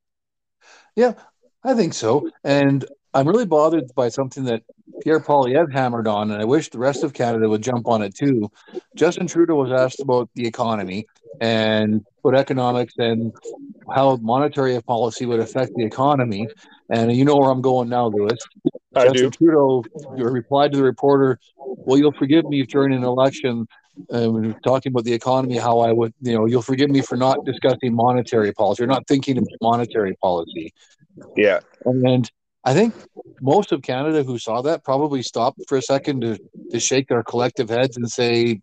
Yeah, 0.96 1.14
I 1.64 1.74
think 1.74 1.94
so. 1.94 2.28
And 2.44 2.84
I'm 3.14 3.26
really 3.26 3.46
bothered 3.46 3.94
by 3.94 4.08
something 4.10 4.44
that 4.44 4.62
Pierre 5.02 5.20
Poilievre 5.20 5.72
hammered 5.72 6.06
on, 6.06 6.30
and 6.30 6.40
I 6.40 6.44
wish 6.44 6.68
the 6.68 6.78
rest 6.78 7.04
of 7.04 7.14
Canada 7.14 7.48
would 7.48 7.62
jump 7.62 7.88
on 7.88 8.02
it 8.02 8.14
too. 8.14 8.50
Justin 8.96 9.26
Trudeau 9.26 9.54
was 9.54 9.72
asked 9.72 10.00
about 10.00 10.28
the 10.34 10.46
economy 10.46 11.06
and 11.40 12.04
what 12.22 12.34
economics 12.36 12.94
and 12.98 13.32
how 13.94 14.16
monetary 14.16 14.80
policy 14.82 15.24
would 15.24 15.40
affect 15.40 15.72
the 15.76 15.84
economy. 15.84 16.46
And 16.90 17.14
you 17.14 17.24
know 17.24 17.36
where 17.36 17.50
I'm 17.50 17.62
going 17.62 17.88
now, 17.88 18.08
Lewis. 18.08 18.38
I 18.94 19.04
Justin 19.04 19.30
do. 19.30 19.30
Trudeau 19.30 19.84
replied 20.16 20.72
to 20.72 20.78
the 20.78 20.84
reporter, 20.84 21.38
"Well, 21.56 21.98
you'll 21.98 22.12
forgive 22.12 22.44
me 22.44 22.60
if 22.62 22.68
during 22.68 22.92
an 22.92 23.04
election 23.04 23.66
uh, 24.10 24.52
talking 24.64 24.92
about 24.92 25.04
the 25.04 25.12
economy, 25.12 25.56
how 25.56 25.80
I 25.80 25.92
would, 25.92 26.14
you 26.20 26.34
know, 26.34 26.46
you'll 26.46 26.62
forgive 26.62 26.90
me 26.90 27.00
for 27.00 27.16
not 27.16 27.44
discussing 27.44 27.94
monetary 27.94 28.52
policy 28.52 28.82
or 28.82 28.86
not 28.86 29.06
thinking 29.06 29.38
of 29.38 29.46
monetary 29.60 30.14
policy. 30.16 30.72
Yeah. 31.36 31.60
And 31.84 32.30
I 32.64 32.74
think 32.74 32.94
most 33.40 33.72
of 33.72 33.82
Canada 33.82 34.22
who 34.22 34.38
saw 34.38 34.62
that 34.62 34.84
probably 34.84 35.22
stopped 35.22 35.60
for 35.68 35.78
a 35.78 35.82
second 35.82 36.20
to, 36.20 36.38
to 36.70 36.80
shake 36.80 37.08
their 37.08 37.22
collective 37.22 37.68
heads 37.68 37.96
and 37.96 38.10
say, 38.10 38.60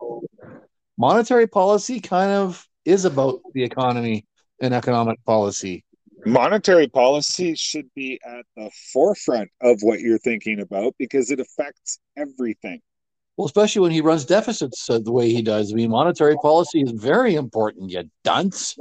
monetary 0.98 1.48
policy 1.48 2.00
kind 2.00 2.32
of 2.32 2.68
is 2.86 3.06
about 3.06 3.42
the 3.54 3.64
economy 3.64 4.26
and 4.62 4.74
economic 4.74 5.24
policy. 5.26 5.84
Monetary 6.26 6.88
policy 6.88 7.56
should 7.56 7.88
be 7.96 8.20
at 8.26 8.46
the 8.56 8.72
forefront 8.94 9.50
of 9.62 9.80
what 9.82 10.00
you're 10.00 10.18
thinking 10.18 10.60
about 10.60 10.96
because 10.98 11.30
it 11.30 11.40
affects 11.40 12.00
everything. 12.18 12.82
Well, 13.38 13.46
especially 13.46 13.82
when 13.82 13.92
he 13.92 14.02
runs 14.02 14.26
deficits 14.26 14.90
uh, 14.90 15.00
the 15.00 15.12
way 15.12 15.30
he 15.30 15.42
does. 15.42 15.72
I 15.72 15.76
mean, 15.76 15.90
monetary 15.90 16.38
policy 16.38 16.82
is 16.82 16.92
very 16.92 17.36
important, 17.36 17.92
you 17.92 18.04
dunce. 18.24 18.78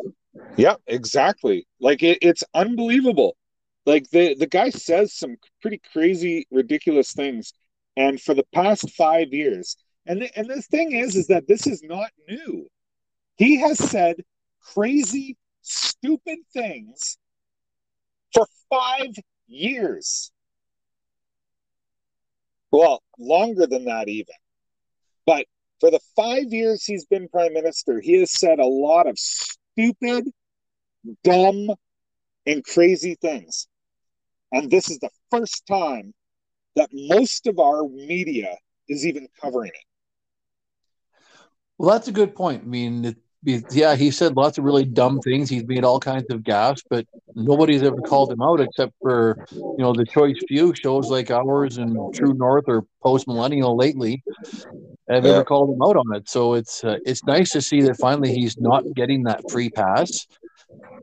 Yeah, 0.57 0.77
exactly. 0.87 1.67
Like 1.81 2.03
it, 2.03 2.19
it's 2.23 2.45
unbelievable. 2.55 3.37
Like 3.85 4.09
the 4.11 4.35
the 4.35 4.47
guy 4.47 4.71
says 4.71 5.13
some 5.13 5.37
pretty 5.61 5.81
crazy, 5.93 6.47
ridiculous 6.51 7.13
things, 7.13 7.53
and 7.97 8.21
for 8.21 8.35
the 8.35 8.47
past 8.53 8.91
five 8.91 9.33
years, 9.33 9.77
and 10.07 10.23
the, 10.23 10.39
and 10.39 10.49
the 10.49 10.63
thing 10.63 10.93
is, 10.93 11.17
is 11.17 11.27
that 11.27 11.49
this 11.49 11.67
is 11.67 11.83
not 11.83 12.11
new. 12.29 12.69
He 13.37 13.59
has 13.59 13.79
said 13.79 14.23
crazy, 14.63 15.37
stupid 15.63 16.39
things 16.53 17.19
for 18.33 18.47
five 18.71 19.15
years. 19.49 20.31
Well, 22.71 23.03
longer 23.19 23.67
than 23.67 23.85
that, 23.85 24.09
even. 24.09 24.35
But 25.27 25.47
for 25.81 25.91
the 25.91 26.01
five 26.17 26.53
years 26.53 26.85
he's 26.85 27.07
been 27.07 27.29
prime 27.29 27.53
minister, 27.53 28.01
he 28.01 28.21
has 28.21 28.33
said 28.33 28.59
a 28.59 28.67
lot 28.67 29.07
of 29.07 29.19
stupid, 29.19 30.29
dumb, 31.23 31.71
and 32.47 32.65
crazy 32.65 33.17
things. 33.21 33.67
And 34.53 34.71
this 34.71 34.91
is 34.91 34.99
the 34.99 35.11
first 35.31 35.67
time 35.67 36.15
that 36.77 36.91
most 36.93 37.47
of 37.47 37.59
our 37.59 37.89
media 37.89 38.57
is 38.89 39.07
even 39.07 39.29
covering 39.41 39.73
it. 39.75 39.85
Well, 41.79 41.91
that's 41.91 42.09
a 42.09 42.13
good 42.13 42.35
point. 42.35 42.63
I 42.63 42.67
mean, 42.67 43.17
yeah, 43.45 43.95
he 43.95 44.11
said 44.11 44.37
lots 44.37 44.59
of 44.59 44.65
really 44.65 44.85
dumb 44.85 45.21
things. 45.21 45.51
He's 45.51 45.67
made 45.67 45.85
all 45.85 46.01
kinds 46.01 46.27
of 46.31 46.41
gaffes, 46.41 46.83
but 46.89 47.07
nobody's 47.35 47.83
ever 47.83 48.01
called 48.01 48.33
him 48.33 48.43
out 48.43 48.61
except 48.61 48.93
for 49.03 49.45
you 49.53 49.77
know 49.79 49.93
the 49.93 50.05
choice 50.05 50.37
few 50.49 50.75
shows 50.75 51.11
like 51.11 51.31
ours 51.31 51.79
and 51.79 52.15
True 52.15 52.35
North 52.35 52.65
or 52.69 52.85
Post 53.03 53.27
Millennial 53.27 53.77
lately. 53.77 54.23
Have 55.09 55.25
yeah. 55.25 55.33
ever 55.33 55.45
called 55.45 55.75
him 55.75 55.83
out 55.83 55.97
on 55.97 56.15
it. 56.15 56.29
So 56.29 56.55
it's 56.55 56.83
uh, 56.85 56.97
it's 57.05 57.25
nice 57.25 57.51
to 57.51 57.61
see 57.61 57.83
that 57.83 57.99
finally 57.99 58.35
he's 58.35 58.59
not 58.59 58.85
getting 58.95 59.25
that 59.25 59.51
free 59.51 59.69
pass. 59.69 60.27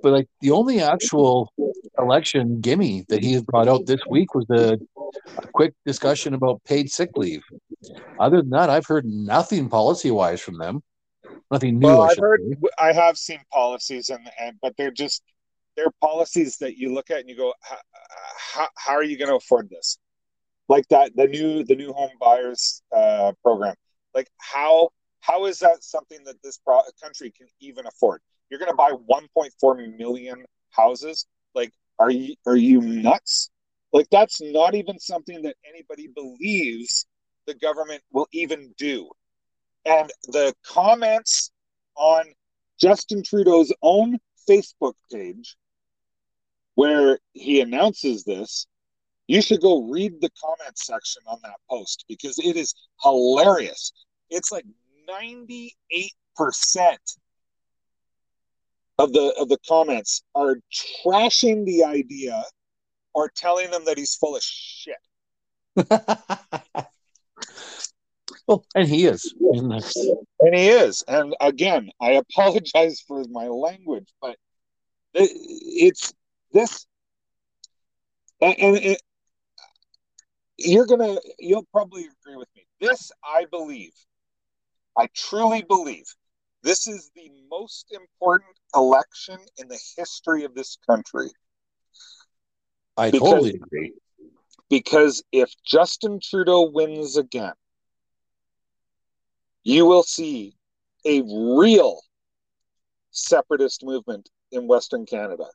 But 0.01 0.13
like 0.13 0.27
the 0.41 0.51
only 0.51 0.81
actual 0.81 1.53
election 1.97 2.59
gimme 2.61 3.05
that 3.09 3.21
he 3.23 3.33
has 3.33 3.43
brought 3.43 3.67
out 3.67 3.85
this 3.85 4.01
week 4.09 4.33
was 4.33 4.49
a, 4.49 4.79
a 5.37 5.47
quick 5.53 5.73
discussion 5.85 6.33
about 6.33 6.63
paid 6.63 6.89
sick 6.89 7.11
leave. 7.15 7.43
Other 8.19 8.37
than 8.37 8.49
that, 8.51 8.69
I've 8.69 8.87
heard 8.87 9.05
nothing 9.05 9.69
policy 9.69 10.11
wise 10.11 10.41
from 10.41 10.57
them. 10.57 10.81
Nothing 11.52 11.80
new. 11.80 11.88
Well, 11.88 12.02
I 12.02 12.10
have 12.10 12.18
heard, 12.18 12.41
say. 12.49 12.70
I 12.78 12.93
have 12.93 13.18
seen 13.18 13.39
policies, 13.52 14.10
and, 14.10 14.28
and 14.39 14.58
but 14.62 14.74
they're 14.78 14.91
just 14.91 15.22
they're 15.76 15.91
policies 16.02 16.58
that 16.58 16.78
you 16.78 16.93
look 16.93 17.12
at 17.12 17.20
and 17.20 17.30
you 17.30 17.36
go, 17.36 17.54
how, 18.38 18.68
how 18.76 18.93
are 18.93 19.04
you 19.04 19.18
going 19.18 19.30
to 19.30 19.36
afford 19.36 19.70
this? 19.70 19.97
Like 20.70 20.88
that, 20.89 21.16
the 21.16 21.28
new 21.28 21.66
the 21.66 21.76
new 21.76 21.91
home 21.91 22.12
buyers 22.20 22.82
uh, 22.95 23.34
program. 23.43 23.76
Like 24.16 24.30
how 24.38 24.89
how 25.20 25.45
is 25.45 25.60
that 25.60 25.84
something 25.84 26.20
that 26.26 26.41
this 26.43 26.58
pro- 26.58 26.82
country 27.02 27.34
can 27.38 27.47
even 27.60 27.86
afford? 27.86 28.22
You're 28.49 28.60
going 28.60 28.72
to 28.72 28.76
buy 28.76 28.91
1.4 28.91 29.97
million 29.97 30.45
houses. 30.72 31.26
Like, 31.54 31.72
are 31.99 32.10
you 32.10 32.36
are 32.45 32.56
you 32.56 32.80
nuts? 32.80 33.49
Like 33.91 34.08
that's 34.10 34.39
not 34.41 34.76
even 34.76 34.97
something 34.99 35.41
that 35.41 35.58
anybody 35.68 36.08
believes 36.08 37.06
the 37.47 37.54
government 37.56 38.02
will 38.14 38.28
even 38.32 38.74
do. 38.78 39.10
And 39.86 40.11
the 40.27 40.53
comments 40.65 41.51
on 41.95 42.25
Justin 42.79 43.23
Trudeau's 43.23 43.73
own 43.82 44.19
Facebook 44.49 44.93
page, 45.11 45.55
where 46.75 47.19
he 47.34 47.61
announces 47.61 48.23
this, 48.23 48.67
you 49.27 49.41
should 49.41 49.61
go 49.61 49.84
read 49.84 50.19
the 50.19 50.29
comment 50.43 50.77
section 50.77 51.21
on 51.27 51.39
that 51.43 51.59
post 51.69 52.05
because 52.07 52.38
it 52.39 52.55
is 52.57 52.73
hilarious. 53.01 53.93
It's 54.29 54.51
like 54.51 54.65
98% 55.09 55.71
of 58.97 59.13
the 59.13 59.34
of 59.39 59.49
the 59.49 59.57
comments 59.67 60.23
are 60.36 60.57
trashing 61.05 61.65
the 61.65 61.84
idea 61.84 62.43
or 63.13 63.32
telling 63.36 63.71
them 63.71 63.86
that 63.86 63.97
he's 63.97 64.15
full 64.15 64.36
of 64.36 64.43
shit. 64.43 64.95
Well, 68.47 68.65
and 68.75 68.88
he 68.88 69.05
is. 69.05 69.34
And 69.39 70.55
he 70.55 70.69
is. 70.69 71.03
And 71.07 71.36
again, 71.39 71.89
I 72.01 72.11
apologize 72.11 73.01
for 73.07 73.23
my 73.32 73.47
language, 73.47 74.07
but 74.21 74.38
it's 75.13 76.13
this. 76.51 76.86
And, 78.41 78.77
it, 78.77 79.01
you're 80.57 80.86
going 80.86 80.99
to, 80.99 81.21
you'll 81.39 81.67
probably 81.71 82.01
agree 82.01 82.36
with 82.36 82.47
me. 82.55 82.65
This, 82.79 83.11
I 83.23 83.45
believe, 83.51 83.93
I 84.97 85.07
truly 85.15 85.63
believe, 85.63 86.05
this 86.63 86.88
is 86.88 87.11
the 87.15 87.32
most 87.49 87.91
important 87.91 88.51
election 88.75 89.38
in 89.57 89.67
the 89.67 89.79
history 89.97 90.43
of 90.43 90.53
this 90.53 90.77
country. 90.88 91.29
I 92.97 93.11
because, 93.11 93.29
totally 93.29 93.53
agree. 93.55 93.93
Because 94.69 95.23
if 95.32 95.51
Justin 95.65 96.19
Trudeau 96.21 96.69
wins 96.71 97.17
again, 97.17 97.53
you 99.64 99.86
will 99.86 100.03
see 100.03 100.55
a 101.05 101.22
real 101.22 102.01
separatist 103.12 103.84
movement 103.84 104.30
in 104.51 104.68
Western 104.68 105.05
Canada. 105.05 105.45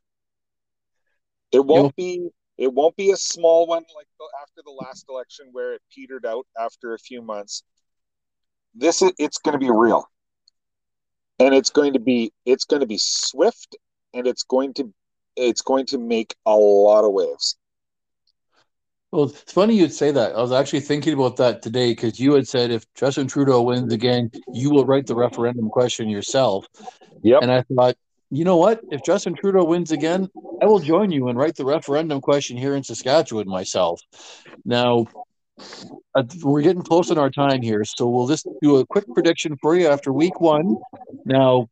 It 1.52 1.64
won't 1.64 1.94
be 1.96 2.30
it 2.58 2.72
won't 2.72 2.96
be 2.96 3.10
a 3.10 3.16
small 3.16 3.66
one 3.66 3.84
like 3.94 4.06
after 4.42 4.62
the 4.64 4.70
last 4.70 5.06
election 5.08 5.48
where 5.52 5.74
it 5.74 5.82
petered 5.94 6.24
out 6.24 6.46
after 6.58 6.94
a 6.94 6.98
few 6.98 7.22
months. 7.22 7.62
This 8.74 9.02
is 9.02 9.12
it's 9.18 9.38
going 9.38 9.52
to 9.52 9.58
be 9.58 9.70
real. 9.70 10.08
And 11.38 11.54
it's 11.54 11.70
going 11.70 11.92
to 11.92 11.98
be 11.98 12.32
it's 12.44 12.64
going 12.64 12.80
to 12.80 12.86
be 12.86 12.98
swift 12.98 13.76
and 14.14 14.26
it's 14.26 14.42
going 14.42 14.74
to 14.74 14.92
it's 15.36 15.62
going 15.62 15.86
to 15.86 15.98
make 15.98 16.34
a 16.46 16.54
lot 16.54 17.04
of 17.04 17.12
waves. 17.12 17.56
Well, 19.12 19.24
it's 19.24 19.52
funny 19.52 19.74
you'd 19.74 19.92
say 19.92 20.10
that. 20.10 20.34
I 20.34 20.40
was 20.40 20.52
actually 20.52 20.80
thinking 20.80 21.14
about 21.14 21.36
that 21.36 21.62
today 21.62 21.92
because 21.92 22.18
you 22.18 22.34
had 22.34 22.48
said 22.48 22.70
if 22.70 22.84
Justin 22.94 23.28
Trudeau 23.28 23.62
wins 23.62 23.92
again, 23.92 24.30
you 24.52 24.70
will 24.70 24.84
write 24.84 25.06
the 25.06 25.14
referendum 25.14 25.68
question 25.68 26.08
yourself. 26.08 26.66
Yep. 27.22 27.42
And 27.42 27.52
I 27.52 27.62
thought, 27.62 27.96
you 28.30 28.44
know 28.44 28.56
what? 28.56 28.80
If 28.90 29.04
Justin 29.04 29.34
Trudeau 29.34 29.64
wins 29.64 29.92
again, 29.92 30.28
I 30.60 30.66
will 30.66 30.80
join 30.80 31.12
you 31.12 31.28
and 31.28 31.38
write 31.38 31.54
the 31.54 31.64
referendum 31.64 32.20
question 32.20 32.56
here 32.56 32.74
in 32.74 32.82
Saskatchewan 32.82 33.48
myself. 33.48 34.00
Now, 34.64 35.06
uh, 36.14 36.24
we're 36.42 36.62
getting 36.62 36.82
close 36.82 37.10
on 37.10 37.18
our 37.18 37.30
time 37.30 37.62
here, 37.62 37.84
so 37.84 38.08
we'll 38.08 38.26
just 38.26 38.48
do 38.60 38.78
a 38.78 38.86
quick 38.86 39.04
prediction 39.14 39.56
for 39.62 39.76
you 39.76 39.86
after 39.86 40.12
week 40.12 40.40
one. 40.40 40.76
Now, 41.24 41.68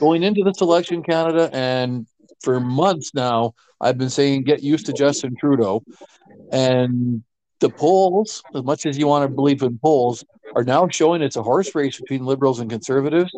going 0.00 0.22
into 0.22 0.42
this 0.42 0.60
election, 0.60 1.02
Canada, 1.02 1.50
and 1.52 2.06
for 2.40 2.58
months 2.58 3.12
now, 3.14 3.54
I've 3.80 3.98
been 3.98 4.10
saying 4.10 4.44
get 4.44 4.62
used 4.62 4.86
to 4.86 4.92
Justin 4.92 5.36
Trudeau. 5.38 5.82
And 6.52 7.22
the 7.60 7.70
polls, 7.70 8.42
as 8.54 8.62
much 8.62 8.86
as 8.86 8.98
you 8.98 9.06
want 9.06 9.28
to 9.28 9.34
believe 9.34 9.62
in 9.62 9.78
polls, 9.78 10.24
are 10.54 10.64
now 10.64 10.88
showing 10.88 11.22
it's 11.22 11.36
a 11.36 11.42
horse 11.42 11.74
race 11.74 11.98
between 11.98 12.24
liberals 12.24 12.60
and 12.60 12.70
conservatives. 12.70 13.32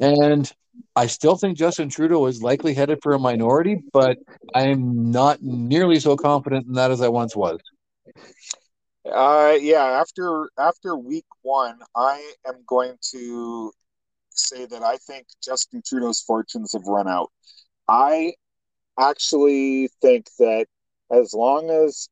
And 0.00 0.50
I 0.94 1.06
still 1.06 1.36
think 1.36 1.56
Justin 1.56 1.88
Trudeau 1.88 2.26
is 2.26 2.42
likely 2.42 2.74
headed 2.74 3.00
for 3.02 3.12
a 3.12 3.18
minority, 3.18 3.82
but 3.92 4.18
I'm 4.54 5.10
not 5.10 5.42
nearly 5.42 6.00
so 6.00 6.16
confident 6.16 6.66
in 6.66 6.74
that 6.74 6.90
as 6.90 7.00
I 7.00 7.08
once 7.08 7.34
was. 7.34 7.58
Uh, 9.10 9.56
yeah, 9.60 9.84
after 9.84 10.50
after 10.58 10.96
week 10.96 11.24
one, 11.42 11.78
I 11.96 12.32
am 12.46 12.56
going 12.66 12.96
to 13.12 13.72
say 14.30 14.66
that 14.66 14.82
I 14.82 14.96
think 14.96 15.26
Justin 15.42 15.82
Trudeau's 15.86 16.20
fortunes 16.20 16.72
have 16.72 16.86
run 16.86 17.08
out. 17.08 17.30
I 17.88 18.34
actually 18.98 19.88
think 20.02 20.26
that 20.38 20.66
as 21.10 21.32
long 21.32 21.70
as 21.70 22.08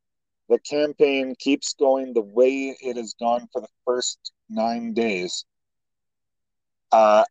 the 0.49 0.59
campaign 0.59 1.35
keeps 1.39 1.75
going 1.75 2.13
the 2.13 2.23
way 2.23 2.77
it 2.81 2.97
has 2.97 3.15
gone 3.19 3.49
for 3.53 3.61
the 3.61 3.69
first 3.85 4.33
nine 4.49 4.95
days, 4.95 5.45
uh, 6.93 7.25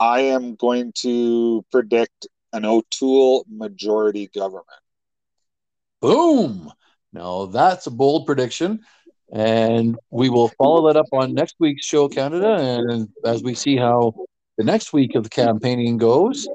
I 0.00 0.20
am 0.20 0.54
going 0.54 0.92
to 1.02 1.64
predict 1.70 2.26
an 2.52 2.64
O'Toole 2.64 3.44
majority 3.48 4.28
government. 4.34 4.68
Boom! 6.00 6.72
Now 7.12 7.46
that's 7.46 7.86
a 7.86 7.90
bold 7.90 8.26
prediction. 8.26 8.80
And 9.32 9.96
we 10.10 10.28
will 10.28 10.48
follow 10.48 10.86
that 10.88 10.98
up 10.98 11.06
on 11.12 11.34
next 11.34 11.56
week's 11.58 11.84
show, 11.84 12.08
Canada. 12.08 12.56
And 12.56 13.08
as 13.24 13.42
we 13.42 13.54
see 13.54 13.76
how 13.76 14.14
the 14.58 14.64
next 14.64 14.92
week 14.92 15.14
of 15.14 15.24
the 15.24 15.30
campaigning 15.30 15.96
goes, 15.96 16.46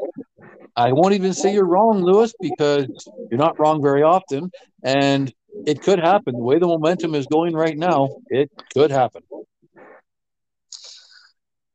I 0.76 0.94
won't 0.94 1.14
even 1.14 1.34
say 1.34 1.54
you're 1.54 1.66
wrong, 1.66 2.02
Lewis, 2.02 2.34
because 2.40 2.88
you're 3.30 3.40
not 3.40 3.60
wrong 3.60 3.82
very 3.82 4.04
often. 4.04 4.52
And 4.84 5.34
it 5.66 5.82
could 5.82 6.00
happen. 6.00 6.36
The 6.36 6.44
way 6.44 6.60
the 6.60 6.68
momentum 6.68 7.16
is 7.16 7.28
going 7.28 7.54
right 7.54 7.78
now, 7.78 8.10
it 8.28 8.52
could 8.74 8.92
happen. 8.92 9.24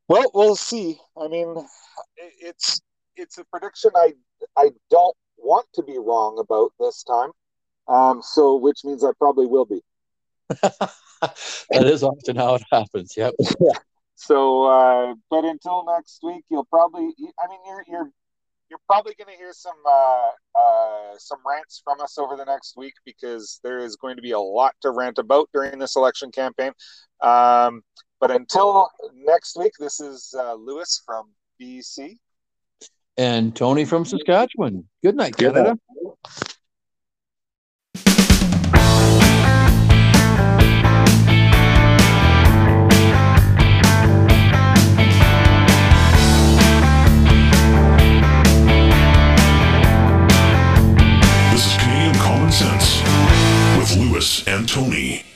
Well, 0.08 0.30
we'll 0.34 0.56
see. 0.56 0.98
I 1.16 1.28
mean, 1.28 1.66
it's 2.16 2.80
it's 3.16 3.38
a 3.38 3.44
prediction 3.44 3.90
I 3.96 4.12
I 4.56 4.70
don't 4.90 5.16
want 5.38 5.66
to 5.74 5.82
be 5.82 5.98
wrong 5.98 6.38
about 6.38 6.72
this 6.78 7.02
time. 7.04 7.30
Um, 7.88 8.22
so 8.22 8.56
which 8.56 8.78
means 8.84 9.04
I 9.04 9.10
probably 9.18 9.46
will 9.46 9.66
be. 9.66 9.82
that 10.60 11.36
is 11.70 12.02
often 12.02 12.36
how 12.36 12.54
it 12.56 12.62
happens. 12.70 13.14
Yep. 13.16 13.34
Yeah. 13.60 13.78
So, 14.16 14.64
uh, 14.64 15.14
but 15.28 15.44
until 15.44 15.84
next 15.84 16.20
week, 16.22 16.44
you'll 16.48 16.64
probably. 16.66 17.12
I 17.38 17.48
mean, 17.48 17.58
you're 17.66 17.84
you're 17.88 18.10
you're 18.74 18.80
probably 18.88 19.14
going 19.14 19.32
to 19.32 19.36
hear 19.36 19.52
some 19.52 19.76
uh, 19.88 20.30
uh, 20.58 21.14
some 21.16 21.38
rants 21.48 21.80
from 21.84 22.00
us 22.00 22.18
over 22.18 22.36
the 22.36 22.44
next 22.44 22.76
week 22.76 22.94
because 23.04 23.60
there 23.62 23.78
is 23.78 23.94
going 23.94 24.16
to 24.16 24.22
be 24.22 24.32
a 24.32 24.38
lot 24.38 24.74
to 24.82 24.90
rant 24.90 25.18
about 25.18 25.48
during 25.54 25.78
this 25.78 25.94
election 25.94 26.32
campaign. 26.32 26.72
Um, 27.20 27.82
but 28.20 28.32
until 28.32 28.90
next 29.14 29.56
week, 29.56 29.72
this 29.78 30.00
is 30.00 30.34
uh, 30.36 30.54
Lewis 30.54 31.02
from 31.06 31.30
BC 31.62 32.18
and 33.16 33.54
Tony 33.54 33.84
from 33.84 34.04
Saskatchewan. 34.04 34.88
Good 35.04 35.14
night, 35.14 35.36
Canada. 35.36 35.78
This 36.24 36.48
is 36.48 36.54
Lewis 54.14 54.46
and 54.46 54.68
Tony. 54.68 55.33